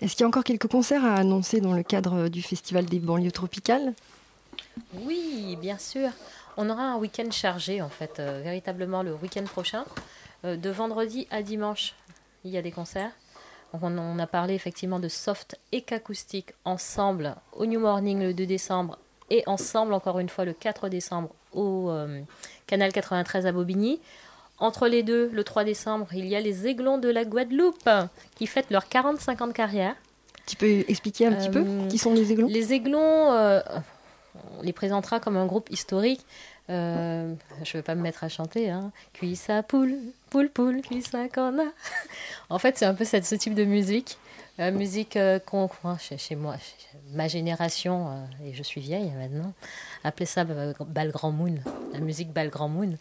Est-ce 0.00 0.12
qu'il 0.12 0.20
y 0.20 0.24
a 0.24 0.28
encore 0.28 0.44
quelques 0.44 0.68
concerts 0.68 1.04
à 1.04 1.14
annoncer 1.14 1.60
dans 1.60 1.74
le 1.74 1.82
cadre 1.82 2.28
du 2.28 2.40
Festival 2.40 2.84
des 2.86 3.00
banlieues 3.00 3.32
tropicales? 3.32 3.94
Oui, 4.94 5.58
bien 5.60 5.76
sûr. 5.76 6.10
On 6.56 6.70
aura 6.70 6.82
un 6.84 6.96
week-end 6.98 7.30
chargé, 7.32 7.82
en 7.82 7.88
fait, 7.88 8.20
euh, 8.20 8.42
véritablement 8.44 9.02
le 9.02 9.14
week-end 9.14 9.42
prochain. 9.44 9.84
Euh, 10.44 10.56
de 10.56 10.70
vendredi 10.70 11.26
à 11.32 11.42
dimanche, 11.42 11.94
il 12.44 12.52
y 12.52 12.56
a 12.56 12.62
des 12.62 12.70
concerts. 12.70 13.10
On 13.72 14.18
a 14.18 14.26
parlé 14.26 14.54
effectivement 14.54 15.00
de 15.00 15.08
soft 15.08 15.58
et 15.72 15.80
qu'acoustique 15.80 16.52
ensemble 16.64 17.34
au 17.54 17.66
New 17.66 17.80
Morning 17.80 18.20
le 18.20 18.34
2 18.34 18.44
décembre 18.44 18.98
et 19.30 19.42
ensemble 19.46 19.94
encore 19.94 20.18
une 20.18 20.28
fois 20.28 20.44
le 20.44 20.52
4 20.52 20.90
décembre 20.90 21.30
au 21.52 21.90
euh, 21.90 22.20
Canal 22.66 22.92
93 22.92 23.46
à 23.46 23.52
Bobigny. 23.52 23.98
Entre 24.62 24.86
les 24.86 25.02
deux, 25.02 25.28
le 25.32 25.42
3 25.42 25.64
décembre, 25.64 26.06
il 26.14 26.26
y 26.26 26.36
a 26.36 26.40
les 26.40 26.68
Aiglons 26.68 26.96
de 26.98 27.08
la 27.08 27.24
Guadeloupe 27.24 27.90
qui 28.36 28.46
fêtent 28.46 28.70
leurs 28.70 28.88
45 28.88 29.40
ans 29.42 29.46
de 29.48 29.52
carrière. 29.52 29.96
Tu 30.46 30.54
peux 30.54 30.84
expliquer 30.88 31.26
un 31.26 31.32
petit 31.32 31.50
peu 31.50 31.64
Euh, 31.66 31.88
qui 31.88 31.98
sont 31.98 32.14
les 32.14 32.30
aiglons? 32.32 32.46
Les 32.48 32.72
Aiglons, 32.72 33.32
euh, 33.32 33.60
on 34.58 34.62
les 34.62 34.72
présentera 34.72 35.18
comme 35.18 35.36
un 35.36 35.46
groupe 35.46 35.68
historique. 35.70 36.24
Euh, 36.70 37.34
je 37.64 37.70
ne 37.76 37.78
vais 37.78 37.82
pas 37.82 37.96
me 37.96 38.02
mettre 38.02 38.22
à 38.22 38.28
chanter. 38.28 38.70
Hein. 38.70 38.92
Cuissa 39.14 39.64
poule, 39.64 39.96
poule 40.30 40.48
poule, 40.48 40.80
cuissa 40.82 41.28
corna. 41.28 41.64
en 42.48 42.58
fait, 42.60 42.78
c'est 42.78 42.84
un 42.86 42.94
peu 42.94 43.04
cette, 43.04 43.24
ce 43.26 43.34
type 43.34 43.54
de 43.54 43.64
musique. 43.64 44.16
Euh, 44.60 44.70
musique 44.70 45.16
euh, 45.16 45.38
qu'on, 45.40 45.66
qu'on- 45.66 45.96
chez, 45.98 46.18
chez 46.18 46.36
moi, 46.36 46.54
chez 46.58 46.98
ma 47.14 47.26
génération, 47.26 48.08
et 48.44 48.52
je 48.52 48.62
suis 48.62 48.80
vieille 48.80 49.10
maintenant, 49.18 49.52
appelait 50.04 50.26
ça 50.26 50.44
Bal 50.44 51.10
Grand 51.10 51.32
Moon, 51.32 51.54
la 51.92 51.98
musique 52.00 52.32
Bal 52.32 52.48
Grand 52.48 52.68
Moon. 52.68 52.96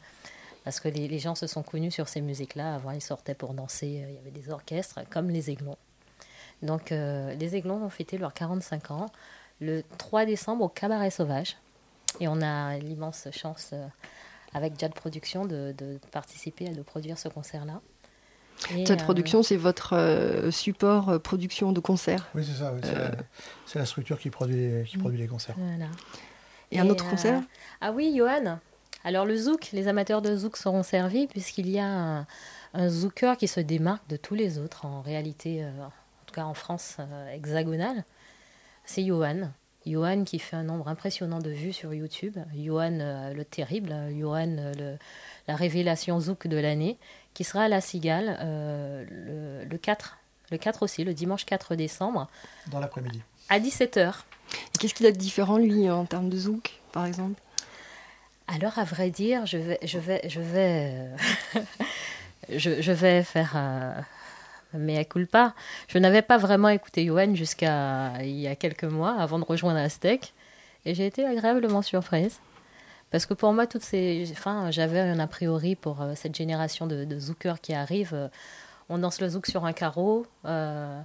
Parce 0.64 0.80
que 0.80 0.88
les, 0.88 1.08
les 1.08 1.20
gens 1.20 1.36
se 1.36 1.48
sont 1.48 1.64
connus 1.64 1.92
sur 1.92 2.08
ces 2.08 2.22
musiques-là. 2.22 2.76
Avant, 2.76 2.92
ils 2.92 3.02
sortaient 3.02 3.34
pour 3.34 3.54
danser. 3.54 4.04
euh, 4.06 4.10
Il 4.10 4.16
y 4.16 4.18
avait 4.20 4.32
des 4.32 4.50
orchestres 4.52 5.00
comme 5.10 5.30
les 5.30 5.50
Aiglons. 5.50 5.78
Donc, 6.62 6.92
euh, 6.92 7.34
les 7.36 7.56
Aiglons 7.56 7.80
vont 7.80 7.90
fêter 7.90 8.18
leurs 8.18 8.34
45 8.34 8.92
ans 8.92 9.08
le 9.60 9.84
3 9.98 10.26
décembre 10.26 10.64
au 10.66 10.70
Cabaret 10.70 11.10
Sauvage. 11.10 11.58
Et 12.20 12.28
on 12.28 12.42
a 12.42 12.78
l'immense 12.78 13.28
chance, 13.32 13.70
euh, 13.74 13.86
avec 14.54 14.80
Jad 14.80 14.94
Productions, 14.94 15.46
de, 15.46 15.74
de 15.78 16.00
participer 16.12 16.68
à 16.68 16.74
de 16.74 16.82
produire 16.82 17.18
ce 17.18 17.30
concert-là. 17.30 17.82
Et, 18.76 18.86
Cette 18.86 19.02
euh, 19.02 19.04
production, 19.04 19.42
c'est 19.42 19.58
votre 19.58 19.94
euh, 19.96 20.52
support 20.52 21.10
euh, 21.10 21.18
production 21.20 21.72
de 21.72 21.80
concert. 21.80 22.28
Oui, 22.36 22.46
c'est 22.46 22.60
ça. 22.60 22.72
oui, 22.74 22.82
c'est 22.84 22.96
Euh, 22.96 23.10
la, 23.10 23.16
c'est 23.66 23.80
la 23.80 23.86
structure 23.86 24.20
qui 24.20 24.30
produit, 24.30 24.84
qui 24.86 24.98
produit 24.98 25.18
les 25.20 25.28
concerts. 25.28 25.56
Voilà. 25.58 25.88
Et 26.70 26.80
un 26.80 26.88
autre 26.90 27.06
euh, 27.06 27.10
concert 27.10 27.42
Ah 27.82 27.92
oui, 27.92 28.14
Johan. 28.16 28.60
Alors 29.04 29.26
le 29.26 29.36
zouk, 29.36 29.70
les 29.74 29.88
amateurs 29.88 30.22
de 30.22 30.36
zouk 30.36 30.58
seront 30.58 30.84
servis 30.84 31.28
puisqu'il 31.28 31.70
y 31.70 31.80
a 31.80 31.86
un, 31.88 32.26
un 32.74 32.90
zouker 32.90 33.38
qui 33.38 33.48
se 33.48 33.60
démarque 33.60 34.08
de 34.10 34.16
tous 34.18 34.36
les 34.36 34.58
autres 34.60 34.86
en 34.86 35.02
réalité, 35.02 35.64
euh, 35.64 35.70
en 35.86 36.26
tout 36.26 36.36
cas 36.36 36.44
en 36.46 36.54
France 36.54 36.98
euh, 37.00 37.34
hexagonale. 37.34 38.04
C'est 38.86 39.04
Johan. 39.06 39.50
Johan 39.88 40.24
qui 40.24 40.38
fait 40.38 40.56
un 40.56 40.64
nombre 40.64 40.88
impressionnant 40.88 41.40
de 41.40 41.50
vues 41.50 41.74
sur 41.74 41.94
YouTube. 41.94 42.38
Johan 42.56 43.00
euh, 43.00 43.34
le 43.34 43.44
terrible, 43.44 43.94
Johan 44.16 44.56
euh, 44.60 44.74
le- 44.78 44.98
la 45.48 45.56
révélation 45.56 46.20
zouk 46.20 46.46
de 46.48 46.58
l'année, 46.58 46.98
qui 47.34 47.44
sera 47.44 47.64
à 47.64 47.68
la 47.68 47.82
Cigale 47.82 48.38
euh, 48.42 49.04
le, 49.10 49.66
le 49.68 49.78
4, 49.80 50.18
le 50.52 50.58
4 50.60 50.84
aussi, 50.84 51.04
le 51.04 51.16
dimanche 51.16 51.46
4 51.46 51.74
décembre, 51.76 52.28
Dans 52.70 52.80
l'après-midi. 52.80 53.22
à 53.50 53.60
17h. 53.60 54.14
Et 54.76 54.78
Qu'est-ce 54.78 54.94
qu'il 54.94 55.08
a 55.08 55.12
de 55.12 55.18
différent, 55.18 55.58
lui, 55.58 55.90
en 55.90 56.06
termes 56.06 56.30
de 56.30 56.38
zouk, 56.38 56.80
par 56.92 57.08
exemple? 57.08 57.42
Alors, 58.54 58.78
à 58.80 58.84
vrai 58.84 59.10
dire, 59.12 59.46
je 59.46 59.58
vais, 59.58 59.80
je 59.84 59.98
vais, 59.98 60.22
je 60.28 60.42
vais, 60.42 60.92
euh, 61.56 61.60
je, 62.50 62.82
je 62.82 62.92
vais 62.92 63.24
faire 63.24 63.56
un 63.56 64.04
mea 64.74 65.06
culpa. 65.06 65.54
Je 65.88 65.98
n'avais 65.98 66.22
pas 66.22 66.38
vraiment 66.38 66.70
écouté 66.70 67.06
Johan 67.06 67.34
jusqu'à 67.34 68.12
il 68.22 68.40
y 68.40 68.48
a 68.48 68.56
quelques 68.56 68.84
mois, 68.84 69.16
avant 69.20 69.40
de 69.40 69.46
rejoindre 69.46 69.80
Aztec, 69.80 70.34
et 70.86 70.94
j'ai 70.96 71.06
été 71.06 71.26
agréablement 71.26 71.82
surprise. 71.82 72.40
Parce 73.10 73.26
que 73.26 73.34
pour 73.34 73.54
moi, 73.54 73.68
toutes 73.68 73.84
ces, 73.84 74.28
enfin, 74.32 74.72
j'avais 74.72 75.00
un 75.00 75.20
a 75.20 75.28
priori 75.28 75.76
pour 75.76 76.02
euh, 76.02 76.14
cette 76.16 76.36
génération 76.36 76.88
de, 76.88 77.04
de 77.06 77.20
qui 77.62 77.74
arrivent. 77.74 78.14
euh, 78.14 78.28
on 78.90 78.98
danse 78.98 79.22
le 79.22 79.30
zouk 79.30 79.48
sur 79.48 79.66
un 79.66 79.74
carreau. 79.74 80.26
euh, 80.46 81.02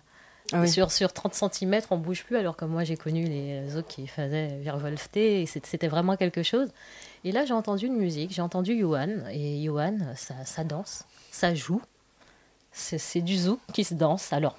Ah 0.52 0.60
oui. 0.60 0.68
sur, 0.68 0.90
sur 0.90 1.12
30 1.12 1.34
cm, 1.34 1.80
on 1.90 1.96
bouge 1.98 2.24
plus, 2.24 2.36
alors 2.36 2.56
que 2.56 2.64
moi 2.64 2.82
j'ai 2.84 2.96
connu 2.96 3.24
les 3.24 3.68
zouks 3.68 3.86
qui 3.86 4.06
faisaient 4.06 4.56
virevolter, 4.60 5.46
c'était 5.46 5.88
vraiment 5.88 6.16
quelque 6.16 6.42
chose. 6.42 6.68
Et 7.24 7.32
là 7.32 7.44
j'ai 7.44 7.54
entendu 7.54 7.86
une 7.86 7.96
musique, 7.96 8.32
j'ai 8.32 8.42
entendu 8.42 8.78
Johan, 8.78 9.08
et 9.30 9.62
Johan, 9.62 9.98
ça, 10.14 10.34
ça 10.44 10.64
danse, 10.64 11.04
ça 11.30 11.54
joue, 11.54 11.82
c'est 12.72 13.20
du 13.22 13.36
zouk 13.36 13.60
qui 13.72 13.84
se 13.84 13.94
danse. 13.94 14.32
Alors, 14.32 14.58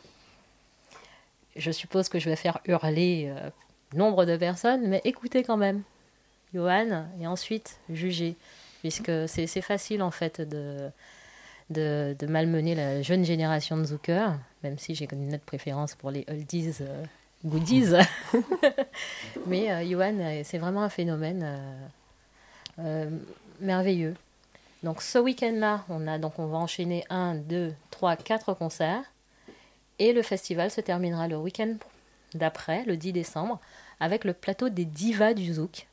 je 1.56 1.72
suppose 1.72 2.10
que 2.10 2.20
je 2.20 2.30
vais 2.30 2.36
faire 2.36 2.60
hurler 2.66 3.28
euh, 3.30 3.50
nombre 3.94 4.26
de 4.26 4.38
personnes, 4.38 4.88
mais 4.88 5.02
écoutez 5.06 5.44
quand 5.44 5.58
même 5.58 5.84
Johan, 6.54 7.06
et 7.20 7.28
ensuite 7.28 7.80
jugez, 7.90 8.36
puisque 8.82 9.12
c'est 9.28 9.62
facile 9.62 10.02
en 10.02 10.12
fait 10.12 10.42
de, 10.42 10.90
de, 11.70 12.16
de 12.18 12.28
malmener 12.28 12.76
la 12.76 13.02
jeune 13.02 13.26
génération 13.26 13.78
de 13.78 13.84
zoukers, 13.86 14.34
même 14.64 14.78
si 14.78 14.96
j'ai 14.96 15.08
une 15.12 15.28
nette 15.28 15.44
préférence 15.44 15.96
pour 15.96 16.12
les 16.12 16.26
oldies 16.30 16.74
euh, 16.82 17.04
goodies. 17.46 17.94
Mais 19.48 19.72
euh, 19.72 19.86
Johan, 19.86 20.18
euh, 20.20 20.42
c'est 20.44 20.58
vraiment 20.58 20.84
un 20.84 20.90
phénomène 20.90 21.46
merveilleux. 23.60 24.16
Donc 24.84 25.02
ce 25.02 25.18
week-end-là, 25.18 25.84
on, 25.90 26.08
a, 26.08 26.18
donc 26.18 26.38
on 26.38 26.46
va 26.46 26.58
enchaîner 26.58 27.04
un, 27.10 27.36
deux, 27.36 27.74
trois, 27.90 28.16
quatre 28.16 28.54
concerts. 28.54 29.04
Et 30.00 30.14
le 30.14 30.22
festival 30.22 30.70
se 30.70 30.82
terminera 30.82 31.28
le 31.28 31.38
week-end 31.38 31.76
d'après, 32.36 32.84
le 32.86 32.98
10 32.98 33.14
décembre, 33.14 33.60
avec 34.00 34.24
le 34.24 34.34
plateau 34.34 34.70
des 34.70 34.86
divas 34.86 35.34
du 35.34 35.54
zouk. 35.54 35.88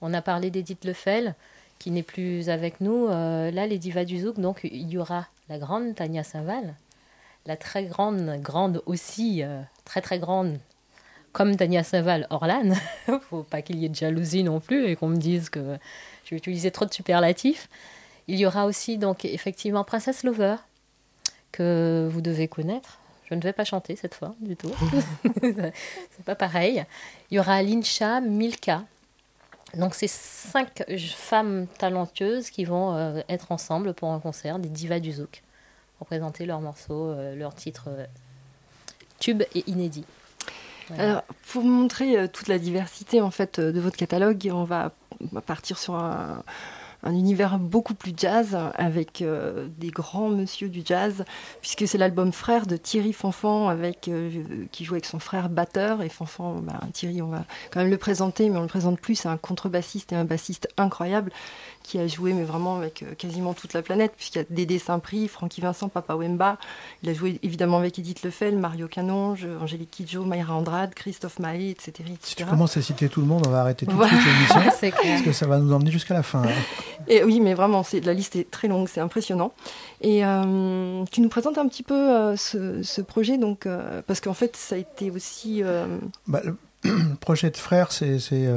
On 0.00 0.14
a 0.14 0.22
parlé 0.22 0.50
d'Edith 0.50 0.84
Lefel, 0.84 1.34
qui 1.78 1.90
n'est 1.90 2.02
plus 2.02 2.48
avec 2.48 2.80
nous. 2.80 3.08
Euh, 3.08 3.50
là, 3.50 3.66
les 3.66 3.78
divas 3.78 4.04
du 4.04 4.20
zouk, 4.20 4.38
donc 4.40 4.60
il 4.64 4.88
y 4.88 4.96
aura 4.96 5.26
la 5.48 5.58
grande 5.58 5.94
Tania 5.94 6.24
Saint-Val, 6.24 6.74
la 7.46 7.56
très 7.56 7.84
grande, 7.84 8.40
grande 8.40 8.82
aussi, 8.86 9.42
euh, 9.42 9.60
très 9.84 10.00
très 10.00 10.18
grande, 10.18 10.58
comme 11.34 11.56
Tania 11.56 11.82
Saint-Val, 11.82 12.26
Orlan. 12.30 12.70
Faut 13.28 13.42
pas 13.42 13.60
qu'il 13.60 13.78
y 13.78 13.84
ait 13.84 13.90
de 13.90 13.94
jalousie 13.94 14.44
non 14.44 14.60
plus 14.60 14.86
et 14.86 14.96
qu'on 14.96 15.08
me 15.08 15.16
dise 15.16 15.50
que 15.50 15.76
j'ai 16.24 16.36
utilisé 16.36 16.70
trop 16.70 16.86
de 16.86 16.94
superlatifs. 16.94 17.68
Il 18.28 18.36
y 18.36 18.46
aura 18.46 18.64
aussi 18.64 18.96
donc 18.96 19.26
effectivement 19.26 19.84
Princesse 19.84 20.22
Lover, 20.22 20.56
que 21.52 22.08
vous 22.10 22.22
devez 22.22 22.48
connaître. 22.48 23.00
Je 23.28 23.34
ne 23.34 23.40
vais 23.40 23.52
pas 23.52 23.64
chanter 23.64 23.96
cette 23.96 24.14
fois 24.14 24.34
du 24.40 24.56
tout. 24.56 24.70
c'est 25.42 26.24
pas 26.24 26.36
pareil. 26.36 26.84
Il 27.30 27.34
y 27.34 27.40
aura 27.40 27.62
Lincha, 27.62 28.20
Milka. 28.20 28.84
Donc 29.74 29.94
c'est 29.94 30.08
cinq 30.08 30.84
femmes 31.16 31.66
talentueuses 31.78 32.50
qui 32.50 32.64
vont 32.64 32.94
euh, 32.94 33.20
être 33.28 33.50
ensemble 33.50 33.92
pour 33.92 34.12
un 34.12 34.20
concert 34.20 34.60
des 34.60 34.68
divas 34.68 35.00
du 35.00 35.10
zouk 35.10 35.42
pour 35.98 36.06
présenter 36.06 36.46
leurs 36.46 36.60
morceaux, 36.60 37.08
euh, 37.08 37.34
leurs 37.34 37.56
titres 37.56 37.88
euh, 37.88 38.06
tubes 39.18 39.42
et 39.54 39.64
inédits. 39.66 40.06
Alors, 40.98 41.22
pour 41.50 41.64
montrer 41.64 42.18
euh, 42.18 42.26
toute 42.26 42.48
la 42.48 42.58
diversité 42.58 43.20
en 43.20 43.30
fait 43.30 43.58
euh, 43.58 43.72
de 43.72 43.80
votre 43.80 43.96
catalogue, 43.96 44.50
on 44.52 44.64
va 44.64 44.92
partir 45.46 45.78
sur 45.78 45.94
un, 45.94 46.42
un 47.04 47.12
univers 47.14 47.58
beaucoup 47.58 47.94
plus 47.94 48.12
jazz 48.16 48.56
avec 48.76 49.22
euh, 49.22 49.68
des 49.78 49.90
grands 49.90 50.28
monsieur 50.28 50.68
du 50.68 50.82
jazz, 50.84 51.24
puisque 51.60 51.86
c'est 51.86 51.98
l'album 51.98 52.32
Frère 52.32 52.66
de 52.66 52.76
Thierry 52.76 53.12
Fanfan 53.12 53.68
avec 53.68 54.08
euh, 54.08 54.30
qui 54.72 54.84
joue 54.84 54.94
avec 54.94 55.04
son 55.04 55.18
frère 55.18 55.48
batteur 55.48 56.02
et 56.02 56.08
Fanfan, 56.08 56.60
bah, 56.62 56.80
Thierry, 56.92 57.20
on 57.22 57.28
va 57.28 57.44
quand 57.70 57.80
même 57.80 57.90
le 57.90 57.98
présenter, 57.98 58.48
mais 58.48 58.58
on 58.58 58.62
le 58.62 58.68
présente 58.68 58.98
plus, 58.98 59.14
c'est 59.16 59.28
un 59.28 59.36
contrebassiste 59.36 60.12
et 60.12 60.16
un 60.16 60.24
bassiste 60.24 60.68
incroyable 60.76 61.30
qui 61.82 61.98
a 61.98 62.06
joué 62.06 62.32
mais 62.32 62.44
vraiment 62.44 62.76
avec 62.76 63.02
euh, 63.02 63.14
quasiment 63.14 63.52
toute 63.52 63.74
la 63.74 63.82
planète, 63.82 64.12
puisqu'il 64.16 64.38
y 64.38 64.40
a 64.40 64.44
Dédé 64.48 64.78
Saint-Prix, 64.78 65.28
Francky 65.28 65.60
Vincent, 65.60 65.90
Papa 65.90 66.14
Wemba. 66.14 66.56
Il 67.02 67.10
a 67.10 67.12
joué 67.14 67.38
évidemment 67.42 67.76
avec 67.76 67.98
Edith 67.98 68.22
Lefel, 68.22 68.56
Mario 68.56 68.88
Canonge, 68.88 69.46
Angélique 69.60 69.90
Kidjo, 69.90 70.24
Mayra 70.24 70.54
Andrade, 70.54 70.94
Christophe 70.94 71.38
Maé, 71.38 71.68
etc. 71.68 71.90
etc. 72.06 72.14
Si 72.22 72.36
tu 72.36 72.44
commences 72.46 72.76
à 72.78 72.82
citer 72.82 73.10
tout 73.10 73.20
le 73.20 73.26
monde, 73.26 73.46
on 73.46 73.50
va 73.50 73.60
arrêter 73.60 73.84
tout 73.84 73.92
de 73.92 73.96
Voilà. 73.96 74.12
suite 74.18 74.24
l'émission. 74.26 74.72
C'est 74.80 74.90
clair. 74.92 75.12
parce 75.12 75.22
que 75.26 75.32
ça 75.32 75.46
va 75.46 75.58
nous 75.58 75.74
emmener 75.74 75.90
jusqu'à 75.90 76.14
la 76.14 76.22
fin. 76.22 76.42
hein. 76.42 76.48
Et 77.08 77.24
oui, 77.24 77.40
mais 77.40 77.54
vraiment, 77.54 77.82
c'est, 77.82 78.00
la 78.00 78.14
liste 78.14 78.36
est 78.36 78.50
très 78.50 78.68
longue, 78.68 78.88
c'est 78.88 79.00
impressionnant. 79.00 79.52
Et 80.00 80.24
euh, 80.24 81.04
tu 81.10 81.20
nous 81.20 81.28
présentes 81.28 81.58
un 81.58 81.68
petit 81.68 81.82
peu 81.82 81.94
euh, 81.94 82.36
ce, 82.36 82.82
ce 82.82 83.00
projet, 83.00 83.38
donc, 83.38 83.66
euh, 83.66 84.02
parce 84.06 84.20
qu'en 84.20 84.34
fait, 84.34 84.56
ça 84.56 84.74
a 84.74 84.78
été 84.78 85.10
aussi. 85.10 85.62
Bah, 86.26 86.42
le 86.44 86.56
projet 87.20 87.50
de 87.50 87.56
frères, 87.56 87.92
c'est 87.92 88.18
c'est, 88.18 88.48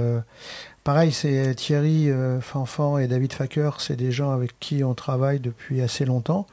pareil, 0.84 1.12
c'est 1.12 1.56
Thierry 1.56 2.10
Fanfan 2.42 2.98
et 2.98 3.08
David 3.08 3.34
Facker, 3.34 3.72
c'est 3.80 3.96
des 3.96 4.12
gens 4.12 4.32
avec 4.32 4.60
qui 4.60 4.84
on 4.84 4.94
travaille 4.94 5.40
depuis 5.40 5.82
assez 5.82 6.06
longtemps, 6.06 6.48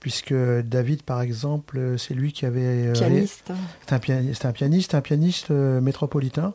puisque 0.00 0.34
David, 0.34 1.02
par 1.02 1.22
exemple, 1.22 1.96
c'est 1.98 2.14
lui 2.14 2.32
qui 2.32 2.46
avait... 2.46 2.92
Pianiste. 2.92 3.52
C'est 3.86 3.94
un, 3.94 3.96
un 3.96 4.52
pianiste, 4.52 4.94
un 4.94 5.00
pianiste 5.00 5.50
métropolitain 5.50 6.54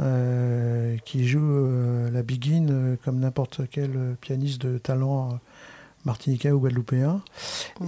euh, 0.00 0.96
qui 1.04 1.26
joue 1.26 1.40
euh, 1.44 2.10
la 2.10 2.22
biguine 2.22 2.70
euh, 2.70 2.96
comme 3.04 3.18
n'importe 3.18 3.60
quel 3.70 4.16
pianiste 4.20 4.62
de 4.62 4.78
talent 4.78 5.38
martiniquais 6.04 6.50
ou 6.50 6.60
guadeloupéen. 6.60 7.20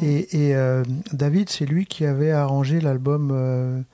Et, 0.03 0.51
et, 0.51 0.83
David, 1.13 1.49
c'est 1.49 1.67
lui 1.67 1.85
qui 1.87 2.07
avait 2.07 2.31
arrangé 2.31 2.81
l'album 2.81 3.85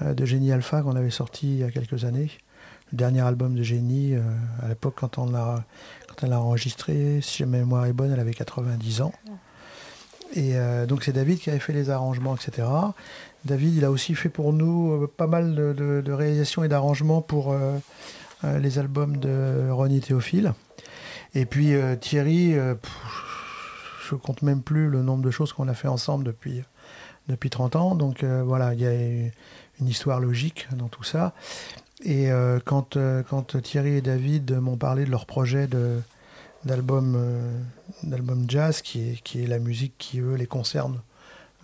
de 0.00 0.24
Génie 0.24 0.52
Alpha 0.52 0.82
qu'on 0.82 0.94
avait 0.94 1.10
sorti 1.10 1.54
il 1.54 1.58
y 1.58 1.64
a 1.64 1.72
quelques 1.72 2.04
années. 2.04 2.30
Le 2.92 2.98
dernier 2.98 3.22
album 3.22 3.56
de 3.56 3.64
Génie, 3.64 4.14
à 4.62 4.68
l'époque, 4.68 4.94
quand 4.96 5.18
on 5.18 5.28
l'a 5.28 5.64
quand 6.06 6.22
elle 6.22 6.30
l'a 6.30 6.40
enregistré, 6.40 7.18
si 7.20 7.44
ma 7.44 7.58
mémoire 7.58 7.86
est 7.86 7.92
bonne, 7.92 8.12
elle 8.12 8.20
avait 8.20 8.34
90 8.34 9.00
ans. 9.00 9.12
Et 10.34 10.56
euh, 10.56 10.86
donc 10.86 11.04
c'est 11.04 11.12
David 11.12 11.38
qui 11.38 11.50
avait 11.50 11.58
fait 11.58 11.72
les 11.72 11.90
arrangements, 11.90 12.36
etc. 12.36 12.66
David, 13.44 13.76
il 13.76 13.84
a 13.84 13.90
aussi 13.90 14.14
fait 14.14 14.30
pour 14.30 14.52
nous 14.52 14.92
euh, 14.92 15.12
pas 15.14 15.26
mal 15.26 15.54
de, 15.54 16.12
réalisations 16.12 16.64
et 16.64 16.68
d'arrangements 16.68 17.20
pour 17.20 17.52
euh, 17.52 17.76
euh, 18.44 18.58
les 18.58 18.78
albums 18.78 19.18
de 19.18 19.68
Ronnie 19.70 20.00
Théophile. 20.00 20.54
Et 21.34 21.46
puis 21.46 21.72
Thierry, 22.00 22.54
pff, 22.80 22.92
je 24.08 24.14
compte 24.14 24.42
même 24.42 24.62
plus 24.62 24.88
le 24.88 25.02
nombre 25.02 25.22
de 25.24 25.32
choses 25.32 25.52
qu'on 25.52 25.66
a 25.66 25.74
fait 25.74 25.88
ensemble 25.88 26.22
depuis, 26.22 26.62
depuis 27.26 27.50
30 27.50 27.74
ans. 27.74 27.94
Donc 27.96 28.22
voilà, 28.22 28.72
il 28.72 28.80
y 28.80 28.86
a 28.86 28.92
une 28.92 29.88
histoire 29.88 30.20
logique 30.20 30.68
dans 30.76 30.86
tout 30.86 31.02
ça. 31.02 31.32
Et 32.04 32.28
quand, 32.64 32.96
quand 33.28 33.60
Thierry 33.60 33.96
et 33.96 34.00
David 34.00 34.52
m'ont 34.60 34.76
parlé 34.76 35.04
de 35.04 35.10
leur 35.10 35.26
projet 35.26 35.68
d'album, 36.64 37.18
jazz, 38.46 38.80
qui 38.80 39.00
est, 39.00 39.20
qui 39.24 39.42
est 39.42 39.48
la 39.48 39.58
musique 39.58 39.94
qui, 39.98 40.20
eux, 40.20 40.34
les 40.34 40.46
concerne 40.46 41.00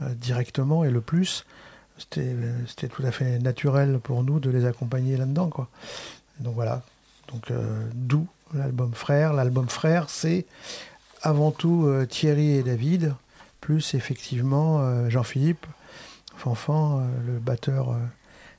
directement 0.01 0.83
et 0.83 0.91
le 0.91 1.01
plus, 1.01 1.45
c'était, 2.01 2.22
euh, 2.22 2.66
c'était 2.66 2.88
tout 2.88 3.05
à 3.05 3.12
fait 3.12 3.38
naturel 3.38 4.01
pour 4.03 4.24
nous 4.24 4.40
de 4.40 4.51
les 4.51 4.64
accompagner 4.64 5.16
là-dedans. 5.16 5.48
Quoi. 5.48 5.68
Donc 6.40 6.55
voilà, 6.55 6.82
donc, 7.32 7.51
euh, 7.51 7.86
d'où 7.94 8.26
l'album 8.55 8.92
Frère. 8.92 9.32
L'album 9.32 9.68
Frère, 9.68 10.11
c'est 10.11 10.46
avant 11.22 11.51
tout 11.51 11.84
euh, 11.86 12.07
Thierry 12.07 12.51
et 12.53 12.62
David, 12.62 13.14
plus 13.61 13.94
effectivement 13.94 14.80
euh, 14.80 15.09
Jean-Philippe, 15.11 15.66
Fanfan, 16.36 17.07
le 17.26 17.38
batteur 17.38 17.94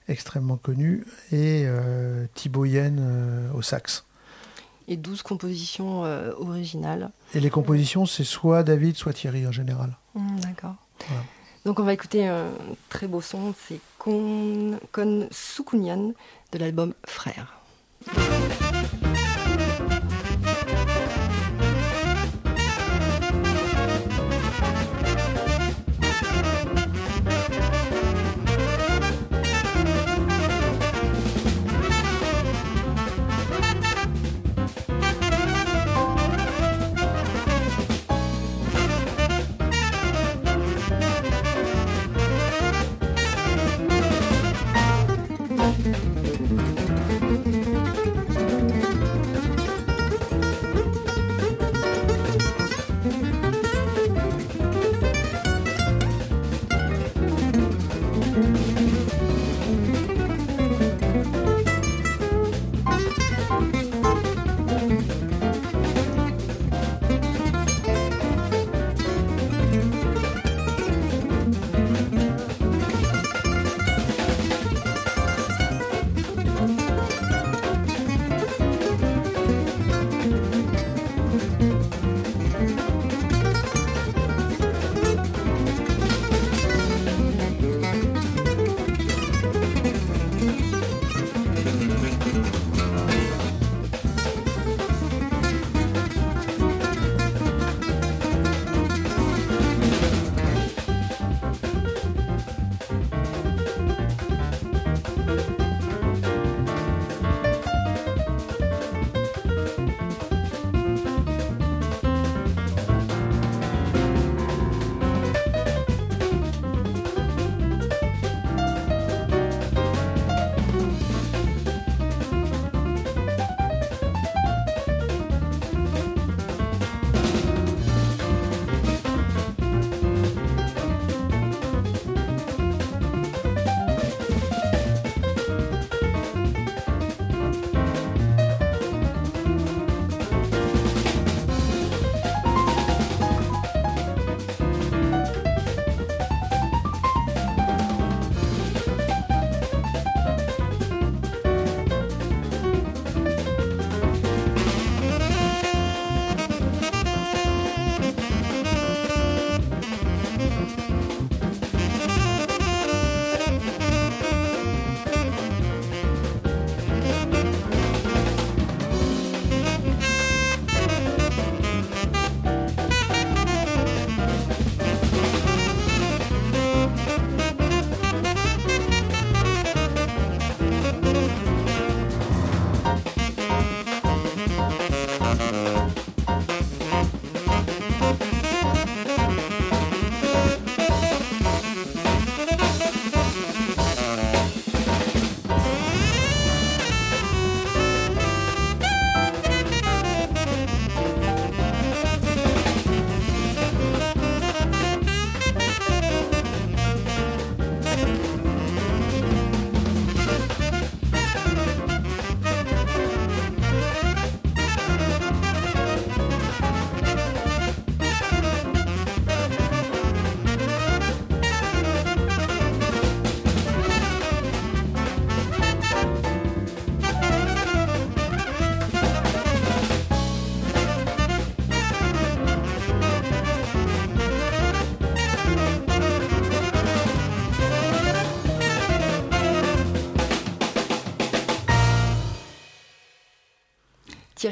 extrêmement 0.07 0.57
connu, 0.57 1.03
et 1.31 1.65
Thibaut 2.35 2.65
Yen 2.65 3.49
au 3.55 3.63
sax. 3.63 4.05
et 4.87 4.97
12 4.97 5.23
compositions 5.23 6.01
originales. 6.37 7.09
Et 7.33 7.39
les 7.39 7.49
compositions, 7.49 8.05
c'est 8.05 8.23
soit 8.23 8.61
David, 8.61 8.97
soit 8.97 9.13
Thierry 9.13 9.47
en 9.47 9.51
général. 9.51 9.97
Hmm, 10.13 10.39
D'accord. 10.41 10.75
Voilà. 11.07 11.23
Donc 11.65 11.79
on 11.79 11.83
va 11.83 11.93
écouter 11.93 12.27
un 12.27 12.47
très 12.89 13.07
beau 13.07 13.21
son, 13.21 13.53
c'est 13.67 13.79
Kon, 13.99 14.79
Kon 14.91 15.27
Sukunyan 15.31 16.13
de 16.51 16.57
l'album 16.57 16.93
Frère. 17.05 17.59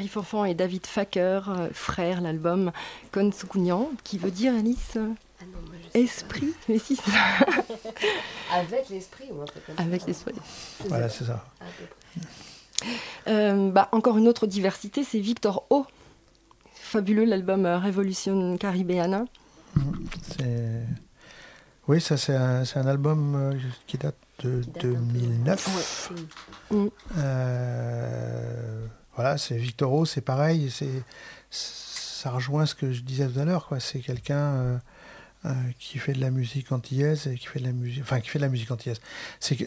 Thierry 0.08 0.50
et 0.50 0.54
David 0.54 0.86
Facker, 0.86 1.40
euh, 1.48 1.68
frères, 1.72 2.20
l'album 2.20 2.72
Konsukunyan, 3.12 3.90
qui 4.04 4.18
veut 4.18 4.30
dire, 4.30 4.54
Alice 4.54 4.96
Ah 4.96 5.44
Esprit 5.94 6.54
Mais 6.68 6.78
si, 6.78 6.96
c'est 6.96 7.10
Avec 8.54 8.88
l'esprit 8.88 9.26
ou 9.32 9.42
un 9.42 9.44
truc 9.44 9.66
comme 9.66 9.76
ça 9.76 9.82
Avec 9.82 10.06
l'esprit. 10.06 10.34
Voilà, 10.86 11.08
c'est 11.08 11.24
ça. 11.24 11.44
Euh, 13.28 13.70
bah, 13.70 13.88
encore 13.92 14.16
une 14.16 14.28
autre 14.28 14.46
diversité, 14.46 15.04
c'est 15.04 15.20
Victor 15.20 15.66
O. 15.70 15.86
Fabuleux, 16.74 17.24
l'album 17.24 17.66
euh, 17.66 17.78
Révolution 17.78 18.56
Caribéana. 18.56 19.24
C'est- 20.36 20.86
Oui, 21.88 22.00
ça 22.00 22.16
c'est 22.16 22.34
un, 22.34 22.64
c'est 22.64 22.78
un 22.78 22.86
album 22.86 23.34
euh, 23.34 23.52
qui 23.86 23.98
date 23.98 24.16
de 24.42 24.62
2009. 24.80 26.12
Mm. 26.70 26.86
Euh, 27.18 28.86
voilà, 29.20 29.36
c'est 29.36 29.56
Victoro, 29.58 30.06
c'est 30.06 30.22
pareil, 30.22 30.70
c'est 30.70 30.88
ça 31.50 32.30
rejoint 32.30 32.64
ce 32.64 32.74
que 32.74 32.90
je 32.90 33.02
disais 33.02 33.26
tout 33.28 33.38
à 33.38 33.44
l'heure, 33.44 33.66
quoi. 33.66 33.80
C'est 33.80 33.98
quelqu'un 34.00 34.38
euh, 34.38 34.76
euh, 35.44 35.52
qui 35.78 35.98
fait 35.98 36.14
de 36.14 36.20
la 36.22 36.30
musique 36.30 36.72
antillaise 36.72 37.26
et 37.26 37.36
qui 37.36 37.46
fait 37.46 37.60
de 37.60 37.66
la 37.66 37.72
musique, 37.72 38.02
enfin 38.02 38.20
qui 38.20 38.30
fait 38.30 38.38
de 38.38 38.44
la 38.44 38.48
musique 38.50 38.70
antillaise. 38.70 38.98
C'est 39.38 39.56
que 39.56 39.64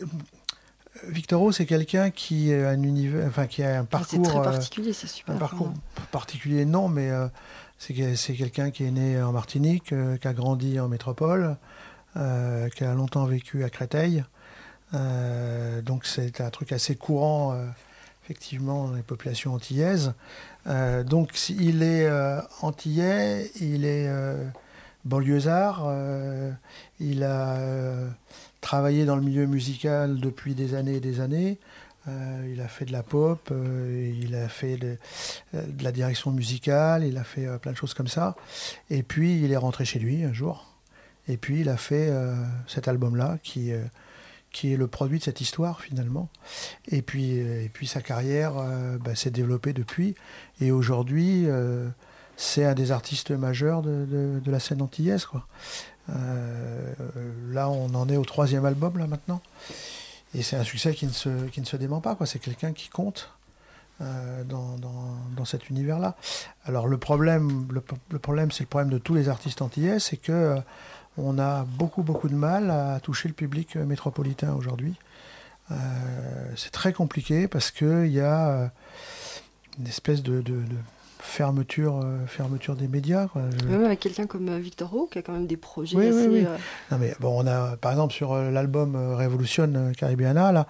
Victoro, 1.07 1.51
c'est 1.51 1.67
quelqu'un 1.67 2.09
qui 2.09 2.51
a 2.51 2.69
un 2.69 2.81
univers, 2.81 3.27
enfin 3.27 3.45
qui 3.45 3.61
a 3.61 3.79
un 3.79 3.87
Ah, 3.91 4.01
c'est 4.07 4.17
parcours, 4.17 4.23
très 4.27 4.39
euh, 4.39 4.43
particulier, 4.43 4.93
c'est 4.93 5.07
super. 5.07 5.35
un 5.35 5.37
parcours 5.37 5.71
particulier, 6.11 6.65
non, 6.65 6.87
mais 6.87 7.11
c'est 7.77 7.93
que- 7.93 8.15
c'est 8.15 8.33
quelqu'un 8.33 8.71
qui 8.71 8.85
est 8.85 8.91
né 8.91 9.21
en 9.21 9.31
Martinique, 9.31 9.93
qui 10.21 10.27
a 10.27 10.33
grandi 10.33 10.79
en 10.79 10.87
métropole, 10.87 11.57
euh, 12.17 12.69
qui 12.69 12.83
a 12.85 12.93
longtemps 12.95 13.25
vécu 13.25 13.63
à 13.63 13.69
Créteil. 13.69 14.23
Euh, 14.95 15.81
donc 15.81 16.05
c'est 16.05 16.39
un 16.41 16.49
truc 16.51 16.71
assez 16.71 16.95
courant, 16.95 17.53
euh, 17.53 17.65
effectivement, 18.23 18.91
les 18.91 19.01
populations 19.01 19.53
antillaises. 19.53 20.13
Euh, 20.67 21.03
donc 21.03 21.49
il 21.49 21.83
est 21.83 22.05
euh, 22.05 22.39
antillais, 22.61 23.51
il 23.59 23.83
est 23.85 24.07
euh, 24.07 24.47
banlieusard, 25.03 25.83
euh, 25.87 26.51
il 26.99 27.23
a 27.23 27.57
travaillé 28.61 29.05
dans 29.05 29.17
le 29.17 29.21
milieu 29.21 29.45
musical 29.45 30.19
depuis 30.19 30.55
des 30.55 30.73
années 30.73 30.95
et 30.95 31.01
des 31.01 31.19
années. 31.19 31.57
Il 32.05 32.59
a 32.59 32.67
fait 32.67 32.83
de 32.83 32.91
la 32.91 33.01
pop, 33.01 33.49
il 33.49 34.35
a 34.35 34.49
fait 34.49 34.75
de, 34.75 34.97
de 35.53 35.83
la 35.83 35.93
direction 35.93 36.31
musicale, 36.31 37.05
il 37.05 37.17
a 37.17 37.23
fait 37.23 37.47
plein 37.59 37.71
de 37.71 37.77
choses 37.77 37.93
comme 37.93 38.09
ça. 38.09 38.35
Et 38.89 39.03
puis 39.03 39.41
il 39.41 39.53
est 39.53 39.57
rentré 39.57 39.85
chez 39.85 39.99
lui 39.99 40.21
un 40.25 40.33
jour. 40.33 40.67
Et 41.29 41.37
puis 41.37 41.61
il 41.61 41.69
a 41.69 41.77
fait 41.77 42.11
cet 42.67 42.89
album-là 42.89 43.37
qui, 43.41 43.71
qui 44.53 44.71
est 44.71 44.77
le 44.77 44.87
produit 44.87 45.19
de 45.19 45.23
cette 45.23 45.41
histoire 45.41 45.81
finalement. 45.81 46.29
Et 46.87 47.01
puis, 47.01 47.39
euh, 47.41 47.63
et 47.65 47.69
puis 47.69 47.87
sa 47.87 48.01
carrière 48.01 48.53
euh, 48.57 48.97
bah, 48.99 49.15
s'est 49.15 49.31
développée 49.31 49.73
depuis. 49.73 50.15
Et 50.61 50.71
aujourd'hui, 50.71 51.43
euh, 51.47 51.89
c'est 52.37 52.63
un 52.63 52.73
des 52.73 52.91
artistes 52.91 53.31
majeurs 53.31 53.81
de, 53.81 54.05
de- 54.41 54.51
la 54.51 54.59
scène 54.61 54.81
antillaise. 54.81 55.25
Quoi. 55.25 55.45
Là, 57.51 57.69
on 57.69 57.93
en 57.95 58.09
est 58.09 58.17
au 58.17 58.25
troisième 58.25 58.65
album 58.65 58.97
là 58.97 59.07
maintenant. 59.07 59.41
Et 60.35 60.41
c'est 60.41 60.55
un 60.55 60.63
succès 60.63 60.93
qui 60.93 61.05
ne 61.05 61.11
se, 61.11 61.29
qui 61.47 61.61
ne 61.61 61.65
se 61.65 61.77
dément 61.77 62.01
pas. 62.01 62.17
C'est 62.25 62.39
quelqu'un 62.39 62.73
qui 62.73 62.89
compte 62.89 63.29
dans, 63.99 64.77
dans- 64.79 65.15
dans 65.37 65.45
cet 65.45 65.69
univers-là. 65.69 66.15
Alors 66.65 66.87
le 66.87 66.97
problème, 66.97 67.67
le, 67.71 67.83
le 68.09 68.19
problème, 68.19 68.51
c'est 68.51 68.63
le 68.63 68.67
problème 68.69 68.89
de 68.91 68.97
tous 68.97 69.13
les 69.13 69.29
artistes 69.29 69.61
antillais, 69.61 69.99
c'est 69.99 70.17
que 70.17 70.57
on 71.17 71.37
a 71.39 71.63
beaucoup 71.63 72.01
beaucoup 72.03 72.27
de 72.29 72.35
mal 72.35 72.71
à 72.71 72.99
toucher 72.99 73.27
le 73.27 73.33
public 73.33 73.75
euh, 73.75 73.85
métropolitain 73.85 74.53
aujourd'hui. 74.53 74.95
Euh, 75.71 75.75
c'est 76.55 76.71
très 76.71 76.93
compliqué 76.93 77.47
parce 77.47 77.71
que 77.71 78.05
il 78.05 78.11
y 78.13 78.19
a 78.19 78.49
euh, 78.49 78.67
une 79.79 79.87
espèce 79.87 80.21
de, 80.21 80.41
de- 80.41 80.61
de 80.61 80.75
fermeture, 81.19 82.01
euh, 82.03 82.25
fermeture 82.27 82.75
des 82.75 82.89
médias. 82.89 83.27
quoi. 83.27 83.43
Je- 83.61 83.67
Même 83.69 83.85
avec 83.85 84.01
quelqu'un 84.01 84.27
comme 84.27 84.57
Victor 84.57 84.93
O, 84.93 85.07
qui 85.07 85.19
a 85.19 85.21
quand 85.21 85.31
même 85.31 85.47
des 85.47 85.55
projets 85.55 85.95
oui, 85.97 86.07
assez. 86.07 86.27
oui, 86.27 86.39
oui. 86.41 86.45
euh, 86.45 86.57
Non, 86.91 86.97
mais 86.97 87.15
bon, 87.21 87.41
on 87.43 87.47
a, 87.47 87.77
par 87.77 87.91
exemple, 87.93 88.13
sur 88.13 88.35
l'album 88.35 88.95
Révolution 89.15 89.93
Caribbeana, 89.97 90.51
là, 90.51 90.67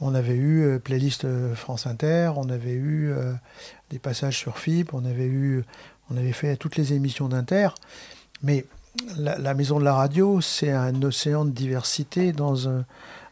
on 0.00 0.12
avait 0.14 0.34
eu 0.36 0.80
playlist 0.80 1.24
France 1.54 1.86
Inter, 1.86 2.32
on 2.36 2.48
avait 2.50 2.74
eu 2.74 3.12
des 3.90 4.00
passages 4.00 4.36
sur 4.38 4.58
FIP, 4.58 4.92
on 4.92 5.04
avait 5.04 5.26
eu, 5.28 5.62
on 6.10 6.16
avait 6.16 6.32
fait 6.32 6.56
toutes 6.56 6.74
les 6.76 6.94
émissions 6.94 7.28
d'Inter, 7.28 7.68
mais 8.42 8.66
la, 9.18 9.38
la 9.38 9.54
maison 9.54 9.78
de 9.78 9.84
la 9.84 9.94
radio, 9.94 10.40
c'est 10.40 10.70
un 10.70 11.02
océan 11.02 11.44
de 11.44 11.50
diversité 11.50 12.32
dans 12.32 12.68
un, 12.68 12.84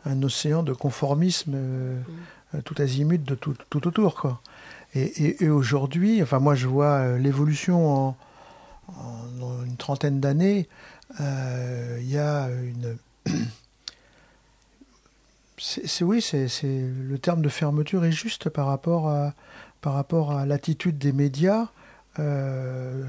un 0.07 0.23
océan 0.23 0.63
de 0.63 0.73
conformisme 0.73 1.53
euh, 1.55 2.01
euh, 2.55 2.61
tout 2.65 2.75
azimut 2.79 3.23
de 3.23 3.35
tout, 3.35 3.55
tout 3.71 3.87
autour, 3.87 4.15
quoi. 4.15 4.41
Et, 4.95 5.03
et- 5.03 5.45
et 5.45 5.49
aujourd'hui, 5.51 6.21
enfin 6.23 6.41
moi 6.41 6.55
je 6.57 6.67
vois 6.67 6.95
euh, 6.99 7.19
l'évolution 7.19 8.09
en, 8.09 8.17
en- 8.89 9.43
en 9.43 9.65
une 9.65 9.77
trentaine 9.77 10.19
d'années, 10.21 10.69
euh, 11.21 11.99
il 12.01 12.11
y 12.11 12.19
a 12.19 12.49
une. 12.51 12.97
C'est, 15.59 16.05
oui, 16.05 16.23
c'est, 16.23 16.49
c'est- 16.49 16.87
le 17.07 17.19
terme 17.19 17.43
de 17.43 17.51
fermeture 17.51 18.05
est 18.07 18.13
juste 18.13 18.49
par 18.49 18.67
rapport 18.67 19.09
à, 19.11 19.35
par 19.83 19.93
rapport 19.93 20.33
à 20.33 20.47
l'attitude 20.47 20.97
des 20.97 21.13
médias 21.13 21.69
euh, 22.19 23.05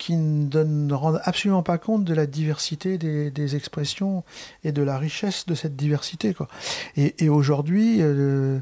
qui 0.00 0.16
ne, 0.16 0.46
donnent- 0.48 0.86
ne 0.86 0.94
rendent 0.94 1.20
absolument 1.24 1.62
pas 1.62 1.76
compte 1.78 2.04
de 2.04 2.14
la 2.14 2.24
diversité 2.26 2.96
des, 2.98 3.30
des 3.30 3.54
expressions 3.54 4.24
et 4.64 4.72
de 4.72 4.82
la 4.82 4.96
richesse 4.98 5.44
de 5.46 5.54
cette 5.54 5.76
diversité. 5.76 6.32
Quoi. 6.34 6.48
Et, 6.96 7.22
et 7.24 7.28
aujourd'hui, 7.28 7.98
euh, 8.00 8.58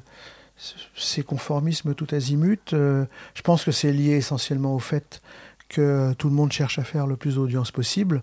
ces 0.97 1.23
conformismes 1.23 1.95
tout 1.95 2.09
azimut, 2.13 2.73
euh, 2.73 3.05
je 3.35 3.43
pense 3.43 3.65
que 3.65 3.71
c'est 3.71 3.93
lié 3.93 4.15
essentiellement 4.17 4.75
au 4.75 4.81
fait 4.81 5.23
que 5.69 6.13
tout 6.15 6.29
le 6.29 6.35
monde 6.35 6.51
cherche 6.51 6.79
à 6.79 6.83
faire 6.85 7.07
le 7.07 7.17
plus 7.17 7.35
d'audience 7.37 7.71
possible 7.71 8.23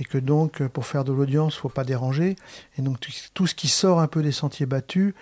et 0.00 0.04
que 0.04 0.18
donc 0.18 0.66
pour 0.68 0.86
faire 0.86 1.04
de 1.04 1.12
l'audience, 1.12 1.54
faut 1.54 1.68
pas 1.68 1.84
déranger. 1.84 2.34
Et 2.78 2.82
donc 2.82 2.98
tout- 2.98 3.12
tout 3.34 3.46
ce 3.46 3.54
qui 3.54 3.68
sort 3.68 4.00
un 4.00 4.08
peu 4.08 4.22
des 4.22 4.32
sentiers 4.32 4.66
battus 4.66 5.12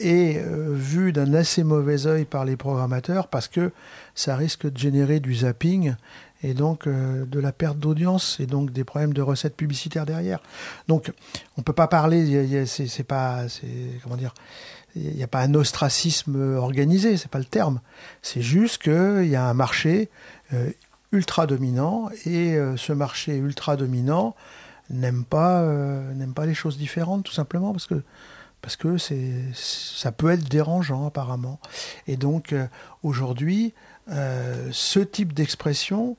est 0.00 0.38
euh, 0.38 0.74
vu 0.74 1.12
d'un 1.12 1.32
assez 1.34 1.62
mauvais 1.62 2.06
œil 2.06 2.24
par 2.24 2.44
les 2.44 2.56
programmateurs 2.56 3.28
parce 3.28 3.46
que 3.46 3.70
ça 4.16 4.34
risque 4.34 4.68
de 4.68 4.76
générer 4.76 5.20
du 5.20 5.34
zapping 5.36 5.94
et 6.44 6.52
donc 6.52 6.86
euh, 6.86 7.24
de 7.24 7.40
la 7.40 7.52
perte 7.52 7.78
d'audience 7.78 8.38
et 8.38 8.46
donc 8.46 8.70
des 8.70 8.84
problèmes 8.84 9.14
de 9.14 9.22
recettes 9.22 9.56
publicitaires 9.56 10.04
derrière. 10.04 10.40
Donc 10.88 11.10
on 11.56 11.62
peut 11.62 11.72
pas 11.72 11.88
parler, 11.88 12.66
c'est 12.66 13.02
pas, 13.02 13.46
comment 14.02 14.16
dire, 14.16 14.34
il 14.94 15.14
n'y 15.14 15.22
a 15.22 15.26
pas 15.26 15.40
un 15.40 15.54
ostracisme 15.54 16.56
organisé, 16.56 17.16
c'est 17.16 17.30
pas 17.30 17.38
le 17.38 17.46
terme. 17.46 17.80
C'est 18.20 18.42
juste 18.42 18.82
qu'il 18.82 19.26
y 19.26 19.36
a 19.36 19.44
un 19.44 19.54
marché 19.54 20.10
euh, 20.52 20.70
ultra 21.12 21.46
dominant 21.46 22.10
et 22.26 22.56
euh, 22.56 22.76
ce 22.76 22.92
marché 22.92 23.36
ultra 23.36 23.76
dominant 23.76 24.36
n'aime 24.90 25.24
pas, 25.24 25.62
n'aime 26.14 26.34
pas 26.34 26.44
les 26.44 26.52
choses 26.52 26.76
différentes 26.76 27.24
tout 27.24 27.32
simplement 27.32 27.72
parce 27.72 27.86
que 27.86 28.02
parce 28.60 28.76
que 28.76 28.98
c'est 28.98 29.32
ça 29.54 30.12
peut 30.12 30.30
être 30.30 30.46
dérangeant 30.46 31.06
apparemment. 31.06 31.58
Et 32.06 32.18
donc 32.18 32.54
aujourd'hui, 33.02 33.72
ce 34.08 35.00
type 35.00 35.32
d'expression 35.32 36.18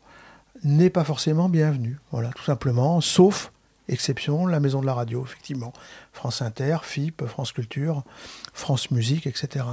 n'est 0.63 0.89
pas 0.89 1.03
forcément 1.03 1.49
bienvenu. 1.49 1.99
Voilà, 2.11 2.29
tout 2.29 2.43
simplement, 2.43 3.01
sauf 3.01 3.51
exception, 3.87 4.47
la 4.47 4.59
maison 4.59 4.81
de 4.81 4.85
la 4.85 4.93
radio, 4.93 5.23
effectivement. 5.23 5.73
France 6.13 6.41
Inter, 6.41 6.77
FIP, 6.83 7.25
France 7.25 7.51
Culture, 7.51 8.03
France 8.53 8.91
Musique, 8.91 9.27
etc. 9.27 9.65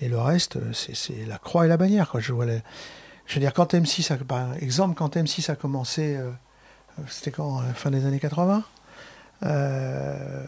Et 0.00 0.08
le 0.08 0.18
reste, 0.18 0.58
c'est 0.72 1.26
la 1.26 1.38
croix 1.38 1.66
et 1.66 1.68
la 1.68 1.76
bannière. 1.76 2.12
Je, 2.18 2.32
veux 2.32 2.62
dire, 3.36 3.52
quand 3.52 3.74
M6, 3.74 4.12
a, 4.12 4.16
par 4.16 4.54
exemple, 4.54 4.94
quand 4.94 5.16
M6 5.16 5.50
a 5.50 5.56
commencé, 5.56 6.16
euh, 6.16 6.30
c'était 7.08 7.30
quand 7.30 7.60
euh, 7.60 7.72
Fin 7.74 7.90
des 7.90 8.06
années 8.06 8.20
80 8.20 8.64
euh, 9.42 10.44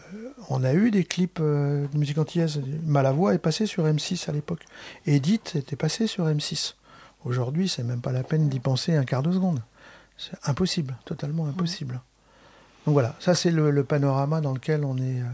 on 0.49 0.63
a 0.63 0.71
eu 0.73 0.91
des 0.91 1.03
clips 1.03 1.41
de 1.41 1.87
musique 1.95 2.19
antillaise. 2.19 2.61
Malavoie 2.83 3.33
est 3.33 3.39
passé 3.39 3.65
sur 3.65 3.87
M6 3.87 4.29
à 4.29 4.33
l'époque. 4.33 4.63
Edith 5.07 5.55
était 5.55 5.75
passé 5.75 6.05
sur 6.05 6.27
M6. 6.27 6.75
Aujourd'hui, 7.25 7.69
c'est 7.69 7.83
même 7.83 8.01
pas 8.01 8.11
la 8.11 8.23
peine 8.23 8.49
d'y 8.49 8.59
penser 8.59 8.95
un 8.95 9.05
quart 9.05 9.23
de 9.23 9.31
seconde. 9.31 9.61
C'est 10.17 10.37
impossible, 10.45 10.95
totalement 11.05 11.45
impossible. 11.47 12.01
Donc 12.85 12.93
voilà, 12.93 13.15
ça 13.19 13.33
c'est 13.33 13.49
le, 13.51 13.71
le 13.71 13.83
panorama 13.83 14.41
dans 14.41 14.51
lequel 14.53 14.83
on 14.83 14.97
est, 14.97 15.21
euh, 15.21 15.25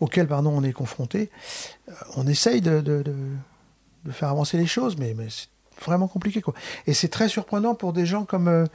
auquel 0.00 0.28
pardon, 0.28 0.52
on 0.54 0.62
est 0.62 0.72
confronté. 0.72 1.30
Euh, 1.88 1.92
on 2.16 2.26
essaye 2.26 2.60
de, 2.60 2.80
de- 2.80 3.02
de- 3.02 3.14
de 4.04 4.12
faire 4.12 4.28
avancer 4.28 4.56
les 4.56 4.66
choses, 4.66 4.96
mais, 4.96 5.12
mais 5.14 5.26
c'est 5.28 5.48
vraiment 5.84 6.06
compliqué 6.06 6.40
quoi. 6.40 6.54
Et 6.86 6.94
c'est 6.94 7.08
très 7.08 7.28
surprenant 7.28 7.74
pour 7.74 7.92
des 7.92 8.06
gens 8.06 8.24
comme 8.24 8.46
euh, 8.46 8.66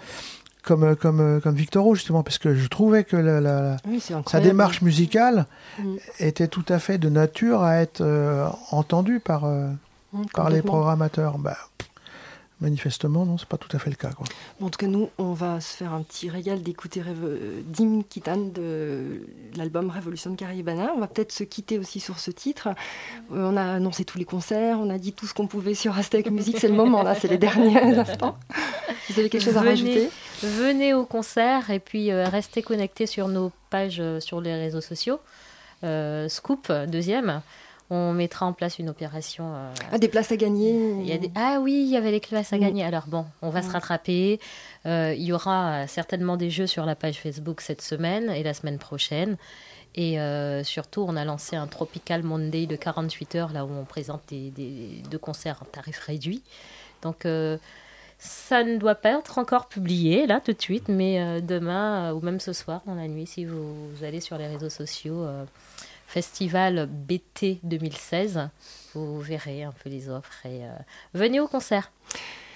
comme 0.62 0.84
euh, 0.84 0.96
comme 0.96 1.40
comme 1.42 1.56
Victoro 1.56 1.96
justement, 1.96 2.22
parce 2.22 2.38
que 2.38 2.54
je 2.54 2.68
trouvais 2.68 3.06
que 3.06 3.16
la, 3.16 3.40
la- 3.40 3.62
la- 3.62 3.78
Oui, 3.88 4.02
c'est 4.02 4.14
sa 4.30 4.42
démarche 4.42 4.82
musicale 4.82 5.46
Mm. 5.80 5.96
était 6.20 6.50
tout 6.50 6.66
à 6.68 6.80
fait 6.80 6.98
de 6.98 7.08
nature 7.08 7.64
à 7.64 7.78
être 7.78 8.02
euh, 8.02 8.46
entendue 8.72 9.22
par 9.22 9.46
euh, 9.46 9.70
Mm, 10.14 10.26
par 10.34 10.50
les 10.50 10.62
programmateurs. 10.62 11.38
Bah, 11.38 11.56
pff, 11.78 11.90
manifestement, 12.62 13.26
non, 13.26 13.38
c'est 13.38 13.48
pas 13.48 13.58
tout 13.58 13.76
à 13.76 13.80
fait 13.80 13.90
le 13.90 13.96
cas. 13.96 14.12
Quoi. 14.12 14.26
En 14.62 14.70
tout 14.70 14.78
cas, 14.78 14.88
nous, 14.88 15.10
on 15.18 15.34
va 15.34 15.60
se 15.60 15.76
faire 15.76 15.94
un 15.94 16.04
petit 16.04 16.30
régal 16.30 16.62
d'écouter 16.62 17.02
Dim 17.66 18.04
Kitan 18.08 18.38
de 18.38 19.28
l'album 19.56 19.90
Révolution 19.90 20.36
Caribana. 20.36 20.94
On 20.96 21.00
va 21.00 21.08
peut-être 21.08 21.32
se 21.32 21.44
quitter 21.44 21.80
aussi 21.80 22.00
sur 22.00 22.20
ce 22.20 22.32
titre. 22.32 22.70
Euh, 23.32 23.52
on 23.52 23.58
a 23.58 23.64
annoncé 23.64 24.06
tous 24.06 24.18
les 24.18 24.26
concerts, 24.26 24.80
on 24.80 24.90
a 24.90 24.98
dit 24.98 25.14
tout 25.14 25.28
ce 25.28 25.34
qu'on 25.34 25.48
pouvait 25.48 25.74
sur 25.74 25.98
Aztec 25.98 26.30
Music. 26.30 26.58
C'est 26.60 26.68
le 26.68 26.76
moment, 26.76 27.04
là, 27.04 27.16
c'est 27.16 27.28
les 27.28 27.38
derniers 27.38 27.78
instants. 27.98 28.38
Vous 29.10 29.20
avez 29.20 29.30
quelque 29.30 29.44
chose 29.44 29.58
à 29.58 29.62
rajouter? 29.62 30.10
Venez 30.44 30.94
au 30.94 31.06
concert 31.06 31.70
et 31.70 31.80
puis 31.80 32.12
euh, 32.12 32.28
restez 32.28 32.62
connectés 32.62 33.06
sur 33.06 33.28
nos 33.28 33.52
pages 33.70 34.00
euh, 34.00 34.20
sur 34.20 34.42
les 34.42 34.56
réseaux 34.56 34.82
sociaux. 34.82 35.20
Euh, 35.84 36.30
Scoop, 36.30 36.72
deuxième. 36.88 37.42
On 37.94 38.14
mettra 38.14 38.46
en 38.46 38.54
place 38.54 38.80
une 38.80 38.88
opération. 38.90 39.54
euh, 39.54 39.74
Ah, 39.92 39.98
des 40.00 40.08
places 40.08 40.32
à 40.32 40.38
gagner 40.38 40.72
il 41.02 41.06
y 41.06 41.12
a 41.12 41.18
des- 41.18 41.30
Ah 41.36 41.60
oui, 41.62 41.74
il 41.86 41.92
y 41.92 41.98
avait 41.98 42.12
les 42.12 42.22
classes 42.22 42.54
à 42.54 42.58
Mm. 42.58 42.62
gagner. 42.62 42.84
Alors 42.86 43.04
bon, 43.08 43.26
on 43.42 43.50
va 43.50 43.62
se 43.62 43.68
Mm. 43.68 43.72
rattraper. 43.72 44.40
Euh, 44.86 45.14
il 45.16 45.24
y 45.24 45.34
aura 45.34 45.72
euh, 45.84 45.88
certainement 45.88 46.38
des 46.38 46.50
jeux 46.50 46.68
sur 46.68 46.86
la 46.86 46.96
page 46.96 47.20
Facebook 47.20 47.60
cette 47.60 47.82
semaine 47.82 48.30
et 48.30 48.44
la 48.44 48.54
semaine 48.54 48.78
prochaine. 48.78 49.36
Et 49.96 50.22
euh, 50.22 50.64
surtout, 50.64 51.04
on 51.06 51.18
a 51.18 51.26
lancé 51.26 51.58
un 51.58 51.68
Tropical 51.68 52.24
Monday 52.24 52.66
de 52.66 52.78
48 52.78 53.36
heures, 53.36 53.52
là 53.52 53.66
où 53.66 53.70
on 53.78 53.84
présente 53.84 54.22
des, 54.30 54.50
des- 54.52 55.04
deux 55.12 55.18
concerts 55.20 55.58
en 55.62 55.66
tarif 55.66 56.00
réduit. 56.00 56.42
Donc, 57.02 57.26
ça 58.20 58.64
ne 58.64 58.78
doit 58.78 58.96
pas 58.96 59.20
être 59.20 59.38
encore 59.38 59.68
publié, 59.68 60.28
là, 60.28 60.40
tout 60.40 60.54
de 60.54 60.62
suite, 60.62 60.88
mais 60.88 61.42
demain, 61.42 62.14
ou 62.14 62.22
même 62.22 62.40
ce 62.40 62.54
soir, 62.54 62.82
dans 62.86 62.96
la 62.96 63.08
nuit, 63.10 63.26
si 63.28 63.44
vous, 63.44 63.90
vous 63.90 64.04
allez 64.06 64.22
sur 64.22 64.38
les 64.38 64.48
réseaux 64.48 64.70
sociaux, 64.70 65.26
Festival 66.12 66.88
BT 66.88 67.60
2016, 67.64 68.50
vous 68.94 69.22
verrez 69.22 69.64
un 69.64 69.72
peu 69.72 69.90
les 69.90 70.10
offres. 70.10 70.46
Et 70.46 70.66
euh, 70.66 70.72
venez 71.14 71.40
au 71.40 71.48
concert. 71.48 71.90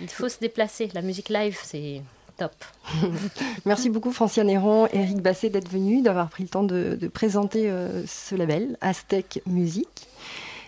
Il 0.01 0.09
faut 0.09 0.27
se 0.27 0.39
déplacer. 0.39 0.89
La 0.93 1.01
musique 1.01 1.29
live, 1.29 1.57
c'est 1.63 2.01
top. 2.35 2.51
Merci 3.65 3.89
beaucoup 3.89 4.11
Franciane 4.11 4.49
Héron, 4.49 4.87
Eric 4.91 5.21
Basset 5.21 5.51
d'être 5.51 5.69
venu, 5.71 6.01
d'avoir 6.01 6.27
pris 6.29 6.43
le 6.43 6.49
temps 6.49 6.63
de, 6.63 6.97
de 6.99 7.07
présenter 7.07 7.69
euh, 7.69 8.05
ce 8.05 8.35
label, 8.35 8.77
Aztec 8.81 9.41
Music. 9.45 9.87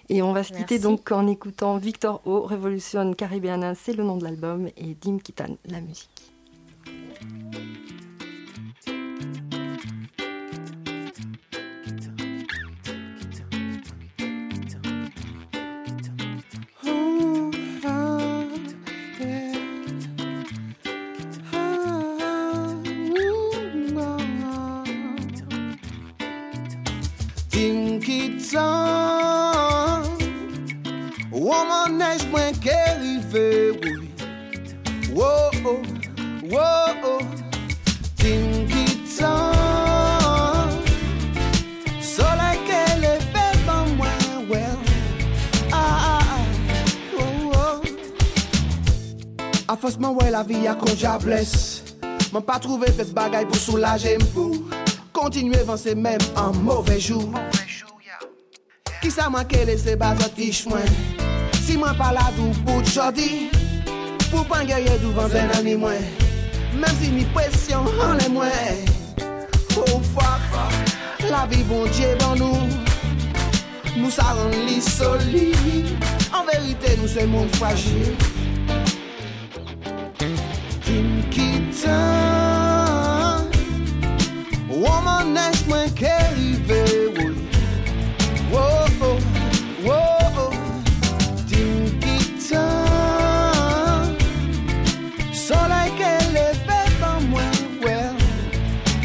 Et 0.08 0.22
on 0.22 0.32
va 0.32 0.44
se 0.44 0.54
quitter 0.54 0.76
Merci. 0.76 0.84
donc 0.84 1.12
en 1.12 1.28
écoutant 1.28 1.76
Victor 1.76 2.22
O, 2.24 2.44
Revolution 2.44 3.14
Caribbeana, 3.14 3.76
c'est 3.76 3.92
le 3.92 4.06
nom 4.06 4.16
de 4.16 4.24
l'album, 4.24 4.70
et 4.78 4.96
Dim 5.02 5.18
Kitan, 5.18 5.58
la 5.66 5.82
musique. 5.82 6.32
A 49.78 49.80
fos 49.80 49.94
mwen 50.02 50.16
wè 50.18 50.32
la 50.34 50.40
vi 50.42 50.64
a 50.66 50.72
kon 50.74 50.96
jables 50.98 51.52
Mwen 52.32 52.42
pa 52.48 52.56
trouve 52.58 52.88
fes 52.98 53.12
bagay 53.14 53.44
pou 53.46 53.60
soulaje 53.62 54.16
mpou 54.24 54.56
Kontinue 55.14 55.60
vanse 55.68 55.92
mèm 55.94 56.24
an 56.42 56.56
mauvais 56.66 56.98
jou 56.98 57.30
Ki 59.04 59.12
sa 59.14 59.28
man 59.30 59.46
ke 59.46 59.60
lese 59.70 59.94
bazot 60.02 60.34
ki 60.34 60.48
chwen 60.50 60.90
Si 61.60 61.78
mwen 61.78 61.94
pala 62.00 62.24
dou 62.40 62.50
bout 62.66 62.90
jodi 62.90 63.52
Pou 64.32 64.42
pan 64.50 64.66
gerye 64.66 64.96
dou 65.04 65.14
van 65.20 65.30
zen 65.36 65.54
ani 65.60 65.76
mwen 65.78 66.02
Mem 66.74 66.98
si 66.98 67.12
mi 67.14 67.28
presyon 67.38 67.86
an 68.08 68.18
le 68.18 68.32
mwen 68.34 68.82
Oh 69.78 70.02
fuck. 70.10 70.58
La 71.30 71.44
vi 71.54 71.62
bon 71.70 71.86
dje 71.92 72.16
ban 72.24 72.34
nou 72.42 72.66
Nou 73.94 74.10
sa 74.10 74.32
ran 74.42 74.58
li 74.66 74.82
soli 74.82 75.52
En 76.34 76.50
verite 76.50 76.98
nou 76.98 77.14
se 77.14 77.30
moun 77.30 77.54
fragil 77.62 78.37
Kim 81.38 81.70
ki 81.70 81.82
tan 81.86 83.46
Woman 84.70 85.34
next 85.38 85.68
mwen 85.70 85.90
ke 85.94 86.18
rive 86.34 86.82
woy 87.14 88.90
Wo, 89.86 90.00
wo, 90.36 90.50
Dim 91.46 91.94
ki 92.02 92.18
tan 92.50 94.18
Soleil 95.30 95.94
ke 96.00 96.10
leve 96.34 96.80
ban 96.98 97.22
mwen 97.30 97.54
wel 97.86 98.18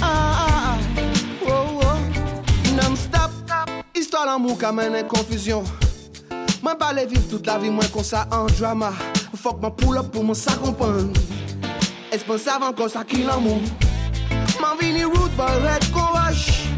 Ah, 0.01 0.09
ah, 0.09 0.49
ah, 0.49 0.78
wo, 1.45 1.57
wo 1.76 1.91
Non 2.76 2.97
stop. 2.97 3.30
Histoire 3.95 4.24
l'amour 4.24 4.57
ka 4.57 4.72
mène 4.72 5.05
confusion 5.07 5.64
Mwen 6.62 6.78
pale 6.78 7.05
viv 7.11 7.28
toute 7.28 7.47
la 7.47 7.59
vie 7.59 7.70
mwen 7.74 7.89
kon 7.93 8.07
sa 8.07 8.24
an 8.33 8.49
drama. 8.57 8.93
Fok 9.37 9.61
mwen 9.61 9.76
pull 9.76 10.01
up 10.01 10.12
pou 10.14 10.24
mwen 10.24 10.39
sa 10.39 10.57
kompon 10.62 11.12
Espansav 12.13 12.63
ankon 12.63 12.89
sa 12.93 13.05
ki 13.05 13.25
l'amour. 13.25 13.61
Man 14.61 14.77
vini 14.79 15.05
route 15.05 15.35
boy 15.37 15.57
red 15.65 15.83
kon 15.93 16.13
rush 16.13 16.69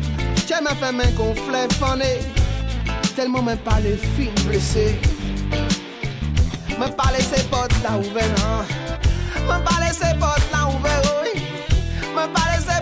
Che 0.46 0.60
men 0.62 0.76
fè 0.78 0.92
men 0.92 1.10
kon 1.16 1.34
flè 1.46 1.66
fané. 1.78 2.22
Tellement 3.16 3.42
men 3.42 3.58
pale 3.58 3.96
fin 4.16 4.32
blessé 4.46 4.98
Men 6.78 6.90
pale 6.98 7.20
se 7.22 7.42
pot 7.50 7.70
la 7.84 7.96
ouve 7.98 8.24
nan 8.34 8.66
Men 9.46 9.62
pale 9.62 9.92
se 9.94 10.10
pot 10.18 10.42
la 10.50 10.66
ouve 10.66 10.94
oy 11.20 11.34
Men 12.16 12.26
pale 12.34 12.58
se 12.58 12.66
pot 12.66 12.73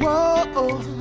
Whoa. 0.00 0.99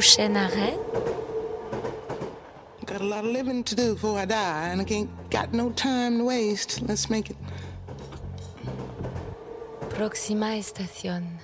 Prochain 0.00 0.34
arrêt. 0.34 0.78
Got 2.86 3.02
a 3.02 3.04
lot 3.04 3.22
of 3.22 3.32
living 3.32 3.62
to 3.64 3.74
do 3.74 3.92
before 3.92 4.18
I 4.18 4.24
die, 4.24 4.68
and 4.68 4.80
I 4.80 4.86
ain't 4.88 5.10
got 5.28 5.52
no 5.52 5.68
time 5.72 6.16
to 6.16 6.24
waste. 6.24 6.80
Let's 6.88 7.10
make 7.10 7.28
it. 7.28 7.36
Próxima 9.90 10.56
estación. 10.56 11.38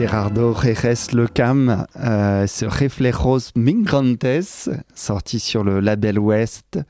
Gerardo 0.00 0.54
Jerez 0.54 1.12
Lecam, 1.12 1.84
euh, 1.96 2.46
ce 2.46 2.64
Reflejos 2.64 3.52
Migrantes, 3.54 4.70
sorti 4.94 5.38
sur 5.38 5.62
le 5.62 5.80
label 5.80 6.18
West, 6.18 6.80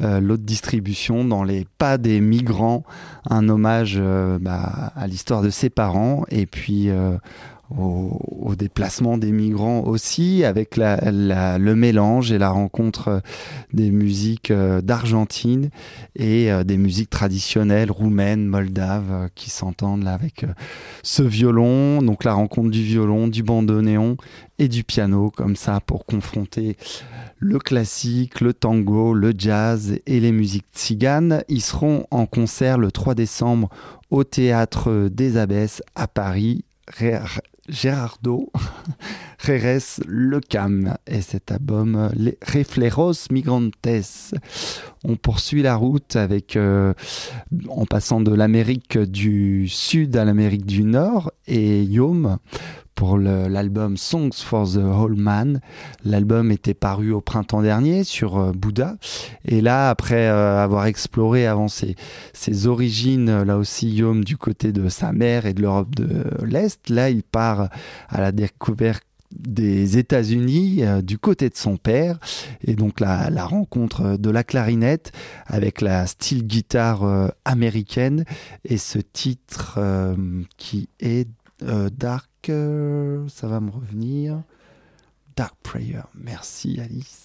euh, 0.00 0.18
l'autre 0.18 0.44
distribution 0.44 1.26
dans 1.26 1.44
les 1.44 1.66
pas 1.76 1.98
des 1.98 2.22
migrants, 2.22 2.82
un 3.28 3.50
hommage 3.50 3.96
euh, 3.98 4.38
bah, 4.40 4.92
à 4.96 5.06
l'histoire 5.06 5.42
de 5.42 5.50
ses 5.50 5.68
parents 5.68 6.24
et 6.30 6.46
puis 6.46 6.88
euh, 6.88 7.18
au, 7.70 8.20
au, 8.28 8.54
déplacement 8.54 9.18
des 9.18 9.32
migrants 9.32 9.84
aussi, 9.84 10.44
avec 10.44 10.76
le 10.76 11.74
mélange 11.74 12.32
et 12.32 12.38
la 12.38 12.50
rencontre 12.50 13.22
des 13.72 13.90
musiques 13.90 14.50
euh, 14.50 14.80
d'Argentine 14.80 15.70
et 16.14 16.52
euh, 16.52 16.64
des 16.64 16.76
musiques 16.76 17.10
traditionnelles 17.10 17.90
roumaines, 17.90 18.46
moldaves, 18.46 19.12
euh, 19.12 19.28
qui 19.34 19.50
s'entendent 19.50 20.04
là 20.04 20.12
avec 20.12 20.46
ce 21.02 21.22
violon, 21.22 22.02
donc 22.02 22.24
la 22.24 22.34
rencontre 22.34 22.70
du 22.70 22.82
violon, 22.82 23.28
du 23.28 23.42
bandoneon 23.42 24.16
et 24.58 24.68
du 24.68 24.84
piano, 24.84 25.30
comme 25.30 25.56
ça, 25.56 25.80
pour 25.80 26.06
confronter 26.06 26.76
le 27.38 27.58
classique, 27.58 28.40
le 28.40 28.54
tango, 28.54 29.14
le 29.14 29.32
jazz 29.36 29.98
et 30.06 30.20
les 30.20 30.32
musiques 30.32 30.66
tziganes. 30.74 31.42
Ils 31.48 31.62
seront 31.62 32.06
en 32.10 32.26
concert 32.26 32.78
le 32.78 32.92
3 32.92 33.14
décembre 33.14 33.68
au 34.10 34.22
Théâtre 34.22 35.08
des 35.10 35.36
Abbesses 35.36 35.82
à 35.94 36.06
Paris. 36.06 36.64
Gerardo 37.68 38.50
Le 39.46 40.40
Cam 40.40 40.96
et 41.06 41.20
cet 41.20 41.52
album 41.52 42.08
Les 42.16 42.38
Refleros 42.40 43.12
Migrantes. 43.30 43.74
On 45.04 45.16
poursuit 45.16 45.60
la 45.60 45.76
route 45.76 46.16
avec 46.16 46.56
euh, 46.56 46.94
en 47.68 47.84
passant 47.84 48.22
de 48.22 48.32
l'Amérique 48.32 48.96
du 48.96 49.68
Sud 49.68 50.16
à 50.16 50.24
l'Amérique 50.24 50.64
du 50.64 50.82
Nord 50.82 51.30
et 51.46 51.82
Yom 51.82 52.38
pour 52.94 53.18
l'album 53.18 53.98
Songs 53.98 54.32
for 54.32 54.66
the 54.66 54.78
Whole 54.78 55.16
Man. 55.16 55.60
L'album 56.04 56.50
était 56.50 56.72
paru 56.72 57.12
au 57.12 57.20
printemps 57.20 57.60
dernier 57.60 58.02
sur 58.04 58.38
euh, 58.38 58.52
Bouddha. 58.52 58.96
Et 59.44 59.60
là, 59.60 59.90
après 59.90 60.28
euh, 60.28 60.64
avoir 60.64 60.86
exploré 60.86 61.46
avant 61.46 61.68
ses, 61.68 61.96
ses 62.32 62.66
origines, 62.66 63.42
là 63.42 63.58
aussi, 63.58 63.90
Yom 63.90 64.24
du 64.24 64.38
côté 64.38 64.72
de 64.72 64.88
sa 64.88 65.12
mère 65.12 65.44
et 65.44 65.52
de 65.52 65.60
l'Europe 65.60 65.94
de 65.94 66.24
l'Est, 66.46 66.88
là, 66.88 67.10
il 67.10 67.22
part 67.22 67.68
à 68.08 68.22
la 68.22 68.32
découverte 68.32 69.04
des 69.34 69.98
États-Unis 69.98 70.84
euh, 70.84 71.02
du 71.02 71.18
côté 71.18 71.48
de 71.48 71.56
son 71.56 71.76
père. 71.76 72.18
Et 72.62 72.74
donc 72.74 73.00
la, 73.00 73.28
rencontre 73.44 74.16
de 74.16 74.30
la 74.30 74.44
clarinette 74.44 75.12
avec 75.46 75.80
la 75.80 76.06
style 76.06 76.46
guitare 76.46 77.04
euh, 77.04 77.28
américaine. 77.44 78.24
Et 78.64 78.78
ce 78.78 78.98
titre 78.98 79.76
euh, 79.78 80.16
qui 80.56 80.88
est 81.00 81.28
euh, 81.62 81.88
Dark 81.90 82.28
ça 82.46 83.48
va 83.48 83.58
me 83.60 83.70
revenir. 83.70 84.42
Dark 85.34 85.54
Prayer. 85.62 86.02
Merci 86.14 86.78
Alice 86.78 87.23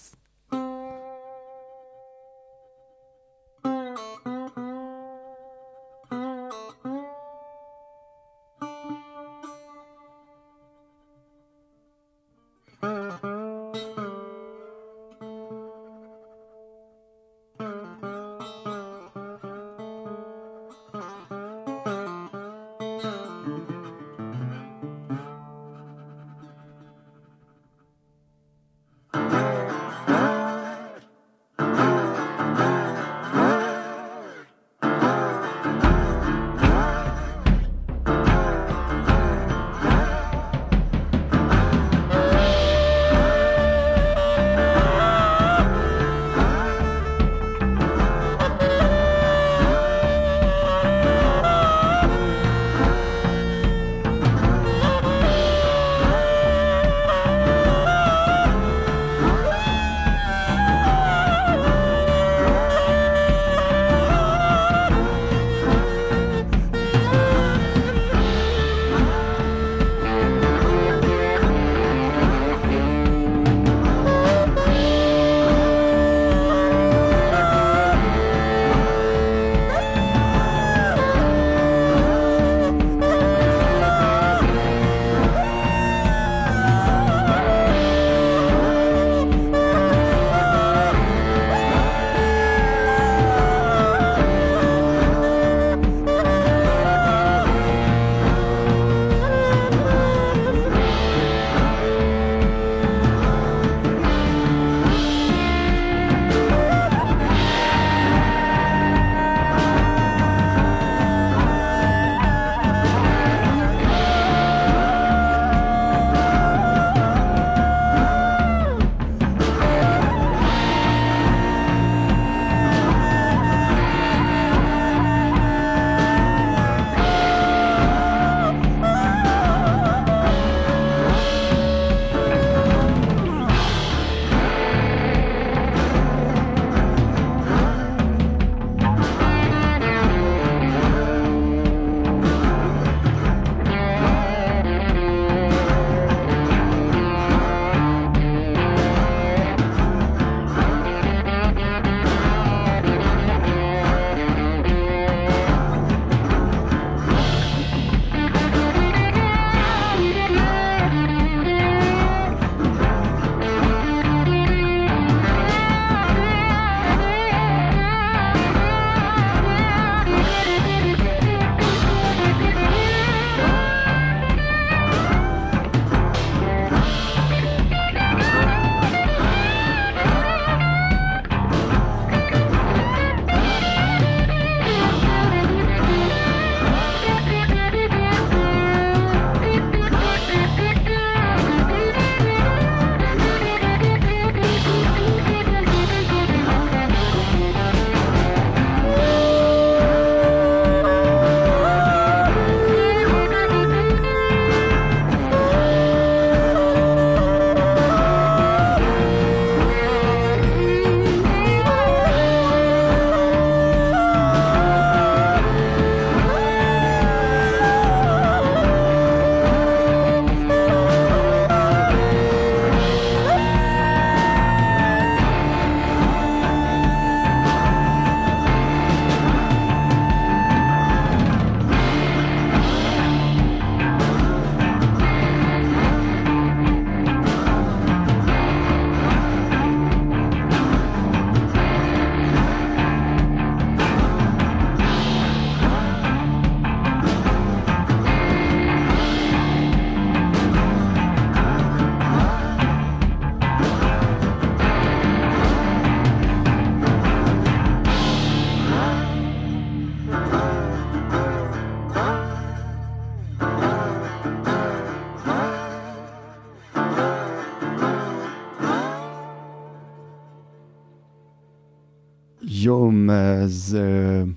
Euh, 272.68 273.46
The 273.48 274.28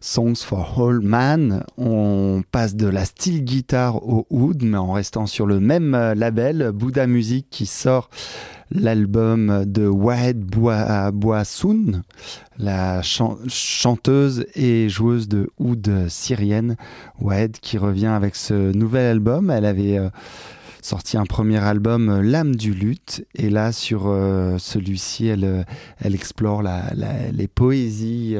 Songs 0.00 0.36
for 0.44 0.74
All 0.78 1.00
Man. 1.00 1.64
On 1.78 2.42
passe 2.52 2.74
de 2.74 2.86
la 2.86 3.04
style 3.04 3.44
guitare 3.44 4.06
au 4.06 4.26
oud, 4.28 4.62
mais 4.62 4.76
en 4.76 4.92
restant 4.92 5.26
sur 5.26 5.46
le 5.46 5.60
même 5.60 5.94
euh, 5.94 6.14
label, 6.14 6.72
Buddha 6.74 7.06
Music, 7.06 7.46
qui 7.50 7.64
sort 7.64 8.10
l'album 8.70 9.64
de 9.66 9.86
Wahed 9.86 10.44
Boissoun, 10.44 12.02
la 12.58 13.00
chanteuse 13.02 14.46
et 14.54 14.88
joueuse 14.88 15.28
de 15.28 15.48
oud 15.58 16.08
syrienne. 16.08 16.76
Wahed 17.20 17.58
qui 17.60 17.78
revient 17.78 18.06
avec 18.06 18.36
ce 18.36 18.72
nouvel 18.72 19.06
album. 19.06 19.50
Elle 19.50 19.64
avait. 19.64 19.98
Euh, 19.98 20.10
sorti 20.84 21.16
un 21.16 21.24
premier 21.24 21.64
album, 21.64 22.10
euh, 22.10 22.22
L'âme 22.22 22.54
du 22.56 22.74
luth, 22.74 23.24
et 23.34 23.48
là 23.48 23.72
sur 23.72 24.02
euh, 24.06 24.58
celui-ci, 24.58 25.26
elle, 25.26 25.44
euh, 25.44 25.62
elle 25.98 26.14
explore 26.14 26.62
la, 26.62 26.82
les 27.32 27.48
poésies 27.48 28.36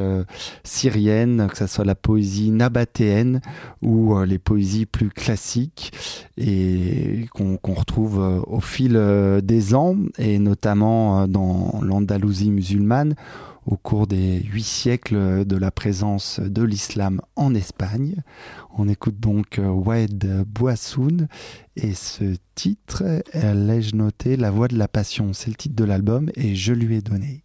syriennes, 0.62 1.48
que 1.50 1.56
ce 1.56 1.66
soit 1.66 1.84
la 1.84 1.94
poésie 1.94 2.50
nabatéenne 2.50 3.40
ou 3.82 4.18
les 4.22 4.38
poésies 4.38 4.84
plus 4.84 5.08
classiques, 5.08 5.92
et 6.36 7.26
qu'on 7.32 7.74
retrouve 7.74 8.18
au 8.46 8.60
fil 8.60 9.00
des 9.42 9.74
ans, 9.74 9.96
et 10.18 10.38
notamment 10.38 11.26
dans 11.26 11.80
l'Andalousie 11.82 12.50
musulmane 12.50 13.14
au 13.66 13.76
cours 13.76 14.06
des 14.06 14.40
huit 14.40 14.64
siècles 14.64 15.44
de 15.44 15.56
la 15.56 15.70
présence 15.70 16.40
de 16.40 16.62
l'islam 16.62 17.20
en 17.36 17.54
Espagne. 17.54 18.16
On 18.76 18.88
écoute 18.88 19.18
donc 19.20 19.58
euh, 19.58 19.68
Wade 19.68 20.44
Boissoun 20.46 21.28
et 21.76 21.94
ce 21.94 22.36
titre, 22.54 23.22
l'ai-je 23.34 23.96
noté, 23.96 24.36
La 24.36 24.50
voix 24.50 24.68
de 24.68 24.78
la 24.78 24.88
passion, 24.88 25.32
c'est 25.32 25.50
le 25.50 25.56
titre 25.56 25.76
de 25.76 25.84
l'album 25.84 26.30
et 26.36 26.54
je 26.54 26.72
lui 26.72 26.96
ai 26.96 27.00
donné. 27.00 27.44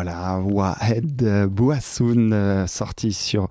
Voilà, 0.00 0.38
Wahed 0.38 1.48
Bouassoun, 1.48 2.32
euh, 2.32 2.68
sorti 2.68 3.12
sur 3.12 3.48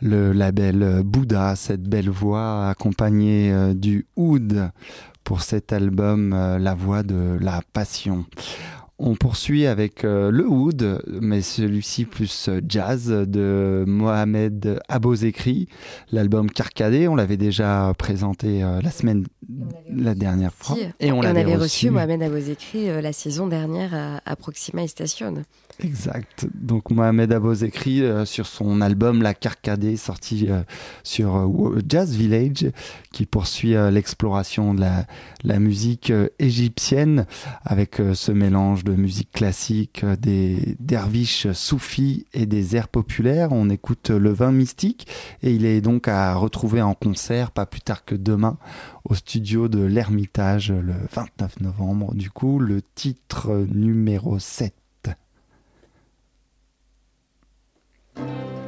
le 0.00 0.32
label 0.32 1.02
Bouddha, 1.04 1.54
cette 1.54 1.82
belle 1.82 2.08
voix 2.08 2.70
accompagnée 2.70 3.52
euh, 3.52 3.74
du 3.74 4.06
oud 4.16 4.70
pour 5.22 5.42
cet 5.42 5.70
album 5.70 6.32
euh, 6.32 6.58
La 6.58 6.74
voix 6.74 7.02
de 7.02 7.36
la 7.38 7.60
passion. 7.74 8.24
On 8.98 9.16
poursuit 9.16 9.66
avec 9.66 10.04
le 10.04 10.46
oud, 10.46 11.02
mais 11.20 11.42
celui-ci 11.42 12.04
plus 12.04 12.48
jazz 12.68 13.08
de 13.08 13.84
Mohamed 13.86 14.80
Abozekri, 14.88 15.66
l'album 16.12 16.48
Carcadé. 16.48 17.08
On 17.08 17.16
l'avait 17.16 17.36
déjà 17.36 17.92
présenté 17.98 18.60
la 18.60 18.90
semaine, 18.92 19.24
la 19.92 20.14
dernière 20.14 20.52
fois. 20.52 20.76
Et 21.00 21.10
on, 21.10 21.20
avait 21.22 21.56
reçu, 21.56 21.90
Mohamed 21.90 22.22
Abozekri 22.22 23.02
la 23.02 23.12
saison 23.12 23.48
dernière 23.48 23.92
à, 23.92 24.20
à 24.24 24.36
Proxima 24.36 24.86
Station. 24.86 25.42
Exact. 25.80 26.46
Donc 26.54 26.90
Mohamed 26.90 27.32
Aboz 27.32 27.64
écrit 27.64 28.02
euh, 28.02 28.24
sur 28.24 28.46
son 28.46 28.80
album 28.80 29.22
La 29.22 29.34
Carcadée, 29.34 29.96
sorti 29.96 30.46
euh, 30.48 30.62
sur 31.02 31.36
euh, 31.36 31.78
Jazz 31.88 32.14
Village, 32.14 32.70
qui 33.12 33.26
poursuit 33.26 33.74
l'exploration 33.90 34.74
de 34.74 34.80
la, 34.80 35.06
la 35.44 35.58
musique 35.58 36.12
égyptienne 36.38 37.26
avec 37.64 38.00
ce 38.14 38.32
mélange 38.32 38.84
de 38.84 38.94
musique 38.94 39.30
classique, 39.32 40.04
des 40.04 40.76
derviches 40.80 41.52
soufis 41.52 42.26
et 42.32 42.46
des 42.46 42.76
airs 42.76 42.88
populaires. 42.88 43.52
On 43.52 43.68
écoute 43.68 44.10
Le 44.10 44.30
Vin 44.30 44.52
Mystique 44.52 45.06
et 45.42 45.52
il 45.52 45.66
est 45.66 45.80
donc 45.80 46.08
à 46.08 46.34
retrouver 46.34 46.80
en 46.80 46.94
concert 46.94 47.50
pas 47.50 47.66
plus 47.66 47.82
tard 47.82 48.04
que 48.04 48.14
demain 48.14 48.56
au 49.04 49.14
studio 49.14 49.68
de 49.68 49.82
l'Ermitage 49.82 50.72
le 50.72 50.94
29 51.12 51.60
novembre. 51.60 52.14
Du 52.14 52.30
coup, 52.30 52.58
le 52.58 52.80
titre 52.82 53.66
numéro 53.70 54.38
7. 54.38 54.81
Thank 58.14 58.56
you. 58.56 58.61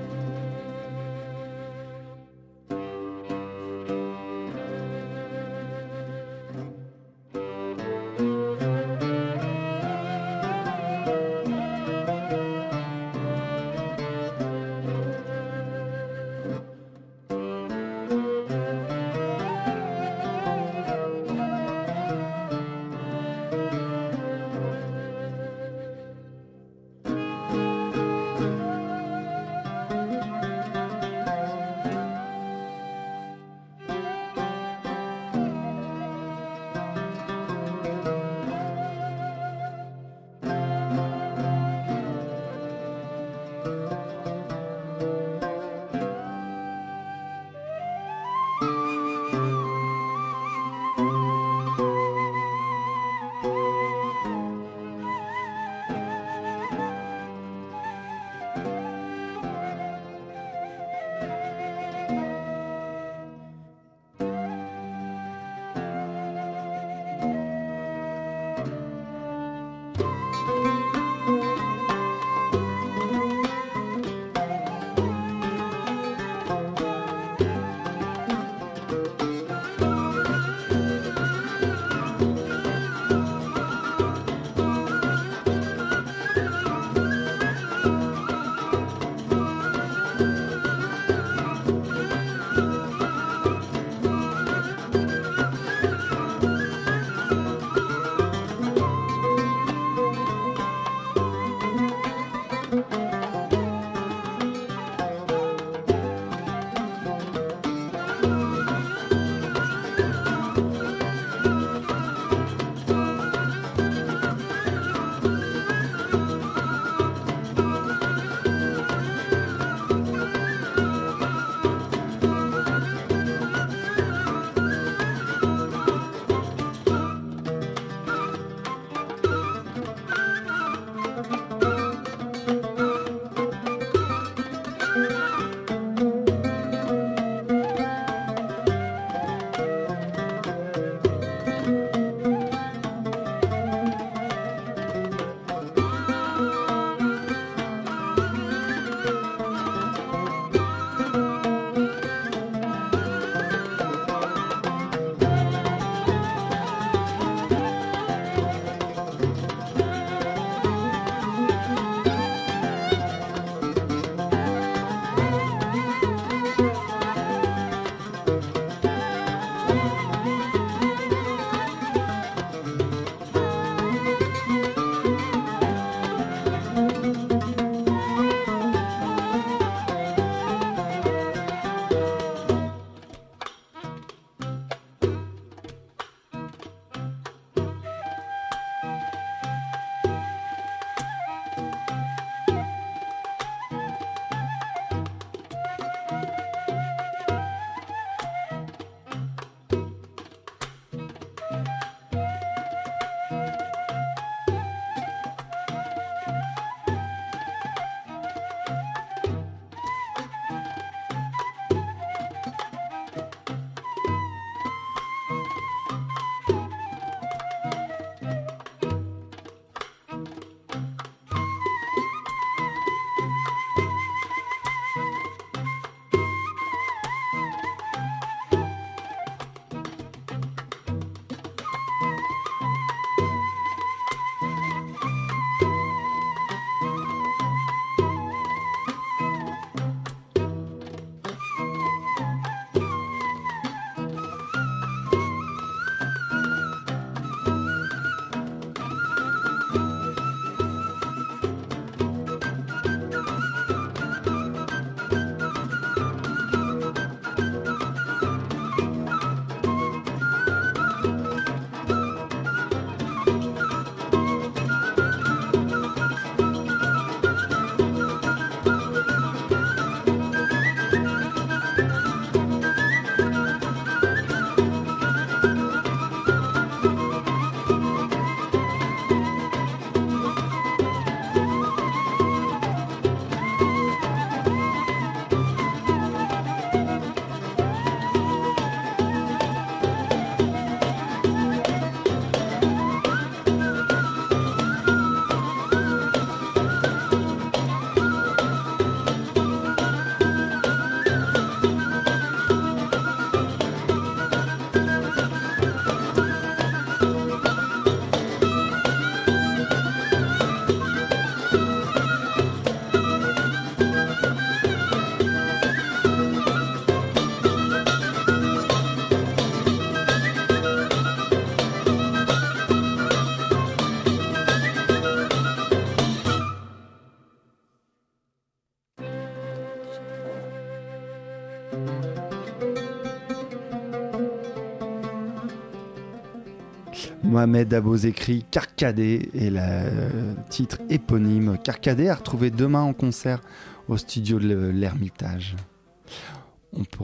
Mohamed 337.46 337.74
Abozekri, 337.74 338.42
Carcadet 338.50 339.28
et 339.34 339.50
le 339.50 340.34
titre 340.48 340.78
éponyme. 340.88 341.58
Carcadet 341.62 342.08
à 342.08 342.14
retrouver 342.14 342.50
demain 342.50 342.80
en 342.80 342.94
concert 342.94 343.42
au 343.86 343.98
studio 343.98 344.38
de 344.38 344.70
l'Ermitage. 344.70 345.54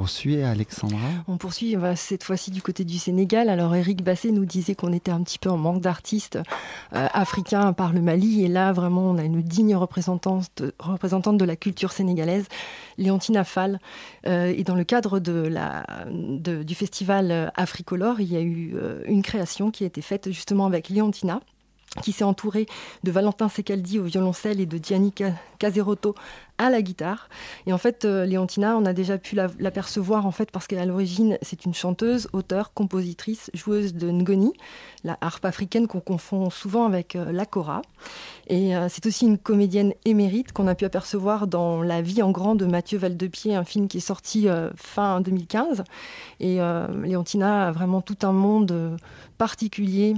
On 0.00 0.04
poursuit, 0.04 0.42
Alexandra 0.42 1.08
On 1.28 1.36
poursuit 1.36 1.76
cette 1.94 2.24
fois-ci 2.24 2.50
du 2.50 2.62
côté 2.62 2.84
du 2.84 2.98
Sénégal. 2.98 3.50
Alors, 3.50 3.74
Eric 3.74 4.02
Basset 4.02 4.30
nous 4.30 4.46
disait 4.46 4.74
qu'on 4.74 4.94
était 4.94 5.10
un 5.10 5.22
petit 5.22 5.38
peu 5.38 5.50
en 5.50 5.58
manque 5.58 5.82
d'artistes 5.82 6.38
euh, 6.94 7.06
africains 7.12 7.74
par 7.74 7.92
le 7.92 8.00
Mali. 8.00 8.42
Et 8.42 8.48
là, 8.48 8.72
vraiment, 8.72 9.02
on 9.02 9.18
a 9.18 9.22
une 9.24 9.42
digne 9.42 9.76
représentante, 9.76 10.62
de 10.62 11.44
la 11.44 11.54
culture 11.54 11.92
sénégalaise, 11.92 12.46
Léontina 12.96 13.44
Fall. 13.44 13.78
Euh, 14.26 14.54
et 14.56 14.64
dans 14.64 14.74
le 14.74 14.84
cadre 14.84 15.18
du 15.18 16.74
festival 16.74 17.52
Africolor, 17.54 18.20
il 18.20 18.32
y 18.32 18.38
a 18.38 18.40
eu 18.40 18.72
euh, 18.76 19.02
une 19.04 19.20
création 19.20 19.70
qui 19.70 19.84
a 19.84 19.86
été 19.86 20.00
faite 20.00 20.32
justement 20.32 20.64
avec 20.64 20.88
Léontina 20.88 21.42
qui 22.02 22.12
s'est 22.12 22.24
entouré 22.24 22.66
de 23.02 23.10
Valentin 23.10 23.48
Secaldi 23.48 23.98
au 23.98 24.04
violoncelle 24.04 24.60
et 24.60 24.66
de 24.66 24.78
Gianni 24.82 25.12
Caserotto 25.58 26.14
à 26.60 26.68
la 26.68 26.82
guitare. 26.82 27.30
Et 27.66 27.72
en 27.72 27.78
fait, 27.78 28.04
euh, 28.04 28.26
Léontina, 28.26 28.76
on 28.76 28.84
a 28.84 28.92
déjà 28.92 29.16
pu 29.16 29.34
l'apercevoir 29.34 30.26
en 30.26 30.30
fait 30.30 30.50
parce 30.50 30.66
qu'à 30.66 30.84
l'origine, 30.84 31.38
c'est 31.40 31.64
une 31.64 31.72
chanteuse, 31.72 32.28
auteure, 32.34 32.74
compositrice, 32.74 33.50
joueuse 33.54 33.94
de 33.94 34.10
ngoni, 34.10 34.52
la 35.02 35.16
harpe 35.22 35.46
africaine 35.46 35.86
qu'on 35.86 36.00
confond 36.00 36.50
souvent 36.50 36.84
avec 36.84 37.16
euh, 37.16 37.32
la 37.32 37.46
kora. 37.46 37.80
Et 38.48 38.76
euh, 38.76 38.88
c'est 38.90 39.06
aussi 39.06 39.24
une 39.24 39.38
comédienne 39.38 39.94
émérite 40.04 40.52
qu'on 40.52 40.66
a 40.66 40.74
pu 40.74 40.84
apercevoir 40.84 41.46
dans 41.46 41.82
La 41.82 42.02
vie 42.02 42.22
en 42.22 42.30
grand 42.30 42.54
de 42.54 42.66
Mathieu 42.66 42.98
Valdepied, 42.98 43.54
un 43.54 43.64
film 43.64 43.88
qui 43.88 43.96
est 43.96 44.00
sorti 44.00 44.46
fin 44.76 45.22
2015. 45.22 45.84
Et 46.40 46.58
Léontina 47.04 47.68
a 47.68 47.72
vraiment 47.72 48.02
tout 48.02 48.18
un 48.22 48.32
monde 48.32 48.98
particulier 49.38 50.14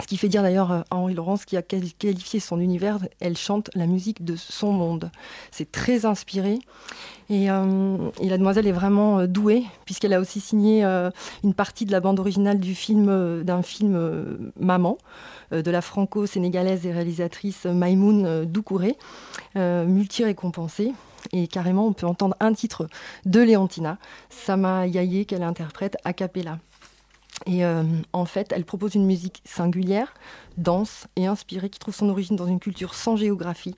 ce 0.00 0.06
qui 0.06 0.16
fait 0.16 0.28
dire 0.28 0.42
d'ailleurs 0.42 0.72
à 0.72 0.84
Henri 0.90 1.14
Laurence 1.14 1.44
qui 1.44 1.56
a 1.56 1.62
qualifié 1.62 2.40
son 2.40 2.58
univers, 2.60 2.98
elle 3.20 3.36
chante 3.36 3.70
la 3.74 3.86
musique 3.86 4.24
de 4.24 4.36
son 4.36 4.72
monde. 4.72 5.10
C'est 5.50 5.70
très 5.70 6.06
inspiré. 6.06 6.58
Et, 7.30 7.50
euh, 7.50 8.10
la 8.20 8.38
demoiselle 8.38 8.66
est 8.66 8.72
vraiment 8.72 9.20
euh, 9.20 9.26
douée, 9.26 9.64
puisqu'elle 9.84 10.12
a 10.12 10.20
aussi 10.20 10.40
signé 10.40 10.84
euh, 10.84 11.10
une 11.44 11.54
partie 11.54 11.86
de 11.86 11.92
la 11.92 12.00
bande 12.00 12.20
originale 12.20 12.58
du 12.58 12.74
film, 12.74 13.42
d'un 13.42 13.62
film 13.62 14.52
Maman, 14.58 14.98
de 15.50 15.70
la 15.70 15.82
franco-sénégalaise 15.82 16.86
et 16.86 16.92
réalisatrice 16.92 17.66
Maïmoun 17.66 18.44
Doucouré, 18.46 18.96
multi-récompensée. 19.54 20.92
Et 21.32 21.46
carrément, 21.46 21.86
on 21.86 21.92
peut 21.92 22.06
entendre 22.06 22.36
un 22.40 22.52
titre 22.52 22.88
de 23.26 23.40
Léontina, 23.40 23.98
Sama 24.28 24.86
Yaye, 24.86 25.26
qu'elle 25.26 25.42
interprète 25.42 25.96
a 26.04 26.12
cappella. 26.12 26.58
Et 27.46 27.64
euh, 27.64 27.82
en 28.12 28.24
fait, 28.24 28.52
elle 28.52 28.64
propose 28.64 28.94
une 28.94 29.06
musique 29.06 29.42
singulière, 29.44 30.14
dense 30.58 31.06
et 31.16 31.26
inspirée, 31.26 31.70
qui 31.70 31.78
trouve 31.78 31.94
son 31.94 32.08
origine 32.08 32.36
dans 32.36 32.46
une 32.46 32.60
culture 32.60 32.94
sans 32.94 33.16
géographie 33.16 33.74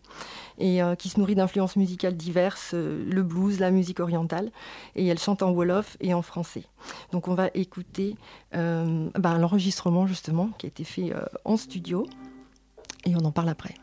et 0.58 0.82
euh, 0.82 0.94
qui 0.94 1.08
se 1.08 1.18
nourrit 1.18 1.34
d'influences 1.34 1.76
musicales 1.76 2.16
diverses, 2.16 2.72
euh, 2.74 3.04
le 3.10 3.22
blues, 3.22 3.60
la 3.60 3.70
musique 3.70 4.00
orientale. 4.00 4.50
Et 4.96 5.06
elle 5.06 5.18
chante 5.18 5.42
en 5.42 5.50
wolof 5.50 5.96
et 6.00 6.14
en 6.14 6.22
français. 6.22 6.64
Donc 7.12 7.28
on 7.28 7.34
va 7.34 7.48
écouter 7.54 8.16
ben, 8.52 9.38
l'enregistrement 9.38 10.06
justement 10.06 10.50
qui 10.58 10.66
a 10.66 10.68
été 10.68 10.84
fait 10.84 11.12
en 11.44 11.56
studio 11.56 12.06
et 13.06 13.16
on 13.16 13.24
en 13.24 13.32
parle 13.32 13.48
après. 13.48 13.74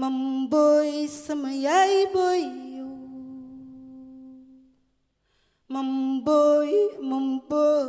Mamboy 0.00 1.08
sama 1.08 1.50
yaay 1.64 1.96
boy 2.12 2.42
yow 2.76 2.92
mamboy 5.72 6.72
mamboy. 7.08 7.88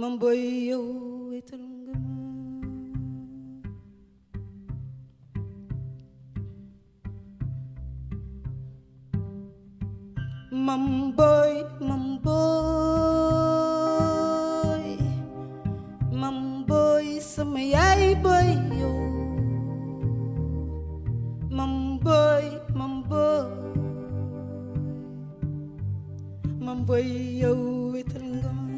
Mamboy 0.00 0.40
yow 0.68 0.84
wetal 1.32 1.62
nga 1.80 1.96
mamboy 10.66 11.52
mamboy. 11.88 12.20
Mamboy 16.20 17.06
sama 17.24 17.60
yaay 17.64 18.12
boy 22.02 22.44
boy 26.88 27.06
yow 27.42 27.92
wetal 27.92 28.24
nga 28.40 28.50
ma 28.56 28.76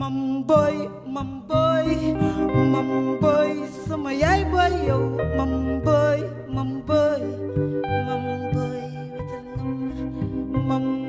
mam 0.00 0.16
boy 0.48 0.76
mam 1.14 1.30
boy 1.48 1.88
mam 2.72 2.90
boy 3.22 3.52
sama 3.84 4.10
yaay 4.22 4.42
boy 4.52 4.72
yow 4.88 5.04
mam 5.38 5.52
boy 5.86 6.20
mam 6.54 6.70
boy 6.88 7.22
mam 8.08 8.24
boy 8.54 8.82
wetal 9.12 9.44
nga 9.54 9.68
ma 10.66 10.68
mam 10.68 10.84
boy 10.88 11.01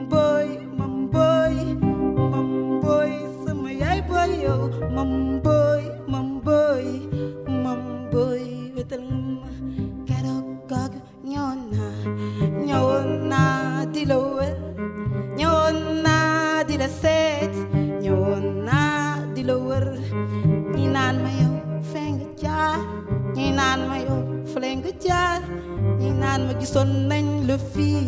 ñi 26.54 26.60
gisoon 26.62 26.92
nañ 27.10 27.26
la 27.48 27.56
fii 27.72 28.08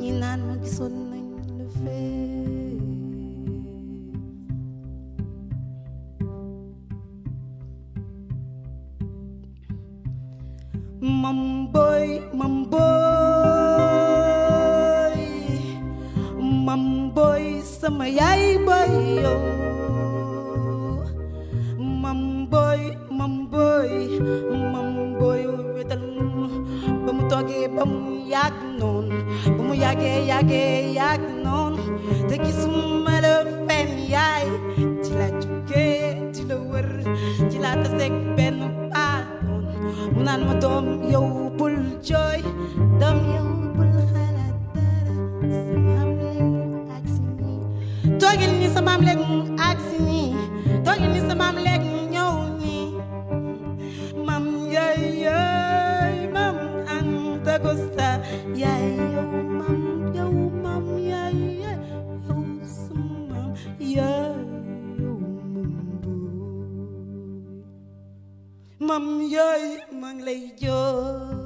ñi 0.00 0.08
naan 0.20 0.40
ma 0.48 0.54
gisoon 0.62 0.94
nañ 1.10 1.26
la 1.58 1.66
fee. 1.78 2.24
Mam 11.22 11.40
boy, 11.72 12.06
mam 12.38 12.54
boy, 12.72 12.82
mam 16.66 16.84
boy 17.14 17.44
sama 17.78 18.06
yaay 18.18 18.44
boy 18.66 18.92
yo. 19.22 19.34
bumyak 27.90 28.54
non 28.80 29.06
bumyage 29.56 30.12
yage 30.30 30.64
yak 30.98 31.22
non 31.44 31.72
te 32.28 32.36
kisum 32.44 33.06
le 33.24 33.34
fen 33.66 33.90
yai 34.14 34.46
ti 35.02 35.10
la 35.20 35.28
juke 35.40 35.86
ti 36.34 36.42
lo 36.50 36.56
wer 36.70 36.88
ti 37.50 37.56
la 37.64 37.72
ta 37.82 37.88
sek 37.98 38.14
ben 38.36 38.58
pa 38.92 39.08
non 39.46 39.64
munan 40.14 40.40
mo 40.46 40.54
dom 40.64 40.86
yow 41.12 41.28
bul 41.58 41.76
joy 42.08 42.40
dom 43.00 43.18
yow 43.34 43.48
bul 43.76 43.92
khalat 44.10 44.56
dara 44.74 45.16
samam 45.66 46.10
aksini 46.96 47.54
togil 48.20 48.52
ni 48.60 48.68
samam 48.76 49.00
len 49.08 49.20
aksini 49.70 50.24
togil 50.86 51.10
ni 51.16 51.20
samam 51.28 51.56
len 51.66 51.93
mâm 68.94 69.28
giới 69.28 69.80
mang 69.90 70.22
ly 70.22 70.50
chưa 70.58 71.43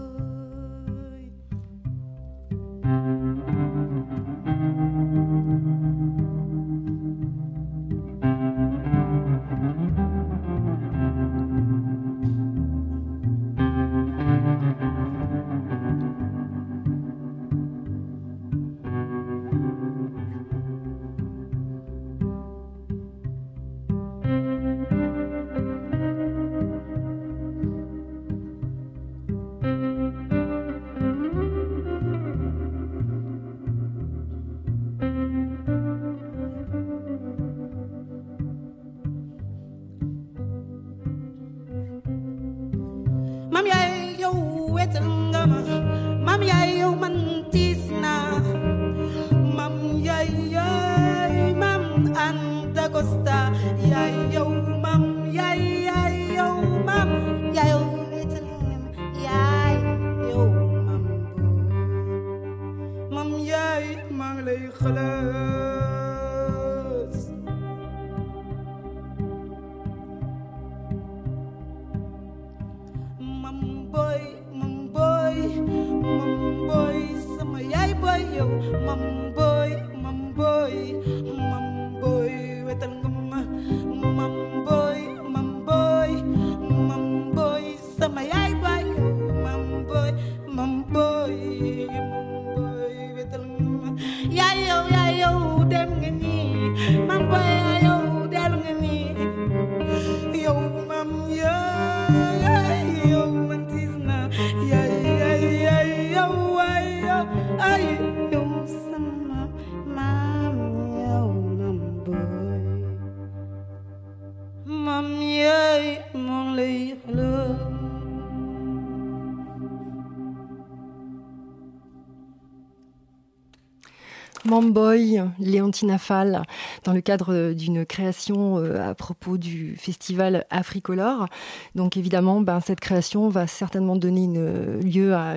Mamboy, 124.89 125.21
Léontina 125.39 125.99
Fall, 125.99 126.43
dans 126.85 126.93
le 126.95 127.03
cadre 127.03 127.53
d'une 127.53 127.85
création 127.85 128.57
euh, 128.59 128.91
à 128.91 128.95
propos 128.95 129.37
du 129.37 129.77
festival 129.77 130.47
Africolor. 130.49 131.27
Donc 131.75 131.97
évidemment, 131.99 132.41
ben, 132.41 132.61
cette 132.61 132.81
création 132.81 133.29
va 133.29 133.47
certainement 133.47 133.97
donner 133.97 134.25
une- 134.25 134.81
lieu 134.81 135.15
à 135.15 135.35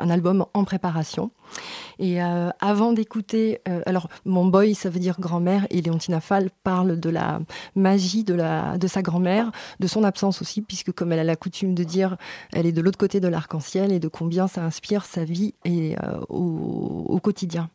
un 0.00 0.10
album 0.10 0.46
en 0.54 0.64
préparation. 0.64 1.30
Et 1.98 2.22
euh, 2.22 2.48
avant 2.60 2.92
d'écouter, 2.92 3.60
euh, 3.68 3.80
alors 3.86 4.08
Mamboy, 4.24 4.74
ça 4.74 4.88
veut 4.90 5.00
dire 5.00 5.16
grand-mère, 5.18 5.66
et 5.70 5.82
Léontina 5.82 6.20
Fall 6.20 6.48
parle 6.62 6.98
de 6.98 7.10
la 7.10 7.40
magie 7.74 8.24
de, 8.24 8.36
sa 8.86 9.02
grand-mère, 9.02 9.50
de 9.80 9.86
son 9.86 10.02
absence 10.04 10.40
aussi, 10.40 10.62
puisque 10.62 10.92
comme 10.92 11.12
elle 11.12 11.18
a 11.20 11.24
la 11.24 11.36
coutume 11.36 11.74
de 11.74 11.84
dire, 11.84 12.16
elle 12.54 12.64
est 12.66 12.72
de 12.72 12.80
l'autre 12.80 12.98
côté 12.98 13.20
de 13.20 13.28
l'arc-en-ciel 13.28 13.92
et 13.92 13.98
de 14.00 14.08
combien 14.08 14.46
ça 14.48 14.62
inspire 14.62 15.04
sa 15.04 15.24
vie 15.24 15.54
et, 15.64 15.96
euh, 16.02 16.20
au 16.30 17.18
quotidien. 17.22 17.68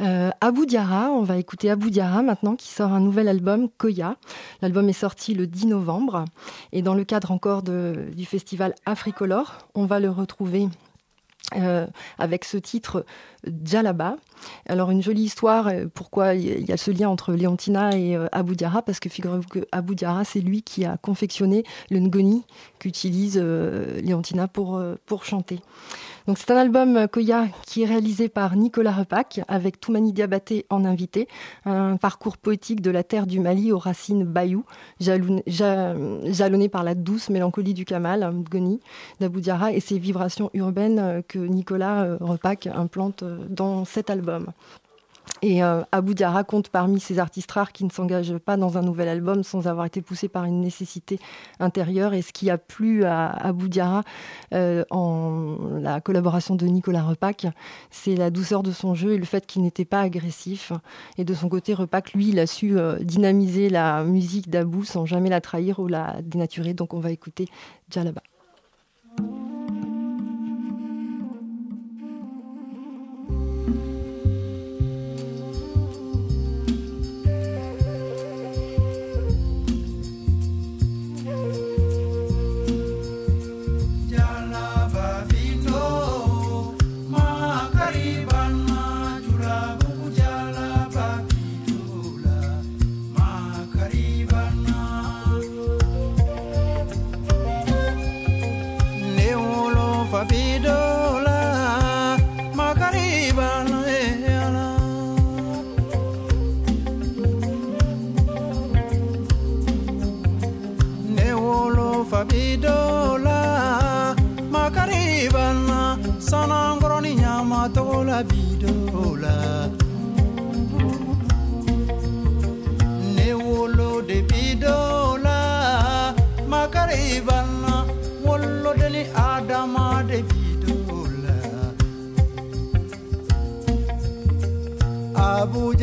Euh, 0.00 0.30
Abou 0.40 0.66
Diarra, 0.66 1.10
on 1.10 1.22
va 1.22 1.38
écouter 1.38 1.70
Abou 1.70 1.90
Diarra 1.90 2.22
maintenant 2.22 2.56
qui 2.56 2.68
sort 2.68 2.92
un 2.92 3.00
nouvel 3.00 3.28
album, 3.28 3.68
Koya. 3.78 4.16
L'album 4.62 4.88
est 4.88 4.92
sorti 4.92 5.34
le 5.34 5.46
10 5.46 5.66
novembre 5.66 6.24
et 6.72 6.82
dans 6.82 6.94
le 6.94 7.04
cadre 7.04 7.30
encore 7.30 7.62
du 7.62 8.24
festival 8.24 8.74
Africolor, 8.86 9.58
on 9.74 9.86
va 9.86 10.00
le 10.00 10.10
retrouver 10.10 10.68
euh, 11.56 11.86
avec 12.18 12.44
ce 12.44 12.56
titre 12.56 13.04
Djalaba. 13.46 14.16
Alors 14.66 14.90
une 14.90 15.02
jolie 15.02 15.22
histoire, 15.22 15.68
euh, 15.68 15.86
pourquoi 15.92 16.34
il 16.34 16.66
y 16.66 16.72
a 16.72 16.76
ce 16.76 16.90
lien 16.90 17.08
entre 17.08 17.32
Léontina 17.32 17.96
et 17.96 18.16
euh, 18.16 18.26
Abou 18.32 18.54
Diarra 18.54 18.82
Parce 18.82 18.98
que 18.98 19.08
figurez-vous 19.08 19.48
que 19.48 19.66
Abou 19.70 19.94
Diarra, 19.94 20.24
c'est 20.24 20.40
lui 20.40 20.62
qui 20.62 20.84
a 20.84 20.96
confectionné 20.96 21.64
le 21.90 22.00
ngoni 22.00 22.44
qu'utilise 22.78 23.38
euh, 23.40 24.00
Léontina 24.00 24.48
pour, 24.48 24.76
euh, 24.76 24.96
pour 25.06 25.24
chanter. 25.24 25.60
Donc 26.26 26.38
c'est 26.38 26.50
un 26.50 26.56
album 26.56 26.96
euh, 26.96 27.06
Koya 27.06 27.48
qui 27.66 27.82
est 27.82 27.86
réalisé 27.86 28.30
par 28.30 28.56
Nicolas 28.56 28.92
Repac 28.92 29.42
avec 29.46 29.78
Toumani 29.78 30.14
Diabaté 30.14 30.64
en 30.70 30.86
invité, 30.86 31.28
un 31.66 31.98
parcours 31.98 32.38
poétique 32.38 32.80
de 32.80 32.90
la 32.90 33.02
terre 33.02 33.26
du 33.26 33.40
Mali 33.40 33.72
aux 33.72 33.78
racines 33.78 34.24
bayou, 34.24 34.64
jalonné 35.00 36.68
par 36.70 36.82
la 36.82 36.94
douce 36.94 37.28
mélancolie 37.28 37.74
du 37.74 37.84
Kamal, 37.84 38.26
Mgoni, 38.32 38.80
d'Abou 39.20 39.40
Diarra 39.40 39.72
et 39.72 39.80
ses 39.80 39.98
vibrations 39.98 40.48
urbaines 40.54 40.98
euh, 40.98 41.20
que 41.20 41.38
Nicolas 41.38 42.04
euh, 42.04 42.16
Repac 42.20 42.68
implante 42.68 43.22
dans 43.50 43.84
cet 43.84 44.08
album. 44.08 44.46
Et 45.42 45.62
euh, 45.62 45.82
Abou 45.92 46.14
Diarra 46.14 46.42
compte 46.42 46.68
parmi 46.68 47.00
ces 47.00 47.18
artistes 47.18 47.50
rares 47.50 47.72
qui 47.72 47.84
ne 47.84 47.90
s'engagent 47.90 48.38
pas 48.38 48.56
dans 48.56 48.78
un 48.78 48.82
nouvel 48.82 49.08
album 49.08 49.42
sans 49.42 49.66
avoir 49.66 49.84
été 49.84 50.00
poussés 50.00 50.28
par 50.28 50.44
une 50.44 50.60
nécessité 50.60 51.18
intérieure. 51.60 52.14
Et 52.14 52.22
ce 52.22 52.32
qui 52.32 52.48
a 52.50 52.56
plu 52.56 53.04
à 53.04 53.28
Abou 53.28 53.68
Diarra 53.68 54.02
euh, 54.54 54.84
en 54.90 55.56
la 55.80 56.00
collaboration 56.00 56.54
de 56.56 56.66
Nicolas 56.66 57.02
Repac, 57.02 57.46
c'est 57.90 58.16
la 58.16 58.30
douceur 58.30 58.62
de 58.62 58.72
son 58.72 58.94
jeu 58.94 59.12
et 59.12 59.18
le 59.18 59.24
fait 59.24 59.46
qu'il 59.46 59.62
n'était 59.62 59.84
pas 59.84 60.00
agressif. 60.00 60.72
Et 61.18 61.24
de 61.24 61.34
son 61.34 61.48
côté, 61.48 61.74
Repac, 61.74 62.14
lui, 62.14 62.28
il 62.28 62.38
a 62.38 62.46
su 62.46 62.78
euh, 62.78 62.98
dynamiser 63.00 63.68
la 63.68 64.02
musique 64.04 64.48
d'Abou 64.48 64.84
sans 64.84 65.04
jamais 65.04 65.28
la 65.28 65.40
trahir 65.40 65.78
ou 65.78 65.88
la 65.88 66.16
dénaturer. 66.22 66.74
Donc 66.74 66.94
on 66.94 67.00
va 67.00 67.10
écouter 67.10 67.48
Djalaba. 67.90 68.22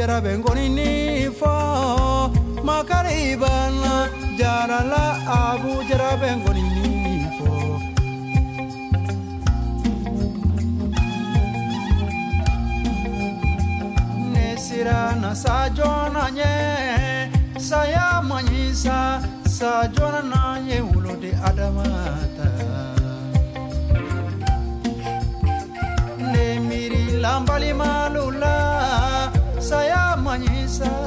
jara 0.02 0.20
bengoni 0.22 0.66
nifo 0.78 1.54
makaribana 2.68 4.10
jara 4.40 4.80
la 4.92 5.06
abu 5.40 5.74
jara 5.90 6.18
bengoni 6.22 6.64
nifo. 6.74 7.52
Nesira 14.34 15.16
na 15.22 15.36
sajona 15.36 16.32
nye 16.32 16.54
saya 17.60 18.22
manyisa 18.30 19.22
sajona 19.58 20.22
na 20.22 20.58
ye 20.68 20.82
ulode 20.82 21.32
adamata. 21.46 22.50
Nemiri 26.32 27.04
lambali 27.22 27.74
malu 27.74 28.31
myself. 30.80 31.01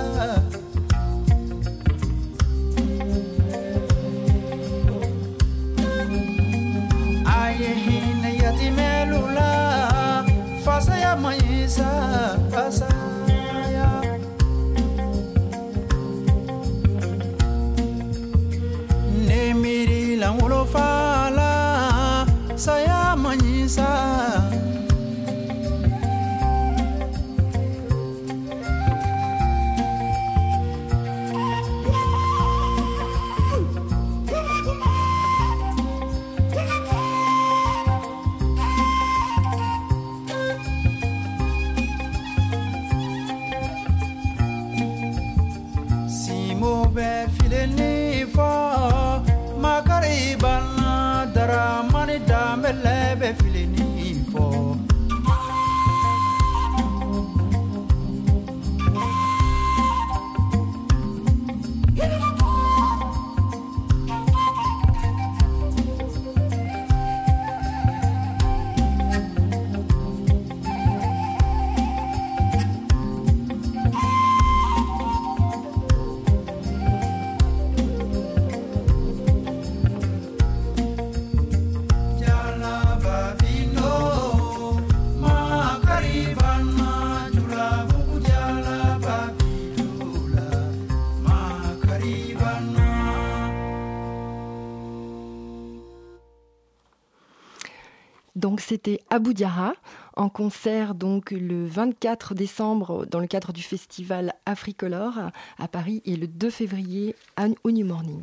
Donc 98.55 98.61
c'était 98.61 99.01
Abu 99.11 99.35
Diara 99.35 99.73
en 100.17 100.29
concert 100.29 100.95
donc 100.95 101.33
le 101.33 101.67
24 101.67 102.37
décembre 102.37 103.05
dans 103.05 103.19
le 103.19 103.27
cadre 103.27 103.53
du 103.53 103.63
festival 103.63 104.33
Africolor 104.47 105.15
à 105.59 105.67
Paris 105.67 106.03
et 106.05 106.15
le 106.15 106.29
2 106.29 106.51
février 106.51 107.17
à- 107.37 107.49
au 107.65 107.73
New 107.73 107.85
Morning. 107.85 108.21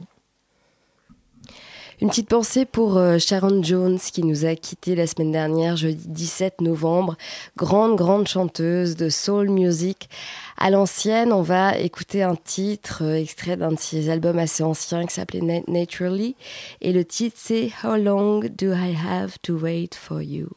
Une 2.02 2.10
petite 2.10 2.30
pensée 2.30 2.66
pour 2.66 2.98
euh, 2.98 3.20
Sharon 3.20 3.62
Jones 3.62 4.00
qui 4.00 4.24
nous 4.24 4.46
a 4.46 4.56
quittés 4.56 4.96
la 4.96 5.06
semaine 5.06 5.32
dernière, 5.32 5.76
jeudi 5.78 6.08
17 6.08 6.62
novembre. 6.62 7.16
Grande, 7.58 7.96
grande 7.96 8.28
chanteuse 8.28 8.96
de 8.96 9.08
soul 9.10 9.50
music. 9.50 10.10
À 10.58 10.72
l'ancienne, 10.72 11.32
on 11.32 11.44
va 11.44 11.78
écouter 11.78 12.24
un 12.24 12.36
titre 12.36 13.04
euh, 13.04 13.22
extrait 13.22 13.56
d'un 13.56 13.74
de 13.74 13.80
ses 13.80 14.10
albums 14.10 14.40
assez 14.40 14.64
anciens 14.64 15.06
qui 15.06 15.14
s'appelait 15.14 15.42
Na- 15.42 15.62
Naturally. 15.68 16.36
Et 16.82 16.92
le 16.92 17.06
titre, 17.06 17.38
c'est 17.40 17.70
How 17.84 17.96
Long 17.98 18.40
Do 18.40 18.74
I 18.74 18.96
Have 19.08 19.38
to 19.44 19.54
Wait 19.60 19.94
for 19.94 20.24
You? 20.24 20.48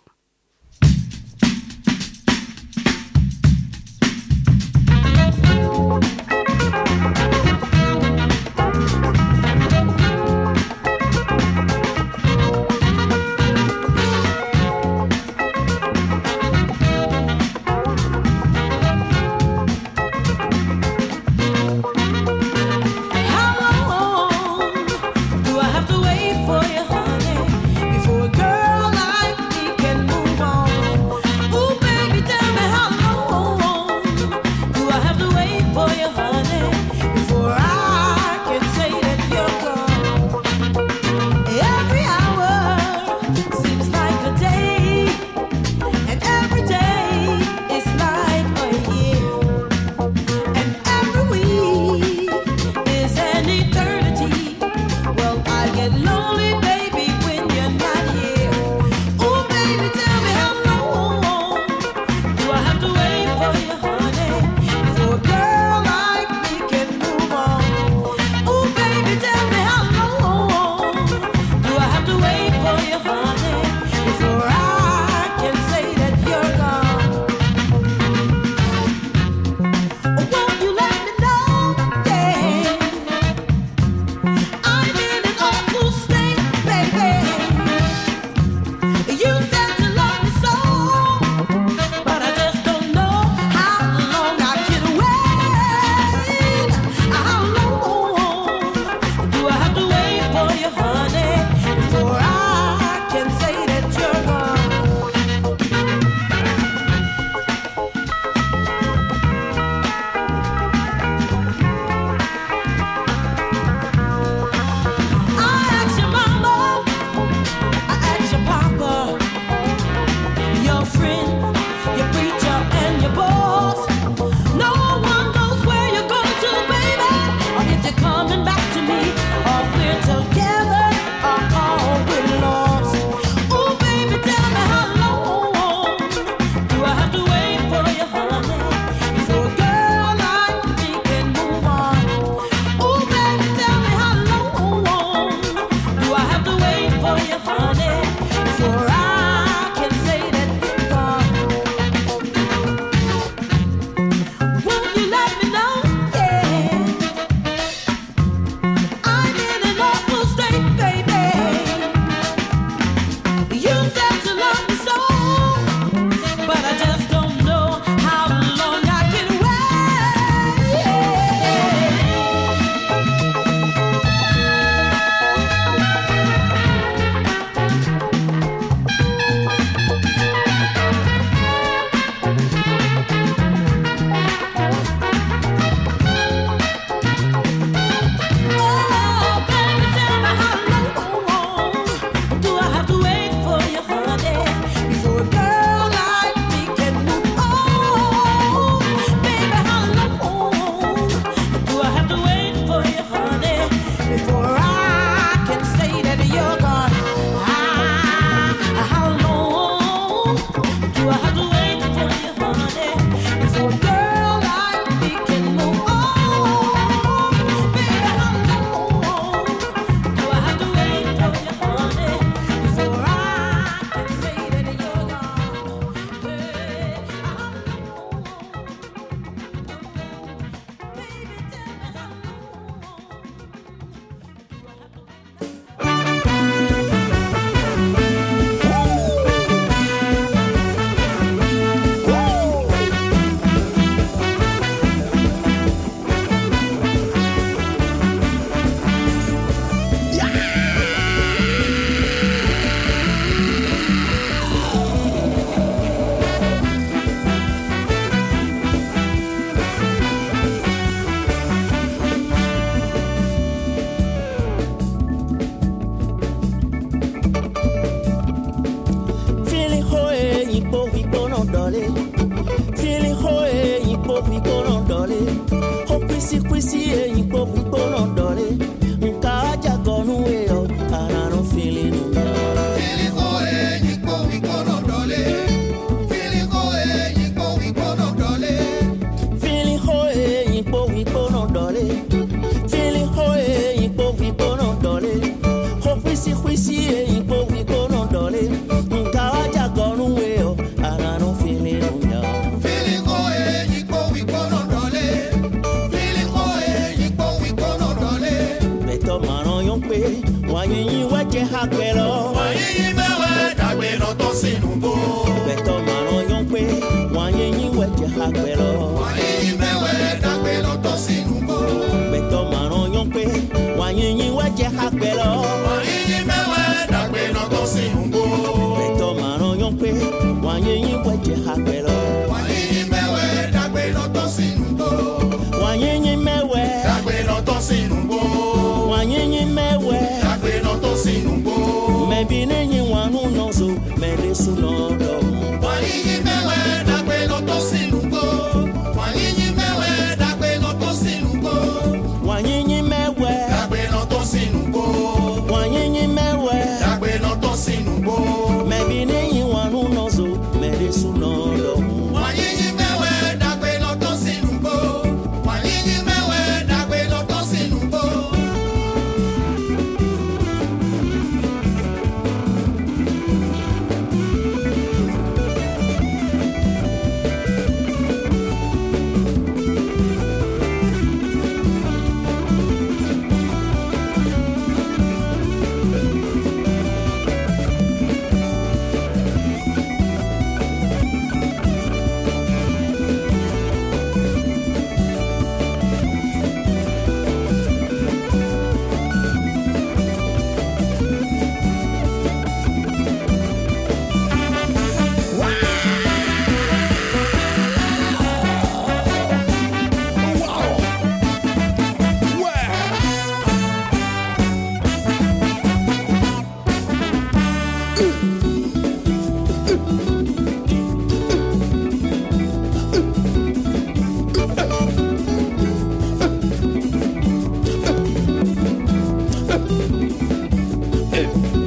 É. 431.13 431.64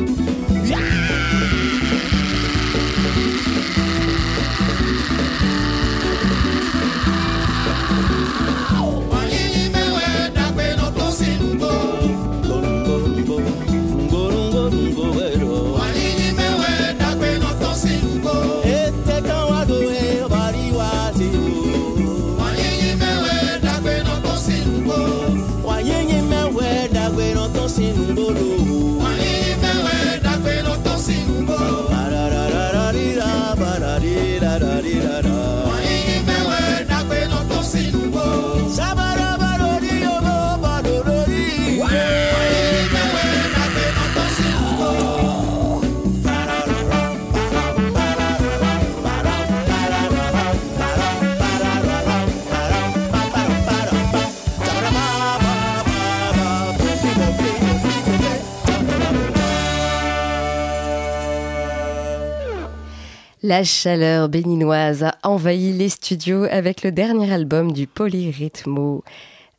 La 63.58 63.64
chaleur 63.64 64.30
béninoise 64.30 65.02
a 65.02 65.16
envahi 65.24 65.74
les 65.74 65.90
studios 65.90 66.44
avec 66.44 66.84
le 66.84 66.92
dernier 66.92 67.34
album 67.34 67.72
du 67.72 67.88
Polyrhythmo 67.88 69.04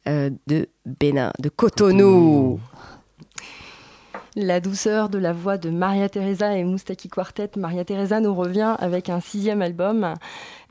euh, 0.06 0.30
de 0.46 0.68
Bénin, 0.86 1.32
de 1.40 1.48
Cotonou. 1.48 2.60
La 4.36 4.60
douceur 4.60 5.08
de 5.08 5.18
la 5.18 5.32
voix 5.32 5.58
de 5.58 5.70
Maria 5.70 6.08
Teresa 6.08 6.56
et 6.56 6.62
Moustaki 6.62 7.08
Quartet. 7.08 7.50
Maria 7.56 7.84
Teresa 7.84 8.20
nous 8.20 8.36
revient 8.36 8.76
avec 8.78 9.08
un 9.08 9.18
sixième 9.18 9.62
album 9.62 10.14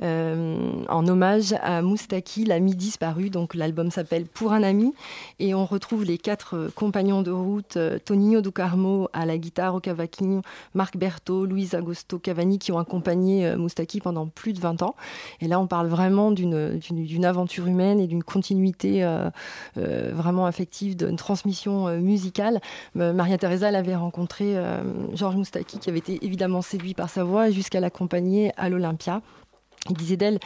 en 0.02 1.08
hommage 1.08 1.54
à 1.62 1.82
Moustaki, 1.82 2.46
l'ami 2.46 2.76
disparu. 2.76 3.30
Donc 3.30 3.56
l'album 3.56 3.92
s'appelle 3.92 4.26
Pour 4.26 4.54
un 4.54 4.64
ami 4.64 4.94
et 5.40 5.54
on 5.54 5.66
retrouve 5.66 6.04
les 6.04 6.18
quatre 6.18 6.56
euh, 6.56 6.70
compagnons 6.74 7.22
de 7.22 7.32
route 7.32 7.78
euh, 7.78 8.00
Tonino 8.04 8.42
Ducarmo 8.42 9.10
à 9.14 9.26
la 9.26 9.38
guitare, 9.38 9.76
au 9.76 9.80
cavaquinho, 9.80 10.42
Marc 10.74 10.98
Berthaud, 10.98 11.46
Luis 11.46 11.70
Agosto 11.74 12.20
Cavani 12.20 12.60
qui 12.60 12.72
ont 12.72 12.80
accompagné 12.80 13.48
euh, 13.48 13.58
Moustaki 13.58 14.02
pendant 14.02 14.28
plus 14.28 14.54
de 14.54 14.60
20 14.60 14.82
ans. 14.82 14.96
Et 15.42 15.48
là 15.48 15.60
on 15.60 15.68
parle 15.68 15.88
vraiment 15.88 16.32
d'une 16.32 17.26
aventure 17.26 17.68
humaine 17.68 18.00
et 18.00 18.08
d'une 18.08 18.24
continuité 18.24 19.04
euh, 19.04 19.30
euh, 19.78 20.12
vraiment 20.14 20.46
affective, 20.46 20.96
d'une 20.96 21.16
transmission 21.16 21.88
euh, 21.88 22.00
musicale. 22.00 22.60
Euh, 22.98 23.14
Maria 23.14 23.38
Teresa 23.38 23.70
elle 23.70 23.76
avait 23.76 23.96
rencontré 23.96 24.58
euh, 24.58 24.82
Georges 25.14 25.36
Moustaki 25.36 25.80
qui 25.80 25.90
avait 25.90 26.00
été 26.00 26.20
évidemment 26.26 26.62
séduit 26.62 26.94
par 26.94 27.10
sa 27.10 27.24
voix 27.24 27.50
jusqu'à 27.50 27.80
l'accompagner 27.80 28.52
à 28.58 28.70
l'Olympia. 28.70 29.22
Il 29.90 29.96
disait 29.96 30.18
d'elle 30.18 30.40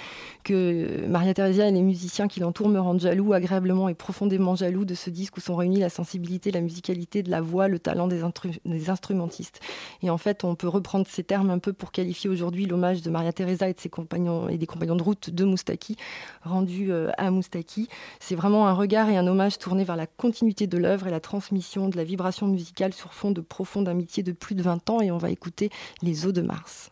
que 0.43 1.05
Maria 1.07 1.33
Teresa 1.33 1.67
et 1.67 1.71
les 1.71 1.81
musiciens 1.81 2.27
qui 2.27 2.39
l'entourent 2.39 2.69
me 2.69 2.79
rendent 2.79 2.99
jaloux, 2.99 3.33
agréablement 3.33 3.89
et 3.89 3.93
profondément 3.93 4.55
jaloux 4.55 4.85
de 4.85 4.93
ce 4.95 5.09
disque 5.09 5.37
où 5.37 5.39
sont 5.39 5.55
réunis 5.55 5.79
la 5.79 5.89
sensibilité, 5.89 6.51
la 6.51 6.61
musicalité 6.61 7.23
de 7.23 7.29
la 7.29 7.41
voix, 7.41 7.67
le 7.67 7.79
talent 7.79 8.07
des, 8.07 8.21
instru- 8.23 8.59
des 8.65 8.89
instrumentistes. 8.89 9.59
Et 10.01 10.09
en 10.09 10.17
fait, 10.17 10.43
on 10.43 10.55
peut 10.55 10.67
reprendre 10.67 11.05
ces 11.07 11.23
termes 11.23 11.49
un 11.49 11.59
peu 11.59 11.73
pour 11.73 11.91
qualifier 11.91 12.29
aujourd'hui 12.29 12.65
l'hommage 12.65 13.01
de 13.01 13.09
Maria 13.09 13.33
Teresa 13.33 13.69
et 13.69 13.73
de 13.73 13.79
ses 13.79 13.89
compagnons 13.89 14.49
et 14.49 14.57
des 14.57 14.65
compagnons 14.67 14.95
de 14.95 15.03
route 15.03 15.29
de 15.29 15.45
Moustaki, 15.45 15.95
rendu 16.43 16.91
euh, 16.91 17.09
à 17.17 17.31
Moustaki. 17.31 17.87
C'est 18.19 18.35
vraiment 18.35 18.67
un 18.67 18.73
regard 18.73 19.09
et 19.09 19.17
un 19.17 19.27
hommage 19.27 19.57
tourné 19.57 19.83
vers 19.83 19.95
la 19.95 20.07
continuité 20.07 20.67
de 20.67 20.77
l'œuvre 20.77 21.07
et 21.07 21.11
la 21.11 21.19
transmission 21.19 21.89
de 21.89 21.97
la 21.97 22.03
vibration 22.03 22.47
musicale 22.47 22.93
sur 22.93 23.13
fond 23.13 23.31
de 23.31 23.41
profonde 23.41 23.87
amitié 23.87 24.23
de 24.23 24.31
plus 24.31 24.55
de 24.55 24.63
20 24.63 24.89
ans. 24.89 25.01
Et 25.01 25.11
on 25.11 25.17
va 25.17 25.29
écouter 25.29 25.69
Les 26.01 26.25
eaux 26.25 26.31
de 26.31 26.41
Mars. 26.41 26.91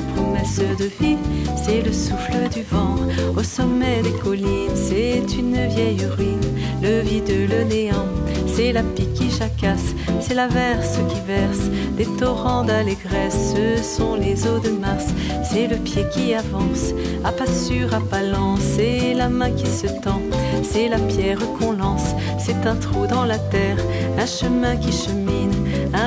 la 0.00 0.14
promesse 0.14 0.60
de 0.78 0.84
vie, 1.00 1.18
c'est 1.56 1.82
le 1.82 1.92
souffle 1.92 2.48
du 2.52 2.62
vent. 2.62 2.96
Au 3.36 3.42
sommet 3.42 4.02
des 4.02 4.12
collines, 4.12 4.74
c'est 4.74 5.22
une 5.38 5.66
vieille 5.68 6.04
ruine, 6.16 6.40
le 6.82 7.00
vide, 7.00 7.30
le 7.48 7.64
néant, 7.64 8.06
c'est 8.46 8.72
la 8.72 8.82
pique 8.82 9.14
qui 9.14 9.30
jacasse, 9.30 9.94
c'est 10.20 10.34
la 10.34 10.48
verse 10.48 10.98
qui 11.08 11.20
verse. 11.26 11.68
Des 11.96 12.06
torrents 12.18 12.64
d'allégresse, 12.64 13.54
ce 13.54 13.82
sont 13.82 14.14
les 14.14 14.46
eaux 14.46 14.58
de 14.58 14.70
Mars, 14.70 15.06
c'est 15.42 15.66
le 15.66 15.76
pied 15.76 16.04
qui 16.12 16.34
avance, 16.34 16.94
à 17.24 17.32
pas 17.32 17.46
sûr, 17.46 17.92
à 17.94 18.00
pas 18.00 18.22
lent, 18.22 18.56
c'est 18.56 19.14
la 19.14 19.28
main 19.28 19.50
qui 19.50 19.66
se 19.66 19.86
tend, 19.86 20.22
c'est 20.62 20.88
la 20.88 20.98
pierre 20.98 21.40
qu'on 21.58 21.72
lance, 21.72 22.14
c'est 22.38 22.66
un 22.66 22.76
trou 22.76 23.06
dans 23.06 23.24
la 23.24 23.38
terre, 23.38 23.76
un 24.18 24.26
chemin 24.26 24.76
qui 24.76 24.92
chemine, 24.92 25.54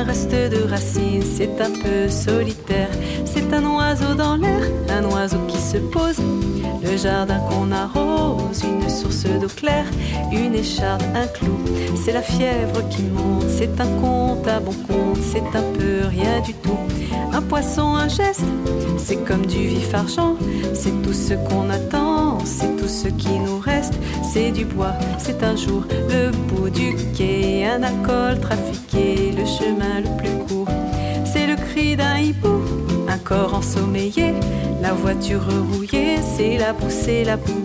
reste 0.03 0.31
de 0.31 0.69
racines, 0.69 1.23
c'est 1.23 1.59
un 1.61 1.71
peu 1.71 2.09
solitaire, 2.09 2.89
c'est 3.25 3.53
un 3.53 3.63
oiseau 3.65 4.13
dans 4.15 4.35
l'air, 4.35 4.63
un 4.89 5.05
oiseau 5.05 5.39
qui 5.47 5.57
se 5.57 5.77
pose, 5.77 6.17
le 6.83 6.97
jardin 6.97 7.39
qu'on 7.49 7.71
arrose, 7.71 8.63
une 8.63 8.89
source 8.89 9.23
d'eau 9.23 9.47
claire, 9.47 9.85
une 10.31 10.55
écharpe, 10.55 11.03
un 11.15 11.27
clou, 11.27 11.57
c'est 11.95 12.11
la 12.11 12.21
fièvre 12.21 12.87
qui 12.89 13.03
monte, 13.03 13.47
c'est 13.47 13.79
un 13.79 13.87
conte 14.01 14.47
à 14.47 14.59
bon 14.59 14.73
compte, 14.87 15.17
c'est 15.21 15.57
un 15.57 15.63
peu 15.77 16.07
rien 16.09 16.41
du 16.41 16.53
tout, 16.53 16.79
un 17.31 17.41
poisson, 17.41 17.95
un 17.95 18.07
geste, 18.07 18.45
c'est 18.97 19.23
comme 19.23 19.45
du 19.45 19.67
vif 19.67 19.93
argent, 19.93 20.35
c'est 20.73 21.01
tout 21.01 21.13
ce 21.13 21.33
qu'on 21.33 21.69
attend, 21.69 22.39
c'est 22.45 22.75
tout 22.77 22.87
ce 22.87 23.07
qui 23.07 23.39
nous 23.39 23.52
c'est 24.33 24.51
du 24.51 24.65
bois, 24.65 24.93
c'est 25.19 25.43
un 25.43 25.55
jour 25.55 25.83
le 26.09 26.31
bout 26.31 26.67
du 26.71 26.95
quai, 27.15 27.67
un 27.67 27.83
alcool 27.83 28.39
trafiqué, 28.39 29.31
le 29.31 29.45
chemin 29.45 29.99
le 29.99 30.17
plus 30.17 30.35
court, 30.47 30.67
c'est 31.23 31.45
le 31.45 31.55
cri 31.55 31.95
d'un 31.95 32.17
hibou, 32.17 32.61
un 33.07 33.19
corps 33.19 33.53
ensommeillé, 33.53 34.33
la 34.81 34.91
voiture 34.93 35.43
rouillée, 35.71 36.17
c'est 36.35 36.57
la 36.57 36.73
boue, 36.73 36.89
c'est 36.89 37.23
la 37.23 37.37
boue, 37.37 37.63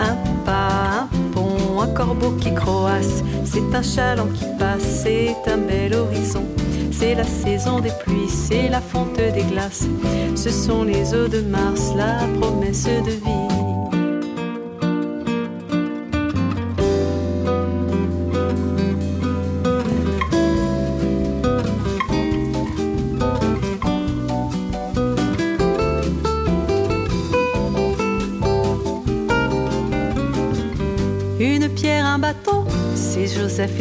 un 0.00 0.16
pas, 0.44 1.06
un 1.12 1.30
pont, 1.32 1.80
un 1.80 1.94
corbeau 1.94 2.32
qui 2.32 2.52
croasse, 2.52 3.22
c'est 3.44 3.72
un 3.72 3.82
chaland 3.82 4.26
qui 4.34 4.46
passe, 4.58 5.04
c'est 5.04 5.36
un 5.46 5.58
bel 5.58 5.94
horizon. 5.94 6.44
C'est 6.90 7.14
la 7.14 7.24
saison 7.24 7.80
des 7.80 7.90
pluies, 8.04 8.28
c'est 8.28 8.68
la 8.68 8.80
fonte 8.80 9.16
des 9.16 9.42
glaces. 9.50 9.88
Ce 10.36 10.50
sont 10.50 10.84
les 10.84 11.14
eaux 11.14 11.26
de 11.26 11.40
Mars, 11.40 11.92
la 11.96 12.28
promesse 12.40 12.84
de 12.84 13.10
vie. 13.10 13.41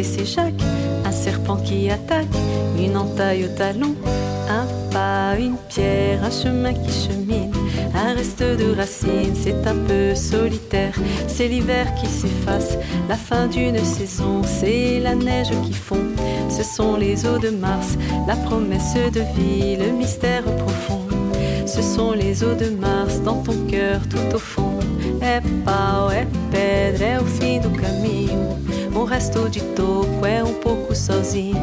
C'est 0.04 0.26
Jacques. 0.26 0.62
Un 1.06 1.12
serpent 1.12 1.58
qui 1.58 1.90
attaque, 1.90 2.28
une 2.78 2.98
entaille 2.98 3.46
au 3.46 3.58
talon. 3.58 3.96
Un 4.50 4.66
pas, 4.92 5.38
une 5.40 5.56
pierre, 5.70 6.24
un 6.24 6.30
chemin 6.30 6.74
qui 6.74 6.92
chemine. 6.92 7.54
Un 7.94 8.14
reste 8.14 8.42
de 8.42 8.76
racines, 8.76 9.36
c'est 9.36 9.66
un 9.66 9.76
peu 9.88 10.16
solitaire. 10.16 10.94
C'est 11.28 11.48
l'hiver 11.48 11.94
qui 11.96 12.08
s'efface, 12.08 12.78
la 13.08 13.16
fin 13.16 13.48
d'une 13.48 13.78
saison. 13.84 14.42
C'est 14.44 15.00
la 15.00 15.16
neige 15.16 15.52
qui 15.64 15.74
fond, 15.74 16.08
ce 16.50 16.64
sont 16.64 16.98
les 16.98 17.26
eaux 17.26 17.40
de 17.40 17.50
Mars. 17.50 17.98
La 18.28 18.36
promesse 18.36 18.96
de 19.14 19.22
vie, 19.36 19.78
le 19.78 19.92
mystère 19.92 20.44
profond. 20.44 21.02
Ce 21.66 21.82
sont 21.82 22.12
les 22.12 22.44
eaux 22.44 22.56
de 22.56 22.70
Mars 22.70 23.22
dans 23.24 23.42
ton 23.42 23.56
cœur 23.70 24.02
tout 24.10 24.36
au 24.36 24.40
fond. 24.40 24.80
É 25.22 25.40
pau, 25.64 26.10
é 26.12 26.26
pedra, 26.52 27.06
é 27.06 27.20
o 27.22 27.26
fim 27.26 27.60
do 27.60 27.70
caminho. 27.70 28.71
Um 28.96 29.04
resto 29.06 29.50
de 29.50 29.62
toco, 29.76 30.26
é 30.26 30.44
um 30.44 30.54
pouco 30.56 30.96
sozinho. 30.96 31.58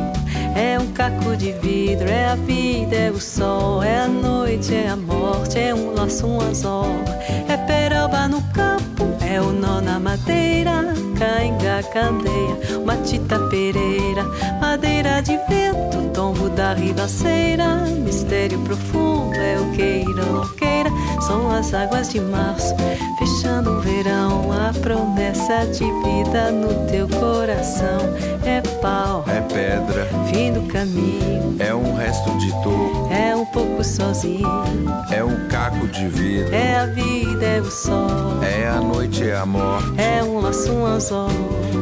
É 0.56 0.78
um 0.78 0.92
caco 0.92 1.36
de 1.36 1.52
vidro, 1.52 2.08
é 2.08 2.26
a 2.26 2.34
vida, 2.34 2.96
é 2.96 3.10
o 3.10 3.20
sol. 3.20 3.82
É 3.82 4.00
a 4.00 4.08
noite, 4.08 4.74
é 4.74 4.88
a 4.88 4.96
morte, 4.96 5.58
é 5.58 5.74
um 5.74 5.94
laço, 5.94 6.26
um 6.26 6.40
anzol. 6.40 6.86
É 7.48 7.56
peroba 7.56 8.26
no 8.28 8.42
campo, 8.52 9.04
é 9.20 9.40
o 9.40 9.52
nó 9.52 9.80
na 9.80 10.00
madeira. 10.00 11.07
Cainga, 11.18 11.82
candeia, 11.92 12.78
uma 12.80 12.96
tita 12.98 13.38
pereira. 13.50 14.24
Madeira 14.60 15.20
de 15.20 15.36
vento, 15.48 16.10
tombo 16.14 16.48
da 16.50 16.74
ribanceira. 16.74 17.66
Mistério 18.04 18.58
profundo, 18.60 19.34
é 19.34 19.58
o 19.58 19.70
queira 19.72 20.24
ou 20.32 20.48
queira. 20.50 20.90
São 21.20 21.50
as 21.50 21.74
águas 21.74 22.08
de 22.10 22.20
março, 22.20 22.74
fechando 23.18 23.70
o 23.72 23.80
verão. 23.80 24.48
A 24.52 24.72
promessa 24.80 25.66
de 25.66 25.84
vida 26.02 26.50
no 26.50 26.86
teu 26.88 27.08
coração. 27.08 27.98
É 28.44 28.60
pau, 28.80 29.24
É 29.26 29.40
pedra, 29.40 30.06
fim 30.30 30.52
do 30.52 30.62
caminho. 30.72 31.56
é 31.58 31.74
um 31.74 31.94
resto 31.96 32.30
de 32.38 32.50
toco, 32.62 33.08
É 33.12 33.34
um 33.36 33.44
pouco 33.46 33.82
sozinho. 33.84 34.46
é 35.10 35.22
um 35.24 35.48
caco 35.48 35.86
de 35.88 36.06
vidro, 36.08 36.54
É 36.54 36.76
a 36.78 36.86
vida, 36.86 37.44
é 37.44 37.60
o 37.60 37.70
sol. 37.70 38.42
é 38.42 38.68
a 38.68 38.80
noite, 38.80 39.28
é 39.28 39.36
a 39.36 39.44
morte, 39.46 39.92
É 40.00 40.22
um 40.22 40.40
laço, 40.40 40.70
um 40.72 40.86
anzol. 40.86 41.07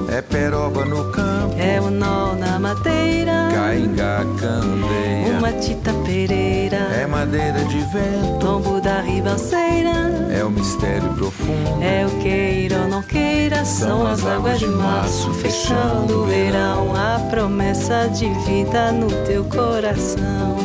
É 0.09 0.23
peroba 0.23 0.85
no 0.85 1.11
campo, 1.11 1.55
É 1.59 1.81
o 1.81 1.91
nó 1.91 2.35
na 2.35 2.59
madeira. 2.59 3.49
cainga, 3.53 4.25
candeia, 4.39 5.39
Uma 5.39 5.53
tita 5.53 5.93
pereira. 6.05 6.77
é 6.77 7.07
madeira 7.07 7.65
de 7.65 7.79
vento, 7.79 8.39
Tombo 8.41 8.81
da 8.81 9.01
ribanceira. 9.01 9.91
é 10.31 10.45
o 10.45 10.51
mistério 10.51 11.13
profundo, 11.15 11.83
É 11.83 12.07
o 12.07 12.11
queira 12.23 12.83
ou 12.83 12.89
não 12.89 13.03
queira, 13.03 13.65
são 13.65 14.07
as 14.07 14.25
águas 14.25 14.59
de 14.61 14.67
março, 14.69 15.33
fechando 15.35 16.23
o 16.23 16.27
verão, 16.27 16.93
a 16.95 17.19
promessa 17.31 18.09
de 18.09 18.29
vida 18.45 18.93
no 18.93 19.09
teu 19.27 19.45
coração. 19.45 20.57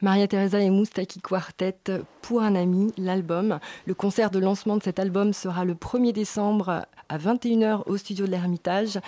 Maria 0.00 0.26
Teresa 0.26 0.60
et 0.60 0.70
Moustaki 0.70 1.20
Quartet 1.20 1.76
pour 2.20 2.42
un 2.42 2.54
ami, 2.54 2.92
l'album. 2.98 3.58
Le 3.86 3.94
concert 3.94 4.30
de 4.30 4.38
lancement 4.38 4.76
de 4.76 4.82
cet 4.82 4.98
album 4.98 5.32
sera 5.32 5.64
le 5.64 5.74
1er 5.74 6.12
décembre 6.12 6.86
à 7.08 7.18
21h 7.18 7.82
au 7.86 7.96
studio 7.96 8.26
de 8.26 8.30
l'Ermitage. 8.30 8.98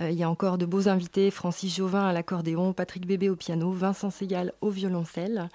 Euh, 0.00 0.10
il 0.10 0.18
y 0.18 0.22
a 0.22 0.30
encore 0.30 0.58
de 0.58 0.66
beaux 0.66 0.88
invités, 0.88 1.30
Francis 1.30 1.74
Jovin 1.74 2.06
à 2.06 2.12
l'accordéon, 2.12 2.72
Patrick 2.72 3.06
Bébé 3.06 3.30
au 3.30 3.36
piano, 3.36 3.70
Vincent 3.72 4.10
Segal 4.10 4.52
au 4.60 4.70
violoncelle. 4.70 5.48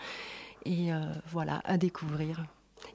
Et 0.66 0.92
euh, 0.92 1.00
voilà, 1.28 1.62
à 1.66 1.78
découvrir. 1.78 2.46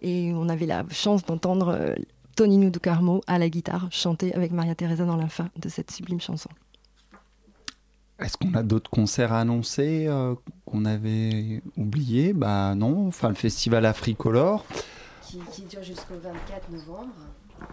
Et 0.02 0.32
on 0.34 0.48
avait 0.48 0.66
la 0.66 0.84
chance 0.90 1.24
d'entendre 1.24 1.68
euh, 1.68 1.94
Tonino 2.36 2.70
Ducarmo 2.70 3.20
à 3.26 3.38
la 3.38 3.48
guitare 3.48 3.88
chanter 3.90 4.34
avec 4.34 4.52
Maria 4.52 4.74
Teresa 4.74 5.04
dans 5.04 5.16
la 5.16 5.28
fin 5.28 5.48
de 5.56 5.68
cette 5.68 5.90
sublime 5.90 6.20
chanson. 6.20 6.50
Est-ce 8.20 8.36
qu'on 8.36 8.54
a 8.54 8.62
d'autres 8.62 8.90
concerts 8.90 9.32
à 9.32 9.40
annoncer 9.40 10.06
euh, 10.08 10.34
qu'on 10.66 10.84
avait 10.84 11.62
oubliés 11.76 12.32
Bah 12.32 12.74
non, 12.74 13.08
enfin 13.08 13.28
le 13.28 13.34
festival 13.34 13.86
Africolor. 13.86 14.64
Qui, 15.22 15.38
qui 15.52 15.62
dure 15.62 15.82
jusqu'au 15.82 16.14
24 16.22 16.70
novembre. 16.70 17.12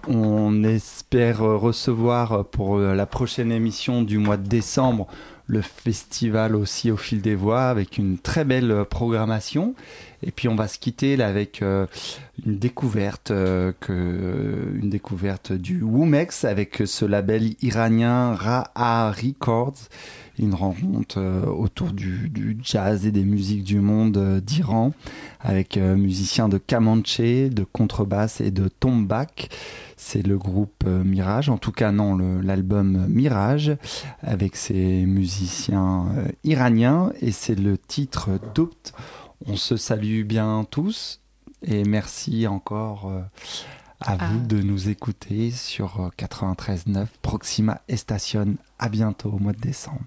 On 0.08 0.64
espère 0.64 1.40
recevoir 1.40 2.46
pour 2.46 2.78
euh, 2.78 2.96
la 2.96 3.06
prochaine 3.06 3.52
émission 3.52 4.02
du 4.02 4.18
mois 4.18 4.38
de 4.38 4.48
décembre 4.48 5.08
le 5.52 5.62
festival 5.62 6.56
aussi 6.56 6.92
au 6.92 6.98
fil 6.98 7.22
des 7.22 7.36
voix 7.36 7.64
avec 7.64 7.98
une 7.98 8.18
très 8.18 8.46
belle 8.46 8.86
programmation. 8.90 9.76
Et 10.24 10.32
puis 10.32 10.48
on 10.48 10.56
va 10.56 10.70
se 10.70 10.80
quitter 10.80 11.18
là 11.18 11.28
avec 11.28 11.62
euh, 11.62 11.88
une 12.46 12.58
découverte, 12.58 13.32
euh, 13.32 13.74
que, 13.82 14.72
une 14.82 14.90
découverte 14.90 15.52
du 15.52 15.82
Womex 15.82 16.46
avec 16.46 16.84
ce 16.86 17.04
label 17.04 17.56
iranien 17.62 18.34
Ra'a 18.34 19.12
Records. 19.12 19.90
Une 20.42 20.54
rencontre 20.56 21.20
euh, 21.20 21.46
autour 21.46 21.94
du, 21.94 22.30
du, 22.30 22.58
jazz 22.64 23.06
et 23.06 23.12
des 23.12 23.24
musiques 23.24 23.64
du 23.64 23.80
monde 23.80 24.42
d'Iran 24.42 24.92
avec 25.40 25.78
musiciens 25.78 26.50
de 26.50 26.58
Kamanche, 26.58 27.20
de 27.20 27.64
contrebasse 27.64 28.42
et 28.42 28.52
de 28.52 28.68
tombak. 28.68 29.50
C'est 29.98 30.26
le 30.26 30.38
groupe 30.38 30.84
Mirage, 30.86 31.50
en 31.50 31.58
tout 31.58 31.72
cas 31.72 31.92
non, 31.92 32.18
l'album 32.42 33.08
Mirage 33.08 33.76
avec 34.22 34.56
ses 34.56 35.06
musiciens 35.06 36.08
iraniens 36.44 37.12
et 37.22 37.32
c'est 37.32 37.56
le 37.56 37.78
titre 37.78 38.30
Doubt. 38.54 38.94
On 39.48 39.56
se 39.56 39.78
salue 39.78 40.24
bien 40.24 40.66
tous 40.70 41.22
et 41.64 41.84
merci 41.84 42.48
encore 42.48 43.08
euh, 43.10 43.22
à 44.00 44.16
vous 44.16 44.40
Ah. 44.42 44.48
de 44.48 44.62
nous 44.62 44.90
écouter 44.90 45.52
sur 45.52 46.12
93.9 46.18 47.08
Proxima 47.22 47.82
Station. 47.96 48.56
À 48.80 48.90
bientôt 48.90 49.30
au 49.30 49.40
mois 49.40 49.54
de 49.54 49.60
décembre. 49.60 50.02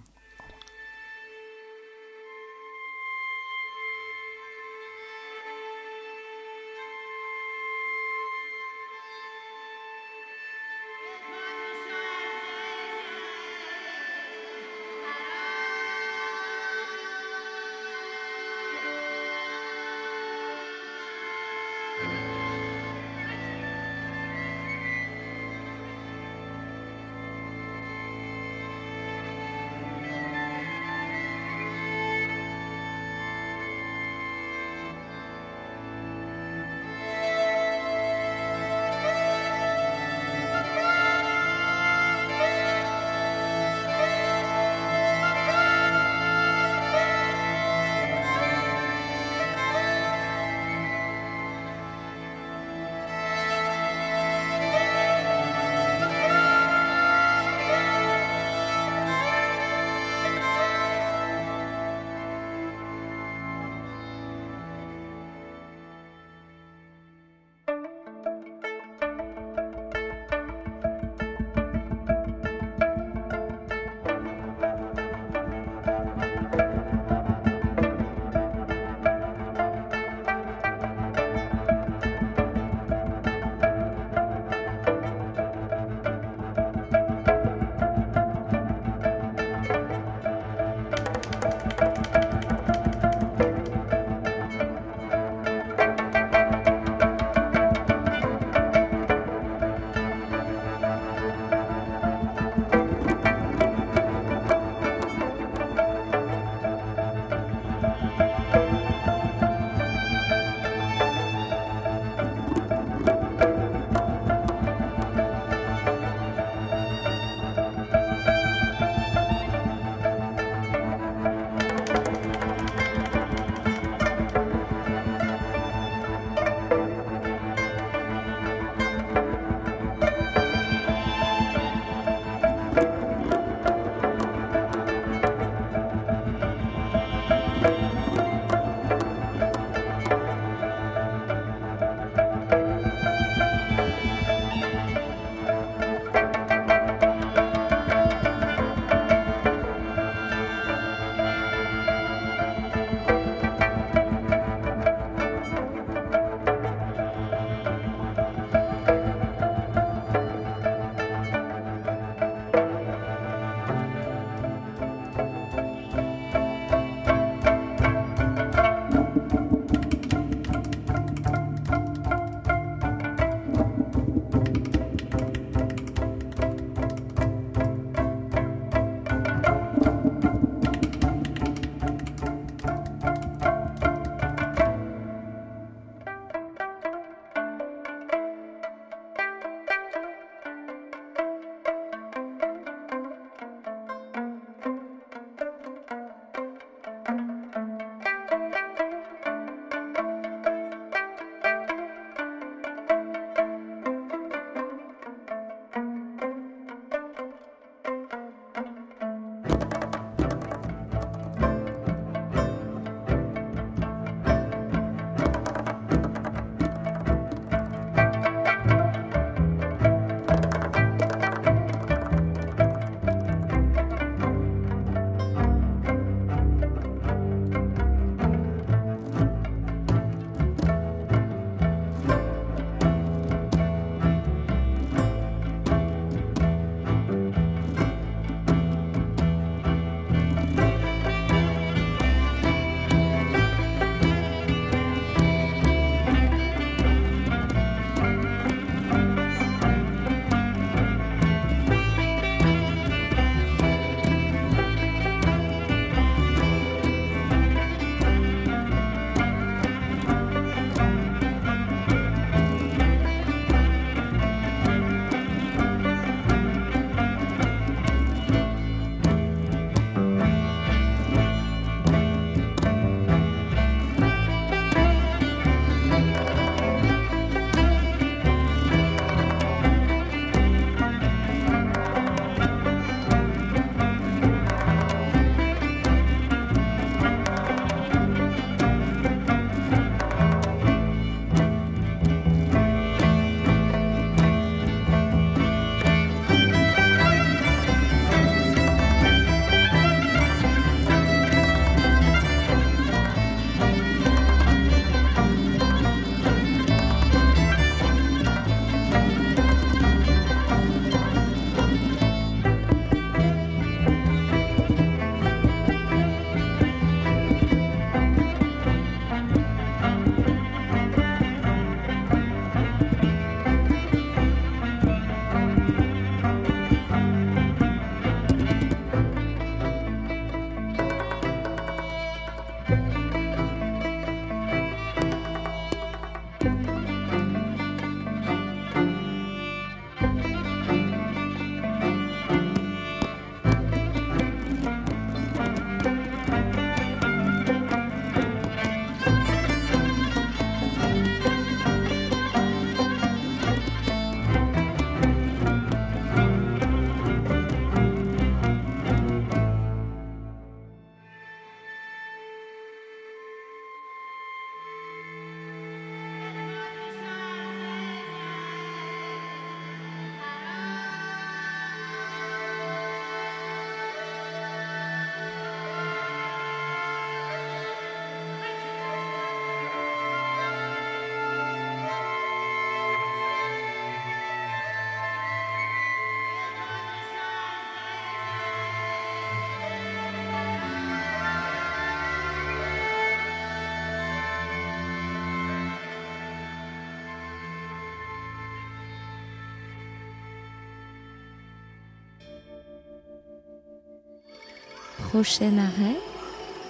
Prochain 405.15 405.59
arrêt, 405.59 406.01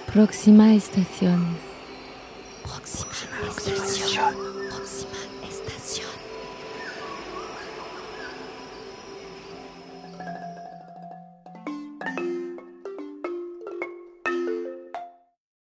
Proxima 0.04 0.74
Estación. 0.74 1.53